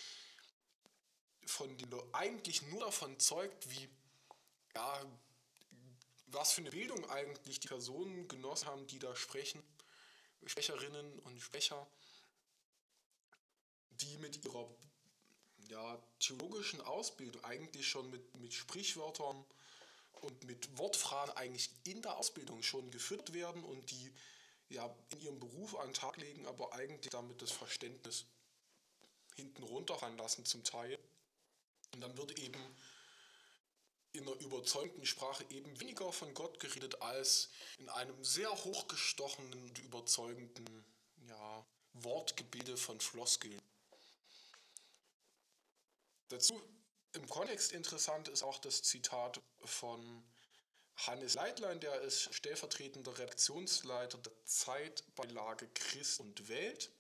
von 1.47 1.77
den 1.77 1.93
eigentlich 2.13 2.63
nur 2.63 2.81
davon 2.81 3.19
zeugt, 3.19 3.69
wie 3.71 3.89
ja, 4.75 5.05
was 6.29 6.53
für 6.53 6.61
eine 6.61 6.71
Bildung 6.71 7.11
eigentlich 7.11 7.59
die 7.59 7.69
Personen 7.69 8.29
genossen 8.29 8.69
haben, 8.69 8.87
die 8.87 9.01
da 9.01 9.17
sprechen, 9.17 9.61
Sprecherinnen 10.47 11.19
und 11.21 11.41
Sprecher, 11.41 11.89
die 13.91 14.17
mit 14.19 14.45
ihrer 14.45 14.71
ja, 15.71 16.01
theologischen 16.21 16.81
Ausbildung 16.83 17.43
eigentlich 17.45 17.89
schon 17.89 18.09
mit, 18.11 18.37
mit 18.37 18.55
Sprichwörtern 18.55 19.45
und 20.23 20.45
mit 20.45 20.79
Wortfragen 20.79 21.37
eigentlich 21.37 21.71
in 21.85 22.03
der 22.03 22.17
Ausbildung 22.17 22.63
schon 22.63 22.91
geführt 22.91 23.33
werden 23.33 23.65
und 23.65 23.91
die 23.91 24.13
ja 24.69 24.95
in 25.11 25.21
ihrem 25.21 25.41
Beruf 25.41 25.75
an 25.77 25.89
den 25.89 25.95
Tag 25.95 26.17
legen, 26.19 26.47
aber 26.47 26.73
eigentlich 26.75 27.11
damit 27.11 27.41
das 27.41 27.51
Verständnis 27.51 28.27
hinten 29.37 29.63
runterfallen 29.63 30.19
lassen 30.19 30.45
zum 30.45 30.65
Teil. 30.65 30.99
Und 31.95 32.01
dann 32.01 32.17
wird 32.19 32.39
eben 32.39 32.61
in 34.13 34.23
einer 34.23 34.39
überzeugenden 34.41 35.07
Sprache 35.07 35.45
eben 35.51 35.79
weniger 35.81 36.13
von 36.13 36.33
Gott 36.35 36.59
geredet 36.61 37.01
als 37.03 37.51
in 37.79 37.89
einem 37.89 38.25
sehr 38.25 38.51
hochgestochenen 38.51 39.63
und 39.63 39.79
überzeugenden 39.79 40.85
ja, 41.29 41.67
Wortgebilde 41.93 42.77
von 42.77 43.01
Floskeln. 43.01 43.61
Dazu 46.29 46.61
im 47.13 47.29
Kontext 47.29 47.73
interessant 47.73 48.29
ist 48.29 48.43
auch 48.43 48.59
das 48.59 48.83
Zitat 48.83 49.41
von 49.65 50.23
Hannes 50.97 51.35
Leitlein, 51.35 51.81
der 51.81 52.01
ist 52.01 52.35
stellvertretender 52.35 53.17
Redaktionsleiter 53.19 54.19
der 54.19 54.33
Zeitbeilage 54.45 55.69
Christ 55.75 56.21
und 56.21 56.49
Welt. 56.49 56.91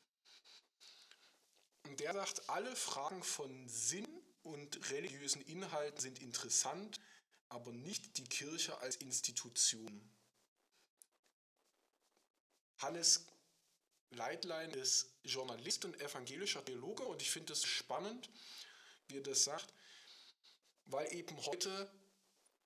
Und 1.84 1.98
der 2.00 2.12
sagt, 2.12 2.48
alle 2.48 2.74
Fragen 2.76 3.22
von 3.22 3.68
Sinn 3.68 4.06
und 4.42 4.90
religiösen 4.90 5.42
Inhalten 5.42 6.00
sind 6.00 6.20
interessant, 6.20 7.00
aber 7.48 7.72
nicht 7.72 8.18
die 8.18 8.24
Kirche 8.24 8.78
als 8.78 8.96
Institution. 8.96 10.10
Hannes 12.78 13.26
Leitlein 14.10 14.70
ist 14.70 15.12
Journalist 15.24 15.84
und 15.84 16.00
evangelischer 16.00 16.64
Theologe 16.64 17.04
und 17.04 17.20
ich 17.20 17.30
finde 17.30 17.52
es 17.52 17.64
spannend, 17.64 18.30
wie 19.08 19.16
er 19.16 19.22
das 19.22 19.44
sagt, 19.44 19.72
weil 20.88 21.12
eben 21.14 21.36
heute 21.46 21.90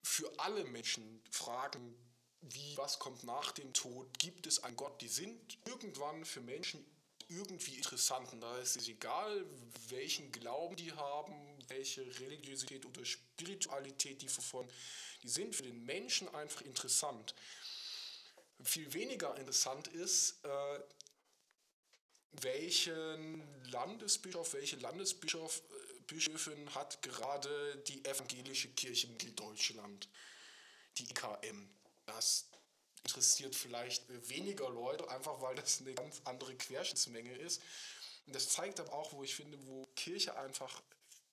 für 0.03 0.31
alle 0.39 0.64
Menschen 0.64 1.23
Fragen 1.31 1.95
wie, 2.41 2.77
was 2.77 2.99
kommt 2.99 3.23
nach 3.23 3.53
dem 3.53 3.73
Tod, 3.73 4.18
gibt 4.18 4.47
es 4.47 4.64
einen 4.64 4.77
Gott, 4.77 5.01
die 5.01 5.09
sind 5.09 5.59
irgendwann 5.64 6.25
für 6.25 6.41
Menschen 6.41 6.85
irgendwie 7.29 7.77
interessant. 7.77 8.33
Und 8.33 8.41
da 8.41 8.59
ist 8.59 8.77
es 8.77 8.89
egal, 8.89 9.47
welchen 9.89 10.33
Glauben 10.33 10.77
die 10.77 10.93
haben, 10.93 11.35
welche 11.68 12.03
Religiosität 12.20 12.85
oder 12.85 13.05
Spiritualität 13.05 14.23
die 14.23 14.29
verfolgen. 14.29 14.70
Die 15.23 15.29
sind 15.29 15.55
für 15.55 15.62
den 15.62 15.85
Menschen 15.85 16.29
einfach 16.35 16.62
interessant. 16.62 17.35
Viel 18.64 18.93
weniger 18.93 19.37
interessant 19.37 19.89
ist, 19.89 20.45
äh, 20.45 20.81
welchen 22.33 23.43
Landesbischof, 23.70 24.55
welche 24.55 24.77
Landesbischof 24.77 25.62
Bischöfin 26.12 26.74
hat 26.74 27.00
gerade 27.02 27.78
die 27.88 28.04
evangelische 28.04 28.68
Kirche 28.68 29.06
in 29.06 29.36
Deutschland, 29.36 30.08
die 30.98 31.04
IKM. 31.04 31.68
Das 32.04 32.50
interessiert 33.04 33.54
vielleicht 33.56 34.04
weniger 34.28 34.68
Leute, 34.68 35.08
einfach 35.08 35.40
weil 35.40 35.54
das 35.54 35.80
eine 35.80 35.94
ganz 35.94 36.20
andere 36.24 36.54
Querschnittsmenge 36.54 37.34
ist. 37.36 37.62
Und 38.26 38.34
das 38.34 38.50
zeigt 38.50 38.78
aber 38.78 38.92
auch, 38.92 39.12
wo 39.12 39.22
ich 39.22 39.34
finde, 39.34 39.58
wo 39.66 39.86
Kirche 39.96 40.36
einfach 40.36 40.82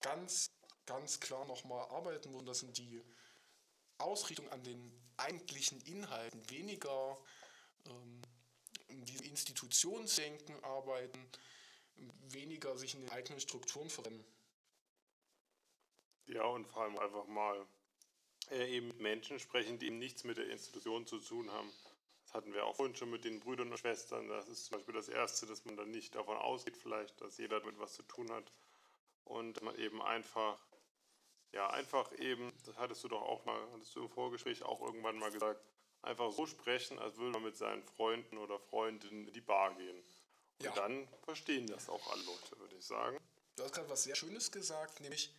ganz, 0.01 0.49
ganz 0.85 1.19
klar 1.19 1.45
nochmal 1.45 1.85
arbeiten 1.89 2.31
muss. 2.31 2.45
Das 2.45 2.59
sind 2.59 2.77
die 2.77 3.03
Ausrichtung 3.97 4.49
an 4.49 4.63
den 4.63 4.91
eigentlichen 5.17 5.81
Inhalten, 5.81 6.49
weniger 6.49 7.17
ähm, 7.85 8.21
diese 8.87 9.25
Institutionsdenken 9.25 10.63
arbeiten, 10.63 11.29
weniger 12.29 12.77
sich 12.77 12.93
in 12.93 13.01
den 13.01 13.09
eigenen 13.09 13.41
Strukturen 13.41 13.89
verrennen. 13.89 14.23
Ja, 16.29 16.43
und 16.43 16.67
vor 16.67 16.83
allem 16.83 16.97
einfach 16.99 17.25
mal 17.27 17.65
äh, 18.51 18.77
eben 18.77 18.95
Menschen 18.97 19.39
sprechen, 19.39 19.79
die 19.79 19.87
eben 19.87 19.97
nichts 19.97 20.23
mit 20.23 20.37
der 20.37 20.47
Institution 20.49 21.07
zu 21.07 21.17
tun 21.19 21.51
haben. 21.51 21.71
Das 22.23 22.35
hatten 22.35 22.53
wir 22.53 22.65
auch 22.65 22.75
vorhin 22.75 22.95
schon 22.95 23.09
mit 23.09 23.25
den 23.25 23.39
Brüdern 23.39 23.71
und 23.71 23.77
Schwestern. 23.79 24.27
Das 24.29 24.47
ist 24.47 24.65
zum 24.65 24.77
Beispiel 24.77 24.93
das 24.93 25.09
Erste, 25.09 25.47
dass 25.47 25.65
man 25.65 25.75
dann 25.75 25.89
nicht 25.89 26.13
davon 26.13 26.37
ausgeht, 26.37 26.77
vielleicht, 26.77 27.19
dass 27.21 27.39
jeder 27.39 27.59
damit 27.59 27.79
was 27.79 27.93
zu 27.93 28.03
tun 28.03 28.31
hat. 28.31 28.51
Und 29.23 29.61
man 29.63 29.75
eben 29.77 30.03
einfach, 30.03 30.59
ja, 31.51 31.67
einfach 31.71 32.11
eben, 32.19 32.53
das 32.65 32.77
hattest 32.77 33.03
du 33.03 33.07
doch 33.07 33.23
auch 33.23 33.43
mal, 33.45 33.59
hattest 33.73 33.95
du 33.95 34.03
im 34.03 34.09
Vorgespräch 34.09 34.61
auch 34.61 34.81
irgendwann 34.81 35.17
mal 35.17 35.31
gesagt, 35.31 35.63
einfach 36.03 36.31
so 36.31 36.45
sprechen, 36.45 36.99
als 36.99 37.17
würde 37.17 37.31
man 37.31 37.43
mit 37.43 37.57
seinen 37.57 37.83
Freunden 37.83 38.37
oder 38.37 38.59
Freundinnen 38.59 39.27
in 39.27 39.33
die 39.33 39.41
Bar 39.41 39.73
gehen. 39.73 39.97
Und 40.59 40.65
ja. 40.65 40.71
dann 40.73 41.07
verstehen 41.23 41.65
das 41.65 41.89
auch 41.89 42.11
alle 42.11 42.23
Leute, 42.23 42.59
würde 42.59 42.75
ich 42.75 42.85
sagen. 42.85 43.17
Du 43.55 43.63
hast 43.63 43.73
gerade 43.73 43.89
was 43.89 44.03
sehr 44.03 44.15
Schönes 44.15 44.51
gesagt, 44.51 45.01
nämlich 45.01 45.33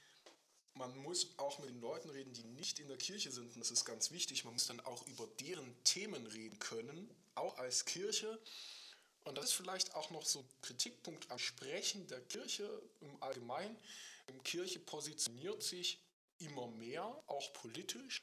man 0.74 0.96
muss 0.98 1.34
auch 1.38 1.58
mit 1.58 1.68
den 1.68 1.80
Leuten 1.80 2.10
reden, 2.10 2.32
die 2.32 2.44
nicht 2.44 2.78
in 2.78 2.88
der 2.88 2.96
Kirche 2.96 3.30
sind. 3.30 3.54
Und 3.54 3.60
das 3.60 3.70
ist 3.70 3.84
ganz 3.84 4.10
wichtig. 4.10 4.44
Man 4.44 4.54
muss 4.54 4.66
dann 4.66 4.80
auch 4.80 5.06
über 5.06 5.26
deren 5.40 5.74
Themen 5.84 6.26
reden 6.26 6.58
können, 6.58 7.08
auch 7.34 7.58
als 7.58 7.84
Kirche. 7.84 8.40
Und 9.24 9.36
das 9.36 9.46
ist 9.46 9.52
vielleicht 9.52 9.94
auch 9.94 10.10
noch 10.10 10.24
so 10.24 10.40
ein 10.40 10.48
Kritikpunkt 10.62 11.30
am 11.30 11.38
Sprechen 11.38 12.06
der 12.06 12.20
Kirche 12.22 12.82
im 13.00 13.22
Allgemeinen. 13.22 13.76
Die 14.28 14.38
Kirche 14.38 14.78
positioniert 14.78 15.62
sich 15.62 16.00
immer 16.38 16.68
mehr, 16.68 17.04
auch 17.26 17.52
politisch. 17.52 18.22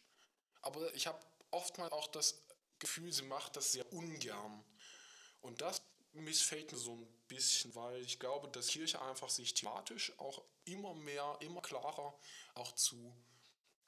Aber 0.61 0.93
ich 0.95 1.05
habe 1.07 1.19
oftmals 1.51 1.91
auch 1.91 2.07
das 2.07 2.41
Gefühl, 2.79 3.11
sie 3.11 3.23
macht 3.23 3.55
das 3.55 3.71
sehr 3.71 3.91
ungern. 3.93 4.63
Und 5.41 5.61
das 5.61 5.81
missfällt 6.23 6.71
mir 6.71 6.77
so 6.77 6.93
ein 6.93 7.07
bisschen, 7.27 7.73
weil 7.75 8.01
ich 8.01 8.19
glaube, 8.19 8.47
dass 8.49 8.67
Kirche 8.67 9.01
einfach 9.01 9.29
sich 9.29 9.53
thematisch 9.53 10.17
auch 10.19 10.43
immer 10.65 10.93
mehr, 10.93 11.37
immer 11.41 11.61
klarer 11.61 12.17
auch 12.55 12.71
zu 12.73 13.15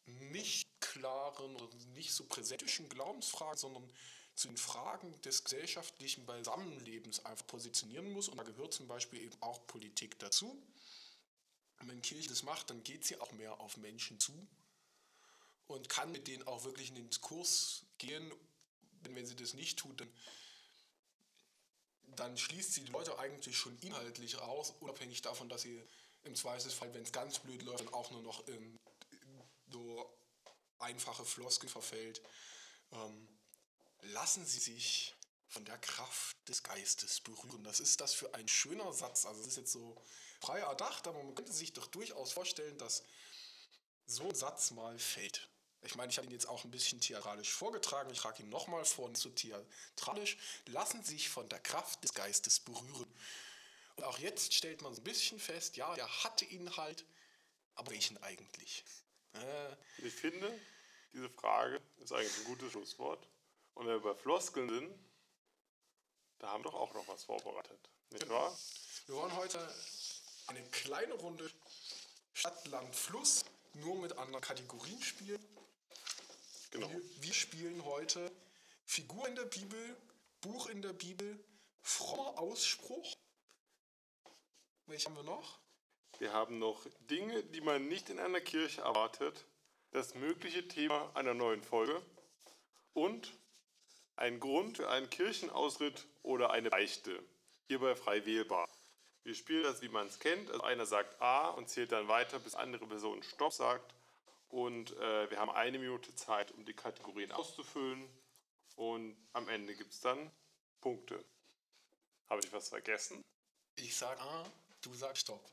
nicht 0.06 0.70
klaren 0.80 1.56
nicht 1.94 2.14
so 2.14 2.26
präsentischen 2.26 2.90
Glaubensfragen, 2.90 3.58
sondern 3.58 3.94
zu 4.36 4.48
den 4.48 4.58
Fragen 4.58 5.22
des 5.22 5.44
gesellschaftlichen 5.44 6.26
Beisammenlebens 6.26 7.26
einfach 7.26 7.46
positionieren 7.46 8.12
muss. 8.12 8.30
Und 8.30 8.38
da 8.38 8.44
gehört 8.44 8.74
zum 8.74 8.88
Beispiel 8.88 9.22
eben 9.22 9.36
auch 9.42 9.68
Politik 9.68 10.18
dazu. 10.20 10.64
Und 11.80 11.90
wenn 11.90 12.02
Kirche 12.02 12.30
das 12.30 12.44
macht, 12.44 12.70
dann 12.70 12.84
geht 12.84 13.06
sie 13.06 13.20
auch 13.20 13.32
mehr 13.34 13.60
auf 13.60 13.78
Menschen 13.78 14.20
zu 14.20 14.34
und 15.68 15.90
kann 15.90 16.12
mit 16.12 16.28
denen 16.28 16.48
auch 16.48 16.64
wirklich 16.64 16.90
in 16.90 16.96
den 16.96 17.10
Diskurs 17.10 17.86
gehen. 17.98 18.32
Denn 19.02 19.16
wenn 19.16 19.26
sie 19.26 19.36
das 19.36 19.54
nicht 19.54 19.78
tut, 19.78 20.02
dann 20.02 20.12
dann 22.20 22.38
schließt 22.38 22.74
sie 22.74 22.82
die 22.82 22.92
Leute 22.92 23.18
eigentlich 23.20 23.58
schon 23.58 23.78
inhaltlich 23.80 24.40
raus, 24.40 24.74
unabhängig 24.80 25.22
davon, 25.22 25.50
dass 25.50 25.62
sie 25.62 25.82
im 26.24 26.36
Zweifelsfall, 26.36 26.94
wenn 26.94 27.04
es 27.04 27.12
ganz 27.12 27.40
blöd 27.40 27.64
läuft, 27.64 27.82
dann 27.82 27.94
auch 27.94 28.12
nur 28.12 28.22
noch 28.22 28.46
in 28.48 28.78
so 29.72 30.14
einfache 30.80 31.26
Floskel 31.26 31.70
verfällt. 31.70 32.22
Ähm, 32.92 33.28
lassen 34.02 34.46
Sie 34.46 34.60
sich 34.60 35.16
von 35.48 35.66
der 35.66 35.78
Kraft 35.78 36.36
des 36.48 36.64
Geistes 36.64 37.22
berühren. 37.22 37.64
Das 37.64 37.80
ist 37.80 38.02
das 38.02 38.14
für 38.14 38.34
ein 38.34 38.48
schöner 38.48 38.94
Satz. 38.94 39.26
Also 39.26 39.42
es 39.42 39.48
ist 39.48 39.58
jetzt 39.58 39.72
so 39.72 40.02
frei 40.40 40.60
erdacht, 40.60 41.08
aber 41.08 41.24
man 41.24 41.36
könnte 41.36 41.54
sich 41.54 41.74
doch 41.74 41.88
durchaus 41.88 42.32
vorstellen, 42.32 42.78
dass 42.78 43.04
so 44.06 44.30
ein 44.30 44.36
Satz 44.36 44.72
mal 44.72 44.98
fällt. 45.00 45.50
Ich 45.82 45.96
meine, 45.96 46.12
ich 46.12 46.18
habe 46.18 46.28
ihn 46.28 46.34
jetzt 46.34 46.48
auch 46.48 46.64
ein 46.66 46.72
bisschen 46.72 47.00
theatralisch 47.00 47.52
vorgetragen. 47.52 48.10
Ich 48.12 48.20
trage 48.20 48.44
ihn 48.44 48.50
nochmal 48.50 48.84
vor, 48.84 49.08
nicht 49.10 49.22
so 49.22 49.30
theatralisch. 49.30 50.38
Lassen 50.66 51.04
sich 51.04 51.30
von 51.30 51.48
der 51.50 51.60
Kraft 51.60 52.04
des 52.04 52.14
Geistes 52.14 52.60
berühren. 52.60 53.08
Und 53.96 54.04
auch 54.04 54.20
jetzt 54.20 54.54
stellt 54.54 54.82
man 54.82 54.94
so 54.94 55.02
ein 55.02 55.04
bisschen 55.04 55.40
fest, 55.40 55.78
ja, 55.78 55.94
der 55.96 56.24
hatte 56.24 56.46
ihn 56.46 56.76
halt, 56.78 57.06
aber 57.76 57.92
welchen 57.92 58.22
eigentlich? 58.24 58.84
Äh, 59.34 59.76
ich 60.06 60.14
finde, 60.14 60.58
diese 61.14 61.30
Frage 61.30 61.82
ist 61.98 62.12
eigentlich 62.12 62.38
ein 62.38 62.46
gutes 62.46 62.72
Schlusswort. 62.72 63.28
Und 63.74 63.88
wenn 63.88 64.02
wir 64.02 64.14
bei 64.14 64.20
Floskeln 64.20 64.70
sind, 64.70 64.94
da 66.40 66.50
haben 66.50 66.64
wir 66.64 66.72
doch 66.72 66.80
auch 66.80 66.94
noch 66.94 67.08
was 67.08 67.24
vorbereitet. 67.24 67.90
Nicht 68.12 68.24
genau. 68.24 68.36
wahr? 68.36 68.60
Wir 69.08 69.16
wollen 69.16 69.36
heute 69.36 69.76
eine 70.48 70.64
kleine 70.70 71.14
Runde 71.16 71.50
Stadt, 72.34 72.68
Land, 72.68 72.96
Fluss 72.96 73.44
nur 73.74 73.96
mit 73.98 74.18
anderen 74.18 74.42
Kategorien 74.42 75.02
spielen. 75.02 75.44
Genau. 76.72 76.90
Wir, 76.90 77.02
wir 77.22 77.34
spielen 77.34 77.84
heute 77.86 78.32
Figur 78.86 79.28
in 79.28 79.36
der 79.36 79.46
Bibel, 79.46 79.98
Buch 80.42 80.70
in 80.70 80.82
der 80.82 80.94
Bibel, 80.94 81.40
frommer 81.82 82.38
Ausspruch. 82.40 83.16
Welche 84.86 85.06
haben 85.06 85.16
wir 85.16 85.24
noch? 85.24 85.60
Wir 86.20 86.34
haben 86.34 86.60
noch 86.60 86.86
Dinge, 87.10 87.44
die 87.44 87.62
man 87.62 87.88
nicht 87.88 88.10
in 88.10 88.20
einer 88.20 88.42
Kirche 88.42 88.82
erwartet, 88.82 89.46
das 89.92 90.16
mögliche 90.16 90.68
Thema 90.68 91.12
einer 91.16 91.34
neuen 91.34 91.64
Folge 91.64 92.02
und 92.94 93.34
ein 94.16 94.40
Grund 94.40 94.78
für 94.78 94.90
einen 94.90 95.10
Kirchenausritt 95.10 96.06
oder 96.24 96.52
eine 96.52 96.70
Beichte. 96.70 97.24
Hierbei 97.68 97.96
frei 97.96 98.26
wählbar. 98.26 98.68
Wir 99.24 99.34
spielen 99.34 99.64
das, 99.64 99.82
wie 99.82 99.90
man 99.90 100.08
es 100.08 100.20
kennt. 100.20 100.50
Also 100.52 100.64
einer 100.64 100.86
sagt 100.86 101.22
A 101.22 101.50
und 101.50 101.70
zählt 101.70 101.92
dann 101.92 102.08
weiter, 102.08 102.40
bis 102.40 102.56
andere 102.56 102.86
Person 102.86 103.24
Stopp 103.24 103.54
sagt. 103.54 103.94
Und 104.50 104.92
äh, 104.98 105.30
wir 105.30 105.40
haben 105.40 105.52
eine 105.52 105.78
Minute 105.78 106.14
Zeit, 106.16 106.52
um 106.52 106.66
die 106.66 106.74
Kategorien 106.74 107.32
auszufüllen. 107.32 108.10
Und 108.76 109.16
am 109.34 109.48
Ende 109.48 109.76
gibt 109.76 109.94
es 109.94 110.02
dann 110.02 110.32
Punkte. 110.82 111.24
Habe 112.30 112.42
ich 112.44 112.52
was 112.52 112.70
vergessen? 112.70 113.24
Ich 113.76 113.96
sage 113.96 114.20
A, 114.22 114.52
du 114.82 114.94
sagst 114.94 115.24
Stopp. 115.24 115.52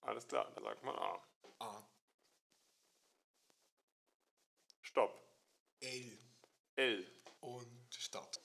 Alles 0.00 0.26
klar, 0.26 0.50
dann 0.54 0.64
sagt 0.64 0.82
man 0.84 0.96
A. 0.96 1.22
A. 1.58 1.88
Stopp. 4.82 5.20
L. 5.80 6.18
L. 6.76 7.12
Und 7.40 7.94
Start. 7.94 8.40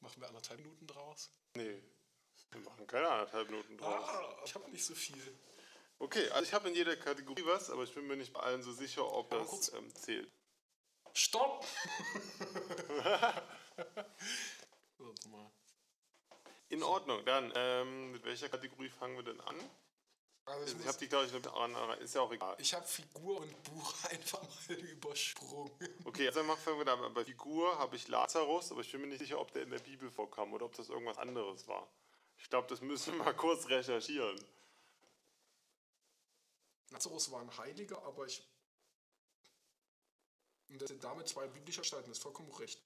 Mach 0.00 0.08
Machen 0.10 0.22
wir 0.22 0.28
anderthalb 0.28 0.60
Minuten 0.60 0.86
draus? 0.86 1.30
Nee, 1.54 1.82
wir 2.52 2.60
machen 2.60 2.86
keine 2.86 3.08
anderthalb 3.08 3.48
Minuten 3.50 3.76
draus. 3.78 4.04
Ah, 4.08 4.36
ich 4.44 4.54
habe 4.54 4.70
nicht 4.70 4.84
so 4.84 4.94
viel. 4.94 5.38
Okay, 5.98 6.28
also 6.30 6.42
ich 6.44 6.52
habe 6.54 6.68
in 6.68 6.74
jeder 6.74 6.96
Kategorie 6.96 7.44
was, 7.44 7.70
aber 7.70 7.82
ich 7.84 7.94
bin 7.94 8.06
mir 8.06 8.16
nicht 8.16 8.32
bei 8.32 8.40
allen 8.40 8.62
so 8.62 8.72
sicher, 8.72 9.06
ob 9.10 9.32
Aber 9.32 9.42
das 9.44 9.72
ähm, 9.74 9.94
zählt. 9.94 10.30
Stopp! 11.12 11.64
Warte 14.98 15.28
mal. 15.28 15.50
In 16.68 16.82
Ordnung, 16.82 17.24
dann, 17.24 17.52
ähm, 17.54 18.12
mit 18.12 18.24
welcher 18.24 18.48
Kategorie 18.48 18.88
fangen 18.90 19.16
wir 19.16 19.24
denn 19.24 19.40
an? 19.40 19.56
Also 20.46 20.64
ich 20.64 20.70
Ich 20.72 20.76
muss- 20.78 20.86
habe 20.86 20.98
die, 20.98 21.08
glaube 21.08 21.26
ich, 21.26 21.32
noch 21.32 21.56
an, 21.56 21.98
ist 21.98 22.14
ja 22.14 22.20
auch 22.22 22.32
egal. 22.32 22.56
ich 22.58 22.72
habe 22.74 22.86
Figur 22.86 23.40
und 23.40 23.62
Buch 23.64 23.94
einfach 24.10 24.40
mal 24.42 24.76
übersprungen. 24.76 25.72
Okay, 26.04 26.28
also 26.28 26.42
fangen 26.56 26.78
wir 26.78 26.84
da. 26.84 26.96
Bei 27.08 27.24
Figur 27.24 27.76
habe 27.78 27.96
ich 27.96 28.08
Lazarus, 28.08 28.70
aber 28.72 28.80
ich 28.80 28.90
bin 28.90 29.00
mir 29.02 29.08
nicht 29.08 29.18
sicher, 29.20 29.38
ob 29.40 29.52
der 29.52 29.62
in 29.62 29.70
der 29.70 29.78
Bibel 29.80 30.10
vorkam 30.10 30.52
oder 30.52 30.64
ob 30.66 30.74
das 30.74 30.88
irgendwas 30.88 31.18
anderes 31.18 31.66
war. 31.68 31.88
Ich 32.40 32.50
glaube, 32.50 32.68
das 32.68 32.80
müssen 32.80 33.14
wir 33.16 33.24
mal 33.24 33.34
kurz 33.34 33.68
recherchieren. 33.68 34.38
Lazarus 36.90 37.30
war 37.30 37.40
ein 37.40 37.56
Heiliger, 37.58 38.02
aber 38.02 38.26
ich. 38.26 38.42
Und 40.68 40.80
das 40.80 40.88
sind 40.88 41.02
damit 41.02 41.28
zwei 41.28 41.46
biblische 41.46 41.82
das 41.82 42.08
ist 42.08 42.22
vollkommen 42.22 42.50
recht. 42.52 42.80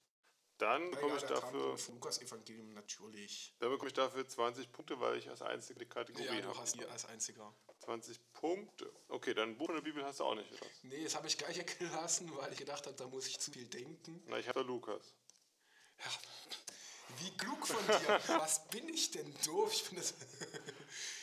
Dann 0.57 0.89
bekomme 0.89 1.17
ich 1.17 1.23
dafür, 1.23 1.77
vom 1.77 1.95
Lukas-Evangelium 1.95 2.73
natürlich. 2.73 3.53
dann 3.59 3.69
bekomme 3.71 3.89
ich 3.89 3.93
dafür 3.93 4.25
20 4.25 4.71
Punkte, 4.71 4.99
weil 5.01 5.17
ich 5.17 5.29
als 5.29 5.41
einzige 5.41 5.79
die 5.79 5.85
Kategorie 5.85 6.25
Ja, 6.25 6.41
du 6.41 6.57
hast 6.57 6.75
die 6.75 6.85
als 6.85 7.05
einziger. 7.05 7.53
20 7.79 8.31
Punkte. 8.31 8.89
Okay, 9.09 9.33
dann 9.33 9.57
Buch 9.57 9.67
in 9.69 9.75
der 9.75 9.81
Bibel 9.81 10.03
hast 10.05 10.21
du 10.21 10.23
auch 10.23 10.35
nicht, 10.35 10.49
oder? 10.51 10.65
Nee, 10.83 11.03
das 11.03 11.15
habe 11.15 11.27
ich 11.27 11.37
gleich 11.37 11.63
gelassen, 11.79 12.31
weil 12.37 12.53
ich 12.53 12.57
gedacht 12.59 12.85
habe, 12.85 12.95
da 12.95 13.05
muss 13.07 13.27
ich 13.27 13.37
zu 13.37 13.51
viel 13.51 13.65
denken. 13.67 14.23
Na, 14.27 14.39
ich 14.39 14.47
habe 14.47 14.61
da 14.61 14.65
Lukas. 14.65 15.13
Ja, 15.99 16.11
wie 17.19 17.37
klug 17.37 17.67
von 17.67 17.85
dir. 17.87 18.19
Was 18.39 18.67
bin 18.69 18.87
ich 18.89 19.11
denn 19.11 19.33
doof? 19.45 19.71
Ich 19.73 19.85
bin 19.89 19.97
das. 19.97 20.13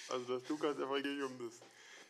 Also 0.08 0.38
das 0.38 0.46
Lukas-Evangelium 0.48 1.48
ist. 1.48 1.62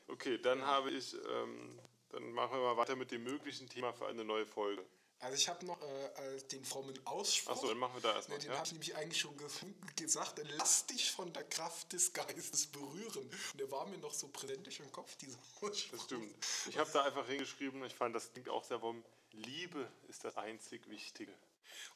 Okay, 0.09 0.37
dann 0.39 0.67
habe 0.67 0.91
ich, 0.91 1.15
ähm, 1.15 1.79
dann 2.11 2.33
machen 2.33 2.53
wir 2.59 2.61
mal 2.63 2.77
weiter 2.77 2.97
mit 2.97 3.13
dem 3.13 3.23
möglichen 3.23 3.69
Thema 3.69 3.93
für 3.93 4.09
eine 4.09 4.25
neue 4.25 4.45
Folge. 4.45 4.85
Also 5.21 5.37
ich 5.37 5.49
habe 5.49 5.65
noch 5.65 5.81
äh, 5.81 6.07
äh, 6.35 6.43
den 6.49 6.65
frommen 6.65 6.99
Ausspruch. 7.07 7.53
Achso, 7.53 7.69
dann 7.69 7.79
machen 7.79 7.95
wir 7.95 8.01
da 8.01 8.09
Ne, 8.09 8.15
erstmal. 8.17 8.39
den 8.41 8.51
Ja? 8.51 8.57
habe 8.57 8.67
ich 8.67 8.73
nämlich 8.73 8.97
eigentlich 8.97 9.21
schon 9.21 9.37
gefunden, 9.37 9.87
gesagt, 9.95 10.41
lass 10.57 10.85
dich 10.87 11.13
von 11.13 11.33
der 11.33 11.45
Kraft 11.45 11.93
des 11.93 12.13
Geistes 12.13 12.67
berühren. 12.67 13.19
Und 13.53 13.61
der 13.61 13.71
war 13.71 13.87
mir 13.87 13.99
noch 13.99 14.13
so 14.15 14.27
präsent 14.27 14.67
im 14.81 14.91
Kopf, 14.91 15.15
dieser 15.17 15.39
Ausspruch. 15.61 15.93
Das 15.99 16.03
stimmt. 16.07 16.35
Ich 16.69 16.77
habe 16.79 16.91
da 16.93 17.05
einfach 17.05 17.27
hingeschrieben, 17.29 17.85
ich 17.85 17.95
fand, 17.95 18.17
das 18.17 18.33
klingt 18.33 18.49
auch 18.49 18.65
sehr 18.65 18.83
warm. 18.83 19.05
Liebe 19.31 19.89
ist 20.09 20.25
das 20.25 20.37
einzig 20.37 20.89
Wichtige. 20.91 21.33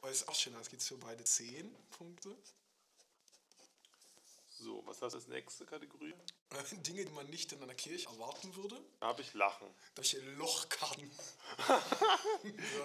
Oh, 0.02 0.06
das 0.06 0.22
ist 0.22 0.28
auch 0.28 0.34
schön, 0.34 0.52
das 0.54 0.68
geht 0.68 0.82
für 0.82 0.96
beide 0.98 1.24
10 1.24 1.74
Punkte. 1.90 2.36
So, 4.58 4.82
was 4.86 5.02
hast 5.02 5.12
du 5.12 5.18
als 5.18 5.28
nächste 5.28 5.66
Kategorie? 5.66 6.14
Dinge, 6.86 7.04
die 7.04 7.12
man 7.12 7.28
nicht 7.28 7.52
in 7.52 7.62
einer 7.62 7.74
Kirche 7.74 8.08
erwarten 8.08 8.54
würde. 8.56 8.80
Da 9.00 9.08
habe 9.08 9.22
ich 9.22 9.34
Lachen. 9.34 9.68
Solche 9.94 10.20
Lochkarten. 10.36 11.10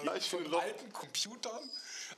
Ja, 0.04 0.16
ich 0.16 0.28
von 0.28 0.44
Loch. 0.46 0.60
alten 0.60 0.92
Computern. 0.92 1.70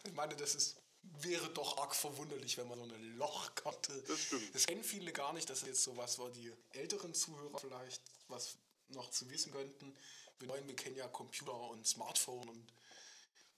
Ich 0.05 0.13
meine, 0.13 0.35
das 0.35 0.55
ist, 0.55 0.77
wäre 1.03 1.51
doch 1.51 1.79
arg 1.79 1.95
verwunderlich, 1.95 2.57
wenn 2.57 2.69
man 2.69 2.79
so 2.79 2.85
eine 2.85 2.97
Lochkarte. 2.97 4.03
Das 4.09 4.21
stimmt. 4.21 4.55
Das 4.55 4.67
kennen 4.67 4.83
viele 4.83 5.13
gar 5.13 5.33
nicht. 5.35 5.49
Das 5.51 5.61
ist 5.63 5.69
jetzt 5.69 5.83
sowas, 5.83 6.19
wo 6.19 6.29
die 6.29 6.53
älteren 6.73 7.13
Zuhörer 7.13 7.59
vielleicht 7.59 8.03
was 8.29 8.57
noch 8.89 9.11
zu 9.11 9.29
wissen 9.31 9.53
könnten. 9.53 9.95
Wir 10.39 10.49
neuen, 10.49 10.67
wir 10.67 10.77
kennen 10.77 10.97
ja 10.97 11.07
Computer 11.09 11.59
und 11.71 11.87
Smartphone 11.87 12.49
und 12.49 12.73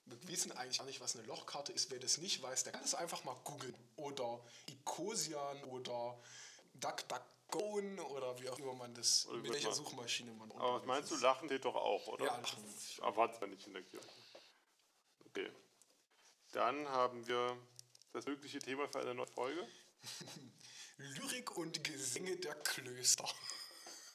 wir 0.07 0.29
wissen 0.29 0.53
eigentlich 0.53 0.79
gar 0.79 0.85
nicht, 0.87 1.01
was 1.01 1.17
eine 1.17 1.27
Lochkarte 1.27 1.73
ist. 1.73 1.91
Wer 1.91 1.99
das 1.99 2.19
nicht 2.19 2.43
weiß, 2.43 2.65
der 2.65 2.73
kann 2.73 2.83
das 2.83 2.95
einfach 2.95 3.25
mal 3.25 3.37
googeln. 3.45 3.75
Oder 3.97 4.41
Icosian 4.69 5.65
oder 5.65 6.19
DuckDuckGo 6.75 7.81
oder 8.15 8.39
wie 8.41 8.49
auch 8.49 8.59
immer 8.59 8.75
man 8.75 8.95
das, 8.95 9.27
Oder 9.27 9.39
mit 9.39 9.53
welcher 9.53 9.69
man- 9.69 9.77
Suchmaschine 9.77 10.33
man 10.33 10.51
Aber 10.53 10.81
was 10.81 10.87
meinst 10.87 11.11
du, 11.11 11.15
ist. 11.17 11.23
Lachen 11.23 11.49
zählt 11.49 11.65
doch 11.65 11.75
auch, 11.75 12.07
oder? 12.09 12.27
Ja, 12.27 12.37
Lachen. 12.39 12.65
Erwartet 13.03 13.41
man 13.41 13.51
nicht 13.51 13.67
in 13.67 13.73
der 13.75 13.83
Kirche. 13.83 14.09
Okay. 15.27 15.51
Dann 16.53 16.89
haben 16.89 17.27
wir 17.27 17.57
das 18.13 18.27
mögliche 18.27 18.59
Thema 18.61 18.89
für 18.89 19.01
eine 19.01 19.15
neue 19.15 19.27
Folge. 19.27 19.67
Lyrik 20.99 21.57
und 21.57 21.83
Gesänge 21.85 22.37
der 22.37 22.55
Klöster. 22.55 23.29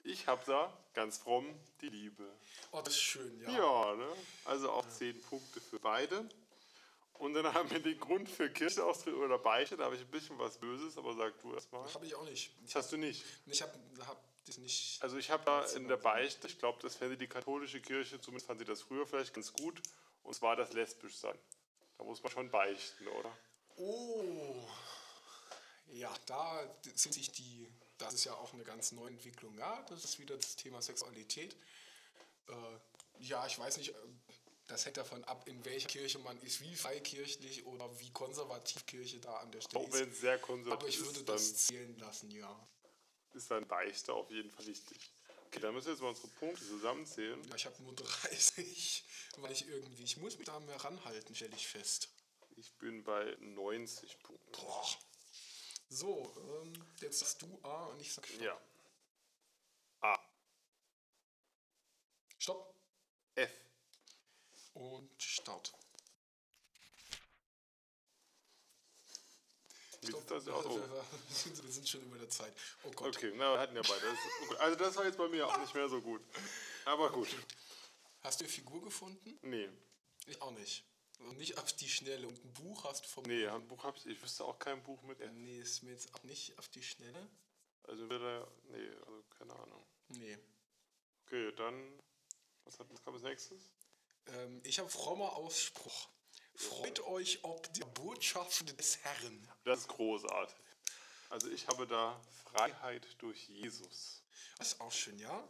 Ich 0.04 0.28
habe 0.28 0.44
da, 0.46 0.76
ganz 0.94 1.18
fromm, 1.18 1.48
die 1.82 1.90
Liebe. 1.90 2.28
Oh, 2.72 2.82
das 2.84 2.94
ist 2.94 3.02
schön, 3.02 3.40
ja. 3.42 3.50
Ja, 3.52 3.96
ne? 3.96 4.08
Also 4.46 4.72
auch 4.72 4.88
10 4.88 5.22
Punkte 5.22 5.62
für 5.62 5.80
beide. 5.80 6.28
Und 7.14 7.34
dann 7.34 7.46
haben 7.54 7.70
wir 7.70 7.80
den 7.80 8.00
Grund 8.00 8.28
für 8.28 8.50
Kirchenaustritt 8.50 9.14
oder 9.14 9.38
Beichte. 9.38 9.78
Da 9.78 9.86
habe 9.86 9.96
ich 9.96 10.02
ein 10.02 10.12
bisschen 10.12 10.38
was 10.40 10.58
Böses, 10.58 10.98
aber 10.98 11.14
sag 11.14 11.40
du 11.42 11.54
erstmal. 11.54 11.94
Habe 11.94 12.06
ich 12.06 12.16
auch 12.16 12.26
nicht. 12.26 12.52
Das 12.64 12.76
hast 12.76 12.92
du 12.92 12.98
nicht. 12.98 13.24
Ich 13.46 13.62
habe 13.62 13.74
hab 14.08 14.22
das 14.46 14.58
nicht. 14.58 15.02
Also 15.02 15.18
ich 15.18 15.30
habe 15.30 15.44
da 15.46 15.64
in 15.76 15.88
der 15.88 15.98
Beichte, 15.98 16.48
ich 16.48 16.58
glaube, 16.58 16.80
das 16.82 16.96
fände 16.96 17.18
die 17.18 17.28
katholische 17.28 17.80
Kirche, 17.80 18.20
zumindest 18.20 18.48
fand 18.48 18.60
sie 18.60 18.66
das 18.66 18.82
früher 18.82 19.06
vielleicht 19.06 19.34
ganz 19.34 19.54
gut, 19.54 19.82
und 20.24 20.34
zwar 20.34 20.56
das 20.56 20.74
Lesbischsein. 20.74 21.38
Da 21.98 22.04
muss 22.04 22.24
man 22.24 22.32
schon 22.32 22.50
beichten, 22.50 23.08
oder? 23.08 23.38
Oh. 23.78 24.68
Ja, 25.92 26.12
da 26.26 26.64
sind 26.96 27.14
sich 27.14 27.32
die. 27.32 27.68
Das 28.06 28.14
ist 28.14 28.26
ja 28.26 28.34
auch 28.34 28.54
eine 28.54 28.64
ganz 28.64 28.92
neue 28.92 29.10
Entwicklung. 29.10 29.58
Ja, 29.58 29.82
das 29.90 30.04
ist 30.04 30.20
wieder 30.20 30.36
das 30.38 30.56
Thema 30.56 30.82
Sexualität. 30.82 31.56
Äh, 32.48 32.54
ja, 33.20 33.46
ich 33.46 33.58
weiß 33.58 33.78
nicht, 33.78 33.90
äh, 33.90 33.94
das 34.68 34.86
hängt 34.86 34.98
davon 34.98 35.24
ab, 35.26 35.48
in 35.48 35.64
welcher 35.66 35.88
Kirche 35.88 36.20
man 36.20 36.40
ist, 36.42 36.62
wie 36.62 36.76
freikirchlich 36.76 37.66
oder 37.66 38.00
wie 38.00 38.12
konservativ 38.12 38.86
Kirche 38.86 39.20
da 39.20 39.38
an 39.38 39.52
der 39.52 39.62
Stelle 39.62 39.84
Auch 39.86 39.92
wenn 39.92 40.08
ist. 40.10 40.16
es 40.16 40.22
sehr 40.22 40.34
Aber 40.36 40.42
konservativ 40.44 40.90
ich 40.90 41.00
würde 41.00 41.20
ist, 41.20 41.30
dann 41.30 41.36
das 41.36 41.56
zählen 41.68 41.98
lassen, 42.00 42.32
ja. 42.32 42.68
ist 43.34 43.52
dann 43.52 43.68
Beichte 43.68 44.14
auf 44.14 44.30
jeden 44.32 44.50
Fall 44.50 44.66
wichtig. 44.66 45.12
Okay, 45.48 45.60
dann 45.60 45.74
müssen 45.74 45.88
wir 45.88 45.94
jetzt 45.94 46.02
mal 46.02 46.10
unsere 46.10 46.30
Punkte 46.30 46.66
zusammenzählen. 46.66 47.44
Ja, 47.50 47.56
ich 47.56 47.66
habe 47.66 47.84
nur 47.84 47.94
30, 47.96 49.04
weil 49.38 49.52
ich 49.52 49.68
irgendwie, 49.68 50.04
ich 50.04 50.16
muss 50.18 50.38
mich 50.38 50.48
da 50.48 50.58
mehr 50.62 50.78
ranhalten, 50.82 51.36
stelle 51.36 51.56
ich 51.56 51.68
fest. 51.68 52.10
Ich 52.56 52.74
bin 52.78 53.04
bei 53.04 53.36
90 53.42 54.20
Punkten. 54.20 54.52
Boah. 54.54 54.88
So, 55.94 56.34
ähm, 56.38 56.72
jetzt 57.02 57.20
sagst 57.20 57.42
du 57.42 57.60
A 57.64 57.88
und 57.88 58.00
ich 58.00 58.14
sag 58.14 58.26
Stopp. 58.26 58.42
Ja. 58.42 58.62
A. 60.00 60.18
Stopp 62.40 62.74
F. 63.36 63.52
und 64.74 65.22
Start. 65.22 65.74
Wie 70.00 70.08
sieht 70.08 70.32
das 70.32 70.48
aus? 70.48 70.66
Oh. 70.66 70.80
Wir 71.62 71.72
sind 71.74 71.90
schon 71.90 72.02
über 72.04 72.18
der 72.18 72.30
Zeit. 72.30 72.54
Oh 72.84 72.92
Gott. 72.92 73.18
Okay, 73.18 73.34
na, 73.36 73.54
wir 73.54 73.60
hatten 73.60 73.76
ja 73.76 73.82
beide. 73.82 74.18
Das. 74.50 74.60
Also 74.62 74.78
das 74.78 74.96
war 74.96 75.04
jetzt 75.04 75.18
bei 75.18 75.28
mir 75.28 75.46
auch 75.46 75.58
nicht 75.58 75.76
mehr 75.76 75.90
so 75.90 76.00
gut. 76.02 76.22
Aber 76.86 77.12
gut. 77.12 77.28
Hast 78.22 78.40
du 78.40 78.46
eine 78.46 78.54
Figur 78.54 78.82
gefunden? 78.82 79.38
Nee. 79.42 79.70
Ich 80.26 80.42
auch 80.42 80.52
nicht. 80.52 80.86
Und 81.22 81.38
nicht 81.38 81.58
auf 81.58 81.74
die 81.74 81.90
Schnelle. 81.90 82.28
Und 82.28 82.44
ein 82.44 82.54
Buch 82.54 82.84
hast 82.84 83.06
du 83.06 83.10
vom. 83.10 83.24
Nee, 83.26 83.48
ein 83.48 83.68
Buch 83.68 83.84
habe 83.84 83.98
ich. 83.98 84.06
Ich 84.06 84.22
wüsste 84.22 84.44
auch 84.46 84.60
kein 84.60 84.82
Buch 84.84 85.02
mit 85.04 85.20
F. 85.20 85.32
Nee, 85.34 85.60
ist 85.60 85.84
mir 85.84 85.92
jetzt 85.92 86.14
auch 86.14 86.24
nicht 86.24 86.58
auf 86.58 86.68
die 86.70 86.84
Schnelle. 86.84 87.30
Also 87.84 88.06
wieder. 88.06 88.48
Nee, 88.70 88.90
also 89.06 89.24
keine 89.38 89.56
Ahnung. 89.56 89.86
Nee. 90.10 90.38
Okay, 91.26 91.52
dann. 91.56 92.02
Was, 92.64 92.80
hat, 92.80 92.88
was 92.92 93.04
kam 93.04 93.14
als 93.14 93.24
nächstes? 93.24 93.72
Ähm, 94.28 94.62
ich 94.64 94.80
habe 94.80 94.90
frommer 94.90 95.34
Ausspruch. 95.36 96.10
Freut 96.56 97.00
euch 97.02 97.44
ob 97.44 97.74
der 97.74 97.86
Botschaft 97.86 98.78
des 98.78 99.00
Herrn. 99.04 99.48
Das 99.64 99.80
ist 99.80 99.88
großartig. 99.88 100.56
Also 101.30 101.50
ich 101.50 101.68
habe 101.68 101.88
da 101.88 102.22
Freiheit 102.44 103.08
durch 103.20 103.48
Jesus. 103.48 104.24
Das 104.58 104.74
ist 104.74 104.82
auch 104.82 104.92
schön, 104.92 105.18
ja? 105.18 105.48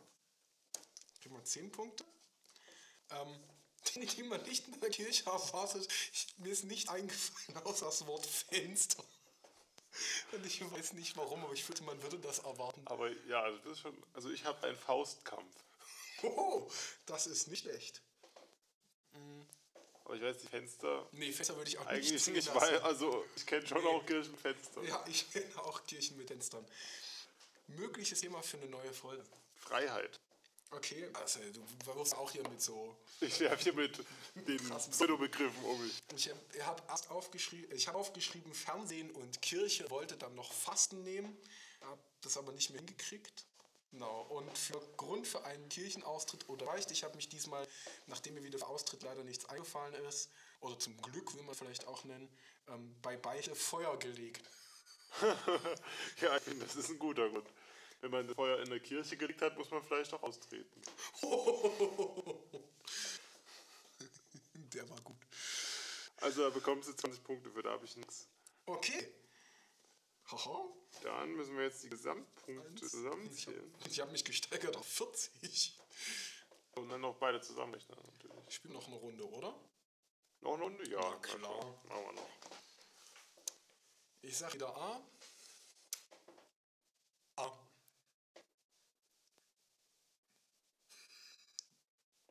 Gib 1.19 1.32
mal 1.32 1.43
10 1.43 1.72
Punkte. 1.72 2.05
Ähm, 3.09 3.43
Dinge, 3.89 4.05
die 4.05 4.23
man 4.23 4.41
nicht 4.43 4.67
in 4.67 4.79
der 4.79 4.89
Kirche 4.89 5.25
erwartet. 5.25 5.88
Ich, 6.13 6.27
mir 6.38 6.51
ist 6.51 6.65
nicht 6.65 6.89
eingefallen, 6.89 7.65
außer 7.65 7.86
das 7.86 8.05
Wort 8.07 8.25
Fenster. 8.25 9.03
Und 10.32 10.45
ich 10.45 10.61
weiß 10.71 10.93
nicht 10.93 11.17
warum, 11.17 11.43
aber 11.43 11.53
ich 11.53 11.63
finde, 11.63 11.84
man 11.84 12.01
würde 12.01 12.17
das 12.19 12.39
erwarten. 12.39 12.82
Aber 12.86 13.11
ja, 13.27 13.41
also 13.41 13.57
das 13.59 13.73
ist 13.73 13.79
schon. 13.79 14.03
Also 14.13 14.29
ich 14.29 14.45
habe 14.45 14.65
einen 14.67 14.77
Faustkampf. 14.77 15.55
Oh, 16.23 16.69
das 17.07 17.27
ist 17.27 17.47
nicht 17.47 17.65
echt. 17.67 18.01
Aber 20.05 20.15
ich 20.15 20.21
weiß 20.21 20.38
die 20.38 20.47
Fenster 20.47 21.07
Nee, 21.11 21.32
Fenster 21.32 21.55
würde 21.57 21.69
ich 21.69 21.77
auch 21.77 21.86
eigentlich 21.86 22.11
nicht 22.11 22.27
nicht, 22.27 22.55
weil, 22.55 22.79
also 22.79 23.25
ich 23.36 23.45
kenne 23.45 23.67
schon 23.67 23.86
auch 23.86 24.05
Kirchenfenster. 24.05 24.84
Ja, 24.84 25.03
ich 25.07 25.29
kenne 25.32 25.57
auch 25.63 25.84
Kirchen 25.86 26.17
mit 26.17 26.27
Fenstern. 26.27 26.65
Mögliches 27.67 28.21
Thema 28.21 28.41
für 28.41 28.57
eine 28.57 28.67
neue 28.67 28.93
Folge. 28.93 29.23
Freiheit. 29.55 30.19
Okay, 30.72 31.09
also 31.13 31.39
du 31.51 31.95
wirst 31.95 32.15
auch 32.15 32.32
hier 32.32 32.47
mit 32.47 32.61
so 32.61 32.95
Ich 33.19 33.41
werfe 33.41 33.63
hier 33.63 33.74
mit 33.74 33.99
den 34.36 34.57
Pseudobegriffen 34.57 35.65
um 35.65 35.84
mich. 35.84 36.01
Ich 36.15 36.32
habe 36.65 36.82
erst 36.88 37.11
aufgeschrieben, 37.11 37.76
ich 37.76 37.88
habe 37.89 37.97
aufgeschrieben, 37.97 38.53
Fernsehen 38.53 39.11
und 39.11 39.41
Kirche, 39.41 39.89
wollte 39.89 40.15
dann 40.15 40.34
noch 40.36 40.51
Fasten 40.53 41.03
nehmen, 41.03 41.38
habe 41.82 42.01
das 42.22 42.38
aber 42.38 42.53
nicht 42.53 42.69
mehr 42.69 42.80
hingekriegt. 42.80 43.45
Genau, 43.91 44.22
und 44.30 44.57
für 44.57 44.80
Grund 44.95 45.28
für 45.28 45.43
einen 45.43 45.67
Kirchenaustritt 45.67 46.47
oder 46.47 46.65
Beichte, 46.65 46.93
ich 46.93 47.03
habe 47.03 47.17
mich 47.17 47.28
diesmal, 47.28 47.67
nachdem 48.07 48.36
mir 48.36 48.43
wieder 48.43 48.57
für 48.57 48.67
Austritt 48.67 49.03
leider 49.03 49.26
nichts 49.26 49.45
eingefallen 49.49 49.93
ist, 50.05 50.30
oder 50.61 50.80
zum 50.80 50.95
Glück 51.01 51.36
will 51.36 51.43
man 51.43 51.55
vielleicht 51.55 51.86
auch 51.88 52.05
nennen, 52.05 52.30
ähm, 52.69 52.95
bei 53.01 53.17
Beichte 53.17 53.55
Feuer 53.55 53.97
gelegt. 53.99 54.41
Ja, 56.22 56.38
ich 56.38 56.43
finde, 56.43 56.65
das 56.65 56.78
ist 56.78 56.89
ein 56.89 56.99
guter 56.99 57.30
Grund. 57.30 57.45
Wenn 58.02 58.12
man 58.12 58.28
das 58.28 58.36
Feuer 58.36 58.60
in 58.60 58.70
der 58.70 58.80
Kirche 58.80 59.16
gelegt 59.16 59.41
hat, 59.41 59.58
muss 59.58 59.70
man 59.70 59.84
vielleicht 59.84 60.14
auch 60.14 60.24
austreten. 60.24 60.82
Der 64.74 64.89
war 64.89 64.99
gut. 65.02 65.18
Also 66.18 66.43
da 66.43 66.49
bekommst 66.49 66.89
du 66.89 66.93
20 66.93 67.24
Punkte 67.24 67.52
für, 67.52 67.62
da 67.62 67.72
habe 67.72 67.86
ich 67.86 67.95
nichts. 67.97 68.28
Okay. 68.66 69.08
Haha. 70.32 70.66
Dann 71.04 71.34
müssen 71.34 71.56
wir 71.58 71.64
jetzt 71.66 71.84
die 71.84 71.89
Gesamtpunkte 71.89 72.68
Eins. 72.68 72.82
Ich 72.82 72.89
zusammenzählen. 72.89 73.74
habe 73.84 73.93
hab 73.93 74.12
mich 74.12 74.26
gesteigert 74.26 74.76
auf 74.78 74.88
40. 74.88 75.80
Und 76.76 76.89
dann 76.89 77.02
noch 77.02 77.16
beide 77.16 77.41
zusammenrechnen 77.41 77.97
natürlich. 78.14 78.38
Ich 78.47 78.56
spiele 78.56 78.74
noch 78.74 78.88
eine 78.88 78.95
Runde, 78.95 79.30
oder? 79.30 79.54
Noch 80.41 80.54
eine 80.54 80.64
Runde? 80.64 80.89
Ja, 80.89 81.02
Na 81.02 81.16
klar. 81.18 81.82
Machen 81.88 82.06
wir 82.06 82.14
noch. 82.14 82.30
Ich 84.22 84.38
sag 84.38 84.54
wieder. 84.54 84.76
A. 84.76 85.02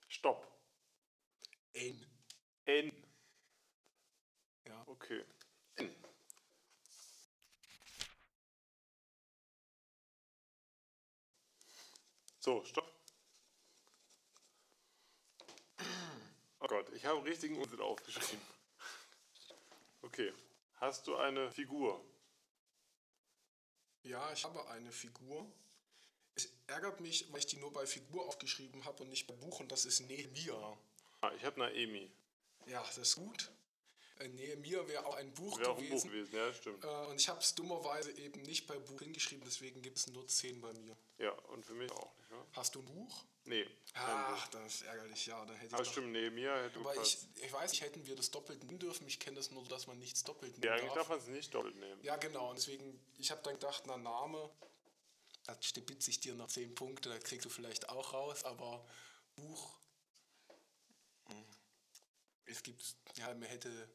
Stopp. 0.09 0.47
N. 1.81 2.07
N. 2.67 2.93
Ja. 4.67 4.85
Okay. 4.87 5.25
N. 5.77 5.97
So, 12.41 12.63
stopp. 12.65 12.93
Oh 16.59 16.67
Gott, 16.67 16.91
ich 16.93 17.07
habe 17.07 17.25
richtigen 17.25 17.57
Unsinn 17.57 17.81
aufgeschrieben. 17.81 18.45
Okay. 20.03 20.35
Hast 20.75 21.07
du 21.07 21.17
eine 21.17 21.51
Figur? 21.51 22.05
Ja, 24.03 24.31
ich 24.33 24.45
habe 24.45 24.69
eine 24.69 24.93
Figur. 24.93 25.51
Es 26.35 26.53
ärgert 26.67 27.01
mich, 27.01 27.31
weil 27.33 27.39
ich 27.39 27.47
die 27.47 27.57
nur 27.57 27.73
bei 27.73 27.87
Figur 27.87 28.27
aufgeschrieben 28.27 28.85
habe 28.85 29.03
und 29.03 29.09
nicht 29.09 29.27
bei 29.27 29.35
Buch 29.35 29.61
und 29.61 29.73
das 29.73 29.87
ist 29.87 30.01
Nehemia. 30.01 30.79
Ah, 31.21 31.33
ich 31.37 31.45
habe 31.45 31.59
Naemi. 31.61 32.11
Ja, 32.67 32.83
das 32.83 32.99
ist 32.99 33.17
gut. 33.17 33.51
Äh, 34.19 34.29
Nehemia 34.29 34.87
wäre 34.87 35.05
auch 35.07 35.15
ein 35.17 35.33
Buch 35.33 35.59
Wäre 35.59 35.71
auch 35.71 35.79
ein 35.79 35.89
Buch 35.89 36.03
gewesen. 36.03 36.11
gewesen, 36.11 36.37
ja, 36.37 36.53
stimmt. 36.53 36.85
Äh, 36.85 36.89
und 37.07 37.21
ich 37.21 37.29
habe 37.29 37.41
es 37.41 37.55
dummerweise 37.55 38.13
eben 38.13 38.43
nicht 38.43 38.67
bei 38.67 38.79
Buch 38.79 39.01
hingeschrieben, 39.01 39.43
deswegen 39.47 39.81
gibt 39.83 39.99
es 39.99 40.07
nur 40.09 40.27
10 40.27 40.61
bei 40.61 40.73
mir. 40.75 40.97
Ja, 41.19 41.31
und 41.53 41.65
für 41.65 41.73
mich 41.75 41.91
auch 41.93 42.15
nicht, 42.19 42.31
ne? 42.31 42.45
Hast 42.53 42.75
du 42.75 42.81
ein 42.81 42.85
Buch? 42.87 43.25
Nee. 43.45 43.67
Ach, 43.95 44.35
Buch. 44.51 44.61
das 44.61 44.75
ist 44.77 44.83
ärgerlich, 44.83 45.27
ja. 45.27 45.45
Da 45.47 45.55
hätte 45.55 45.67
ich 45.67 45.73
Aber 45.75 45.83
doch- 45.85 45.91
stimmt, 45.91 46.13
Nehemia 46.13 46.55
hätte 46.63 46.79
Aber 46.81 46.95
ich, 47.03 47.19
ich 47.43 47.53
weiß 47.53 47.71
nicht, 47.71 47.81
hätten 47.83 48.07
wir 48.07 48.15
das 48.15 48.31
doppelt 48.31 48.63
nehmen 48.65 48.79
dürfen. 48.79 49.07
Ich 49.07 49.19
kenne 49.19 49.37
das 49.37 49.51
nur, 49.51 49.65
dass 49.65 49.87
man 49.87 49.99
nichts 49.99 50.23
doppelt 50.23 50.53
nehmen 50.53 50.65
Ja, 50.65 50.73
eigentlich 50.75 50.87
darf. 50.89 50.97
darf 50.97 51.09
man 51.09 51.19
es 51.19 51.27
nicht 51.27 51.55
doppelt 51.55 51.77
nehmen. 51.77 52.03
Ja, 52.03 52.17
genau. 52.17 52.51
Und 52.51 52.59
deswegen, 52.59 53.01
ich 53.19 53.31
habe 53.31 53.41
dann 53.43 53.55
gedacht, 53.55 53.85
na, 53.87 53.97
Name, 53.97 54.51
das 55.47 55.65
stibitze 55.65 56.11
ich 56.11 56.21
dir 56.21 56.35
noch 56.35 56.49
10 56.49 56.75
Punkte, 56.75 57.09
das 57.09 57.25
kriegst 57.25 57.47
du 57.47 57.49
vielleicht 57.51 57.89
auch 57.89 58.13
raus, 58.13 58.45
aber 58.45 58.85
Buch, 59.35 59.80
es 62.51 62.63
gibt, 62.63 62.97
ja, 63.17 63.33
mir 63.35 63.47
hätte 63.47 63.89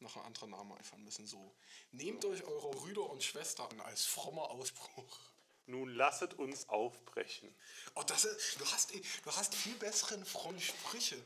noch 0.00 0.16
ein 0.16 0.24
anderer 0.24 0.46
Name 0.46 0.76
einfallen 0.76 1.04
müssen. 1.04 1.26
So, 1.26 1.54
nehmt 1.92 2.24
euch 2.24 2.42
eure 2.44 2.70
Brüder 2.70 3.08
und 3.08 3.22
Schwestern 3.22 3.80
als 3.80 4.04
frommer 4.04 4.50
Ausbruch. 4.50 5.18
Nun 5.66 5.94
lasset 5.94 6.34
uns 6.34 6.68
aufbrechen. 6.68 7.54
Oh, 7.94 8.02
das 8.02 8.24
ist, 8.24 8.60
du, 8.60 8.64
hast, 8.66 8.92
du 8.94 9.36
hast 9.36 9.54
viel 9.54 9.74
bessere 9.74 10.24
fromme 10.24 10.60
Sprüche. 10.60 11.22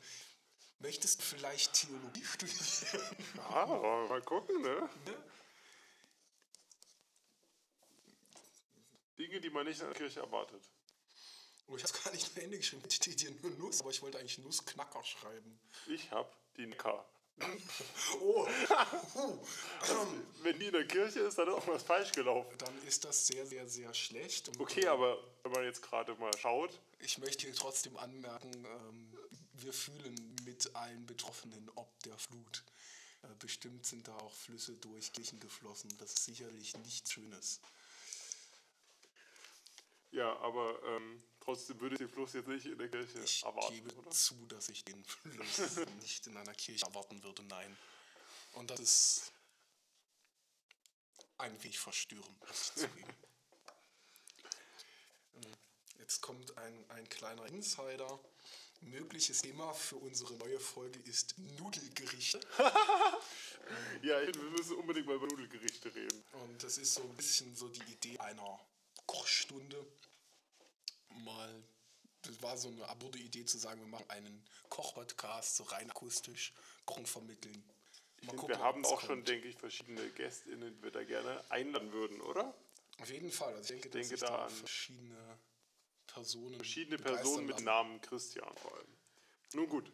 Möchtest 0.81 1.21
du 1.21 1.25
vielleicht 1.25 1.73
Theologie 1.73 2.25
studieren? 2.25 3.17
Ah, 3.39 3.67
mal 4.09 4.21
gucken, 4.23 4.61
ne? 4.61 4.91
Ne? 5.07 5.25
Dinge, 9.19 9.41
die 9.41 9.51
man 9.51 9.67
nicht 9.67 9.81
in 9.81 9.87
der 9.87 9.95
Kirche 9.95 10.21
erwartet. 10.21 10.69
Oh, 11.69 11.77
ich 11.77 11.85
habe 11.85 11.95
gar 12.05 12.13
nicht 12.13 12.31
zu 12.31 12.43
Ende 12.43 12.59
geschrieben. 12.59 12.83
Jetzt 12.83 12.97
steht 12.97 13.21
hier 13.21 13.31
nur 13.31 13.51
Nuss, 13.53 13.81
aber 13.81 13.91
ich 13.91 14.03
wollte 14.03 14.19
eigentlich 14.19 14.39
Nussknacker 14.39 15.03
schreiben. 15.05 15.59
Ich 15.87 16.11
hab 16.11 16.37
die 16.57 16.67
Neckar. 16.67 17.07
Oh. 18.21 18.47
Wenn 20.43 20.59
die 20.59 20.67
in 20.67 20.73
der 20.73 20.87
Kirche 20.87 21.21
ist, 21.21 21.37
dann 21.37 21.49
ist 21.49 21.55
auch 21.55 21.67
was 21.67 21.83
falsch 21.83 22.13
gelaufen. 22.13 22.57
dann 22.59 22.87
ist 22.87 23.05
das 23.05 23.27
sehr, 23.27 23.45
sehr, 23.45 23.69
sehr 23.69 23.93
schlecht. 23.93 24.49
Und, 24.49 24.61
Okay, 24.61 24.85
äh, 24.85 24.89
aber 24.89 25.19
wenn 25.43 25.53
man 25.53 25.65
jetzt 25.65 25.83
gerade 25.83 26.15
mal 26.15 26.31
schaut, 26.39 26.81
Ich 27.01 27.19
möchte 27.19 27.47
hier 27.47 27.55
trotzdem 27.55 27.97
anmerken, 27.97 28.53
ähm, 28.65 29.13
wir 29.55 29.73
fühlen 29.73 30.37
mit 30.45 30.75
allen 30.75 31.07
Betroffenen 31.07 31.71
ob 31.75 31.89
der 32.05 32.17
Flut. 32.19 32.65
Äh, 33.23 33.27
bestimmt 33.39 33.85
sind 33.85 34.07
da 34.09 34.17
auch 34.19 34.33
Flüsse 34.33 34.77
durch 34.77 35.13
Kirchen 35.13 35.41
geflossen. 35.41 35.93
Das 35.99 36.13
ist 36.13 36.25
sicherlich 36.25 36.77
nichts 36.79 37.13
Schönes. 37.13 37.61
ja, 40.13 40.37
aber 40.39 40.79
ähm, 40.87 41.23
trotzdem 41.45 41.81
würde 41.81 41.95
ich 41.95 41.99
den 41.99 42.09
Fluss 42.09 42.33
jetzt 42.33 42.49
nicht 42.49 42.67
in 42.67 42.79
der 42.79 42.89
Kirche 42.89 43.21
Ich 43.21 43.43
erwarten, 43.45 43.75
gebe 43.75 43.93
oder? 43.95 44.11
zu, 44.11 44.35
dass 44.47 44.69
ich 44.69 44.85
den 44.85 45.05
Fluss 45.05 45.77
nicht 46.01 46.27
in 46.27 46.37
einer 46.37 46.55
Kirche 46.55 46.87
erwarten 46.87 47.23
würde, 47.23 47.43
nein. 47.45 47.77
Und 48.55 48.71
das 48.71 48.81
ist 48.81 49.33
ein 51.39 51.63
wenig 51.63 51.79
verstörend, 51.79 52.39
muss 52.41 52.73
ich 52.77 52.83
zugeben. 52.83 53.15
Ähm, 55.35 55.53
Jetzt 55.99 56.21
kommt 56.21 56.57
ein, 56.59 56.91
ein 56.91 57.09
kleiner 57.09 57.47
Insider. 57.47 58.21
Mögliches 58.83 59.41
Thema 59.41 59.73
für 59.73 59.97
unsere 59.97 60.35
neue 60.35 60.61
Folge 60.61 60.99
ist 61.01 61.37
Nudelgerichte. 61.39 62.41
Ja, 64.03 64.21
wir 64.21 64.51
müssen 64.51 64.77
unbedingt 64.77 65.07
mal 65.07 65.17
über 65.17 65.27
Nudelgerichte 65.27 65.95
reden. 65.95 66.23
Und 66.33 66.63
das 66.63 66.77
ist 66.77 66.93
so 66.93 67.01
ein 67.01 67.15
bisschen 67.17 67.57
so 67.57 67.67
die 67.69 67.81
Idee 67.93 68.19
einer 68.19 68.61
Kochstunde. 69.07 69.87
Mal, 71.23 71.65
das 72.23 72.43
war 72.43 72.57
so 72.57 72.69
eine 72.69 72.89
absurde 72.89 73.19
Idee 73.19 73.45
zu 73.45 73.59
sagen, 73.59 73.81
wir 73.81 73.89
machen 73.89 74.09
einen 74.09 74.45
Koch-Podcast, 74.69 75.57
so 75.57 75.65
rein 75.65 75.91
akustisch, 75.91 76.53
Kochen 76.85 77.07
vermitteln. 77.07 77.63
Ich 78.21 78.31
finde, 78.31 78.49
wir 78.49 78.59
haben 78.59 78.85
auch 78.87 79.01
schon, 79.01 79.25
denke 79.25 79.49
ich, 79.49 79.57
verschiedene 79.57 80.09
GästInnen, 80.11 80.75
die 80.75 80.83
wir 80.83 80.91
da 80.91 81.05
gerne 81.05 81.45
einladen 81.51 81.93
würden, 81.93 82.21
oder? 82.23 82.55
Auf 82.99 83.11
jeden 83.11 83.31
Fall. 83.31 83.55
Also 83.55 83.75
ich 83.75 83.83
denke, 83.83 83.91
denke 83.91 84.17
da 84.17 84.27
da 84.27 84.45
an 84.45 84.51
verschiedene 84.51 85.39
Personen. 86.07 86.55
Verschiedene 86.57 86.97
Personen 86.97 87.47
mit. 87.47 87.61
Namen 87.61 88.01
Christian 88.01 88.57
vor 88.57 88.75
allem. 88.77 88.97
Nun 89.53 89.69
gut. 89.69 89.91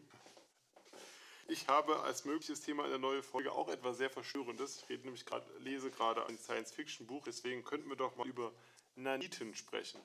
Ich 1.48 1.66
habe 1.66 2.00
als 2.02 2.24
mögliches 2.24 2.60
Thema 2.60 2.84
in 2.84 2.90
der 2.90 2.98
neuen 3.00 3.24
Folge 3.24 3.50
auch 3.50 3.68
etwas 3.68 3.96
sehr 3.96 4.10
Verschwörendes. 4.10 4.76
Ich 4.82 4.88
rede 4.88 5.02
nämlich 5.02 5.26
gerade, 5.26 5.46
lese 5.58 5.90
gerade 5.90 6.24
ein 6.26 6.38
Science-Fiction-Buch, 6.38 7.24
deswegen 7.24 7.64
könnten 7.64 7.88
wir 7.88 7.96
doch 7.96 8.14
mal 8.14 8.28
über 8.28 8.52
Naniten 8.94 9.56
sprechen. 9.56 10.00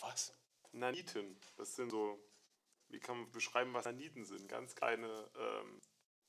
Was? 0.00 0.32
Naniten, 0.72 1.36
das 1.56 1.76
sind 1.76 1.90
so, 1.90 2.18
wie 2.88 3.00
kann 3.00 3.18
man 3.18 3.30
beschreiben, 3.30 3.72
was 3.74 3.84
Naniten 3.84 4.24
sind? 4.24 4.48
Ganz 4.48 4.74
kleine 4.74 5.30
ähm, 5.36 5.80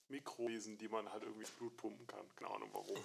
Mikrowesen, 0.10 0.78
die 0.78 0.88
man 0.88 1.12
halt 1.12 1.24
irgendwie 1.24 1.50
Blut 1.58 1.78
pumpen 1.78 2.08
kann. 2.08 2.36
Keine 2.36 2.52
Ahnung 2.52 2.70
warum. 2.74 2.98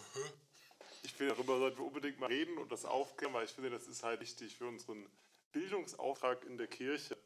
Ich 1.03 1.13
finde, 1.13 1.35
darüber 1.35 1.59
sollten 1.59 1.79
wir 1.79 1.87
unbedingt 1.87 2.19
mal 2.19 2.27
reden 2.27 2.59
und 2.59 2.73
das 2.73 2.85
aufklären, 2.85 3.33
weil 3.35 3.45
ich 3.45 3.53
finde, 3.53 3.71
das 3.71 3.87
ist 3.87 4.03
halt 4.03 4.21
wichtig 4.21 4.57
für 4.57 4.67
unseren 4.67 5.09
Bildungsauftrag 5.53 6.45
in 6.45 6.59
der 6.59 6.67
Kirche, 6.67 7.17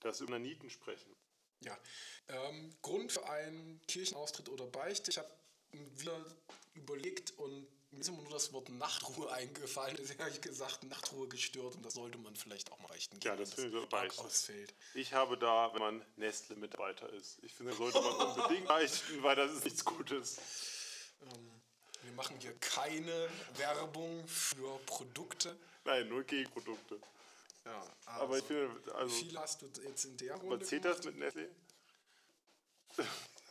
dass 0.00 0.20
wir 0.20 0.28
über 0.28 0.38
Naniten 0.38 0.70
sprechen. 0.70 1.14
Ja. 1.60 1.76
Ähm, 2.28 2.74
Grund 2.82 3.12
für 3.12 3.28
einen 3.28 3.80
Kirchenaustritt 3.88 4.48
oder 4.48 4.66
Beichte. 4.66 5.10
Ich 5.10 5.18
habe 5.18 5.30
wieder 5.72 6.24
überlegt 6.74 7.32
und 7.38 7.66
mir 7.96 8.02
ist 8.02 8.08
immer 8.08 8.22
nur 8.22 8.32
das 8.32 8.52
Wort 8.52 8.68
Nachtruhe 8.68 9.30
eingefallen. 9.32 9.96
Deswegen 9.98 10.20
habe 10.20 10.30
ich 10.30 10.40
gesagt, 10.40 10.84
Nachtruhe 10.84 11.28
gestört 11.28 11.74
und 11.74 11.84
das 11.84 11.94
sollte 11.94 12.18
man 12.18 12.36
vielleicht 12.36 12.70
auch 12.70 12.78
mal 12.78 12.88
beichten. 12.88 13.18
Ja, 13.22 13.34
gehen, 13.34 13.44
das 13.44 13.54
finde 13.54 13.80
ich 13.80 13.88
beichten. 13.88 14.20
ausfällt. 14.20 14.74
Ich 14.94 15.12
habe 15.12 15.38
da, 15.38 15.72
wenn 15.72 15.80
man 15.80 16.04
Nestle-Mitarbeiter 16.16 17.08
ist. 17.14 17.38
Ich 17.42 17.52
finde, 17.54 17.72
sollte 17.72 18.00
man 18.00 18.14
unbedingt 18.38 18.68
beichten, 18.68 19.22
weil 19.22 19.36
das 19.36 19.52
ist 19.52 19.64
nichts 19.64 19.84
Gutes. 19.84 20.38
Ähm, 21.22 21.50
wir 22.02 22.12
machen 22.12 22.38
hier 22.38 22.54
keine 22.60 23.28
Werbung 23.56 24.26
für 24.28 24.78
Produkte. 24.86 25.56
Nein, 25.84 26.08
nur 26.08 26.22
Gegenprodukte. 26.22 27.00
Ja, 27.64 27.82
Aber 28.04 28.38
ich 28.38 28.44
finde, 28.44 28.70
Wie 28.84 28.90
also, 28.92 29.14
viel 29.16 29.38
hast 29.38 29.62
du 29.62 29.66
jetzt 29.82 30.04
in 30.04 30.16
der 30.18 30.34
aber 30.34 30.42
Runde 30.44 30.64
zählt 30.66 30.84
das 30.84 31.02
mit 31.04 31.16
Nestle? 31.16 31.50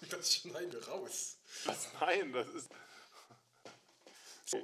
Das 0.09 0.35
schneiden 0.35 0.71
wir 0.73 0.85
raus. 0.87 1.37
Was? 1.63 1.87
Nein, 2.01 2.31
das 2.33 2.47
ist. 2.49 2.69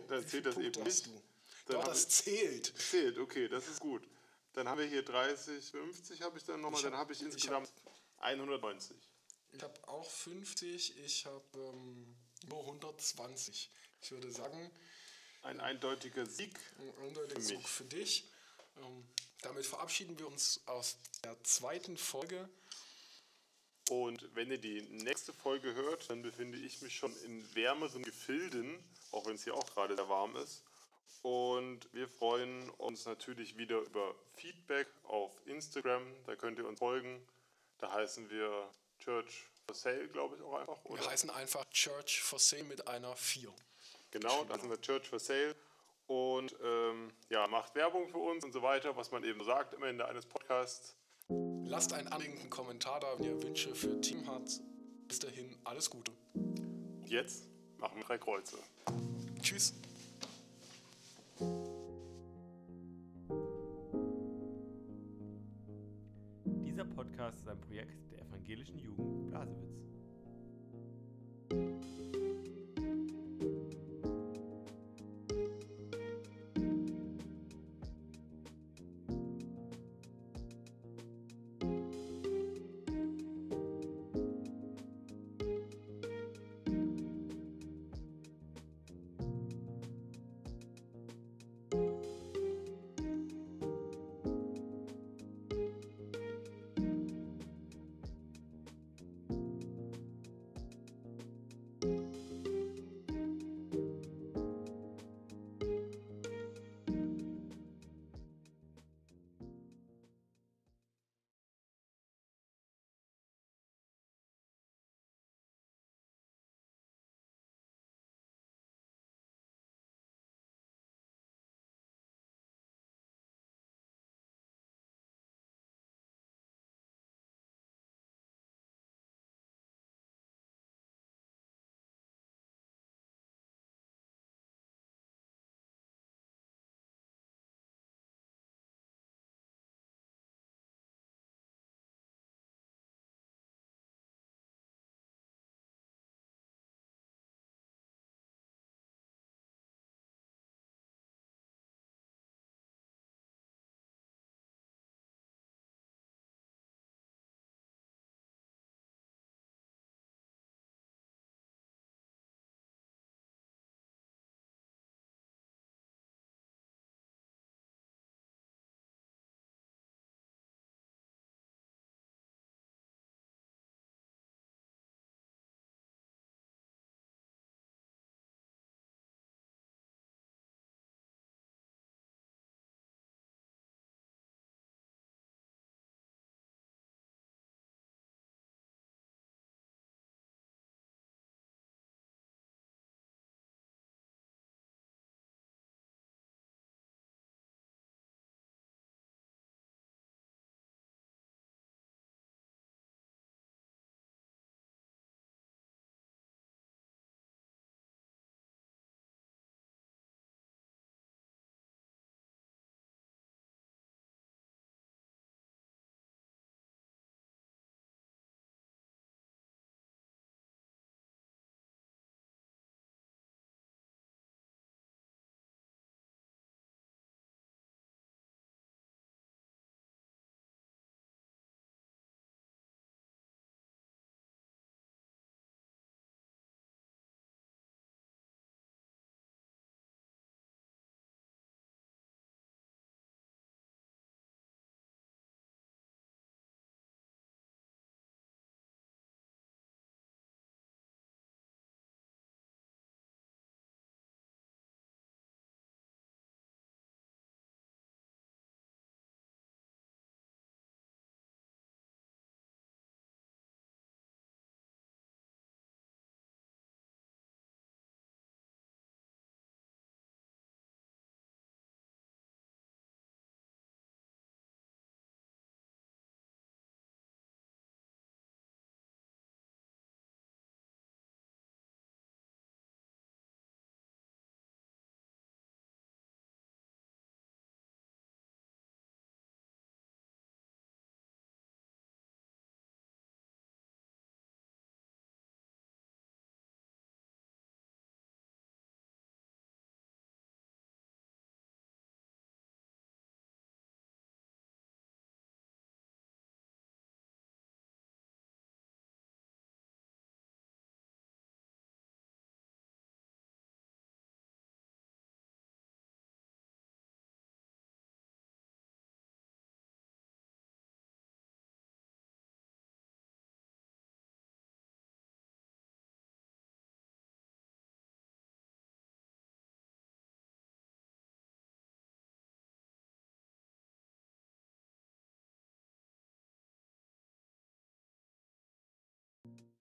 Dann 0.07 0.27
zählt 0.27 0.45
das 0.45 0.57
eben 0.57 0.84
nicht. 0.84 1.05
du? 1.07 1.11
Dann 1.11 1.75
Doch, 1.75 1.79
hab 1.84 1.89
das 1.89 2.07
zählt. 2.09 2.73
Zählt, 2.77 3.17
okay, 3.17 3.47
das 3.47 3.67
ist 3.67 3.79
gut. 3.79 4.07
Dann 4.53 4.67
haben 4.67 4.79
wir 4.79 4.88
hier 4.88 5.03
30, 5.03 5.63
50 5.71 6.21
habe 6.21 6.38
ich 6.38 6.43
dann 6.43 6.61
nochmal, 6.61 6.79
Ich 6.79 6.84
dann 6.84 6.93
hab- 6.93 7.01
habe 7.01 7.13
ich 7.13 7.19
ich 7.21 7.25
insgesamt 7.25 7.71
190. 8.17 8.95
Ich 9.53 9.61
habe 9.63 9.88
auch 9.88 10.09
50, 10.09 10.97
ich 10.99 11.25
habe 11.25 11.43
ähm, 11.55 12.15
nur 12.47 12.59
120. 12.61 13.69
Ich 14.01 14.11
würde 14.11 14.32
sagen, 14.32 14.71
Ein 15.43 15.59
eindeutiger 15.59 16.25
Sieg. 16.25 16.57
ein 16.79 17.07
eindeutiger. 17.07 17.41
Zug 17.41 17.67
für 17.67 17.86
dich. 17.86 18.25
Ähm, 18.77 19.07
damit 19.41 19.65
verabschieden 19.65 20.17
wir 20.19 20.27
uns 20.27 20.61
aus 20.67 20.97
der 21.23 21.41
zweiten 21.43 21.97
Folge. 21.97 22.49
Und 23.91 24.33
wenn 24.35 24.49
ihr 24.49 24.57
die 24.57 24.83
nächste 25.03 25.33
Folge 25.33 25.73
hört, 25.73 26.09
dann 26.09 26.21
befinde 26.21 26.57
ich 26.57 26.81
mich 26.81 26.95
schon 26.95 27.13
in 27.25 27.55
wärmeren 27.55 28.03
Gefilden, 28.03 28.81
auch 29.11 29.25
wenn 29.25 29.35
es 29.35 29.43
hier 29.43 29.53
auch 29.53 29.65
gerade 29.65 29.97
sehr 29.97 30.07
warm 30.07 30.33
ist. 30.37 30.63
Und 31.23 31.93
wir 31.93 32.07
freuen 32.07 32.69
uns 32.69 33.05
natürlich 33.05 33.57
wieder 33.57 33.79
über 33.79 34.15
Feedback 34.35 34.87
auf 35.03 35.33
Instagram. 35.45 36.03
Da 36.25 36.37
könnt 36.37 36.57
ihr 36.57 36.65
uns 36.65 36.79
folgen. 36.79 37.21
Da 37.79 37.91
heißen 37.91 38.29
wir 38.29 38.69
Church 38.97 39.49
for 39.65 39.75
Sale, 39.75 40.07
glaube 40.07 40.37
ich 40.37 40.41
auch 40.41 40.53
einfach. 40.53 40.85
Oder? 40.85 41.01
Wir 41.01 41.11
heißen 41.11 41.29
einfach 41.29 41.65
Church 41.71 42.21
for 42.21 42.39
Sale 42.39 42.63
mit 42.63 42.87
einer 42.87 43.13
4. 43.17 43.53
Genau, 44.11 44.45
da 44.45 44.57
sind 44.57 44.69
wir 44.69 44.79
Church 44.79 45.09
for 45.09 45.19
Sale. 45.19 45.53
Und 46.07 46.55
ähm, 46.63 47.11
ja, 47.27 47.45
macht 47.47 47.75
Werbung 47.75 48.07
für 48.07 48.19
uns 48.19 48.45
und 48.45 48.53
so 48.53 48.61
weiter, 48.61 48.95
was 48.95 49.11
man 49.11 49.25
eben 49.25 49.43
sagt 49.43 49.75
am 49.75 49.83
Ende 49.83 50.07
eines 50.07 50.25
Podcasts. 50.25 50.95
Lasst 51.65 51.93
einen 51.93 52.07
anregenden 52.09 52.49
Kommentar 52.49 52.99
da, 52.99 53.07
wenn 53.17 53.25
ihr 53.25 53.43
Wünsche 53.43 53.73
für 53.73 53.99
Team 54.01 54.27
habt. 54.27 54.59
Bis 55.07 55.19
dahin, 55.19 55.55
alles 55.63 55.89
Gute. 55.89 56.11
Jetzt 57.05 57.47
machen 57.77 57.97
wir 57.97 58.03
drei 58.03 58.17
Kreuze. 58.17 58.57
Tschüss. 59.41 59.73
Dieser 66.65 66.86
Podcast 66.86 67.39
ist 67.39 67.47
ein 67.47 67.59
Projekt 67.61 68.11
der 68.11 68.21
evangelischen 68.21 68.79
Jugend 68.79 69.27
Blasewitz. 69.27 69.90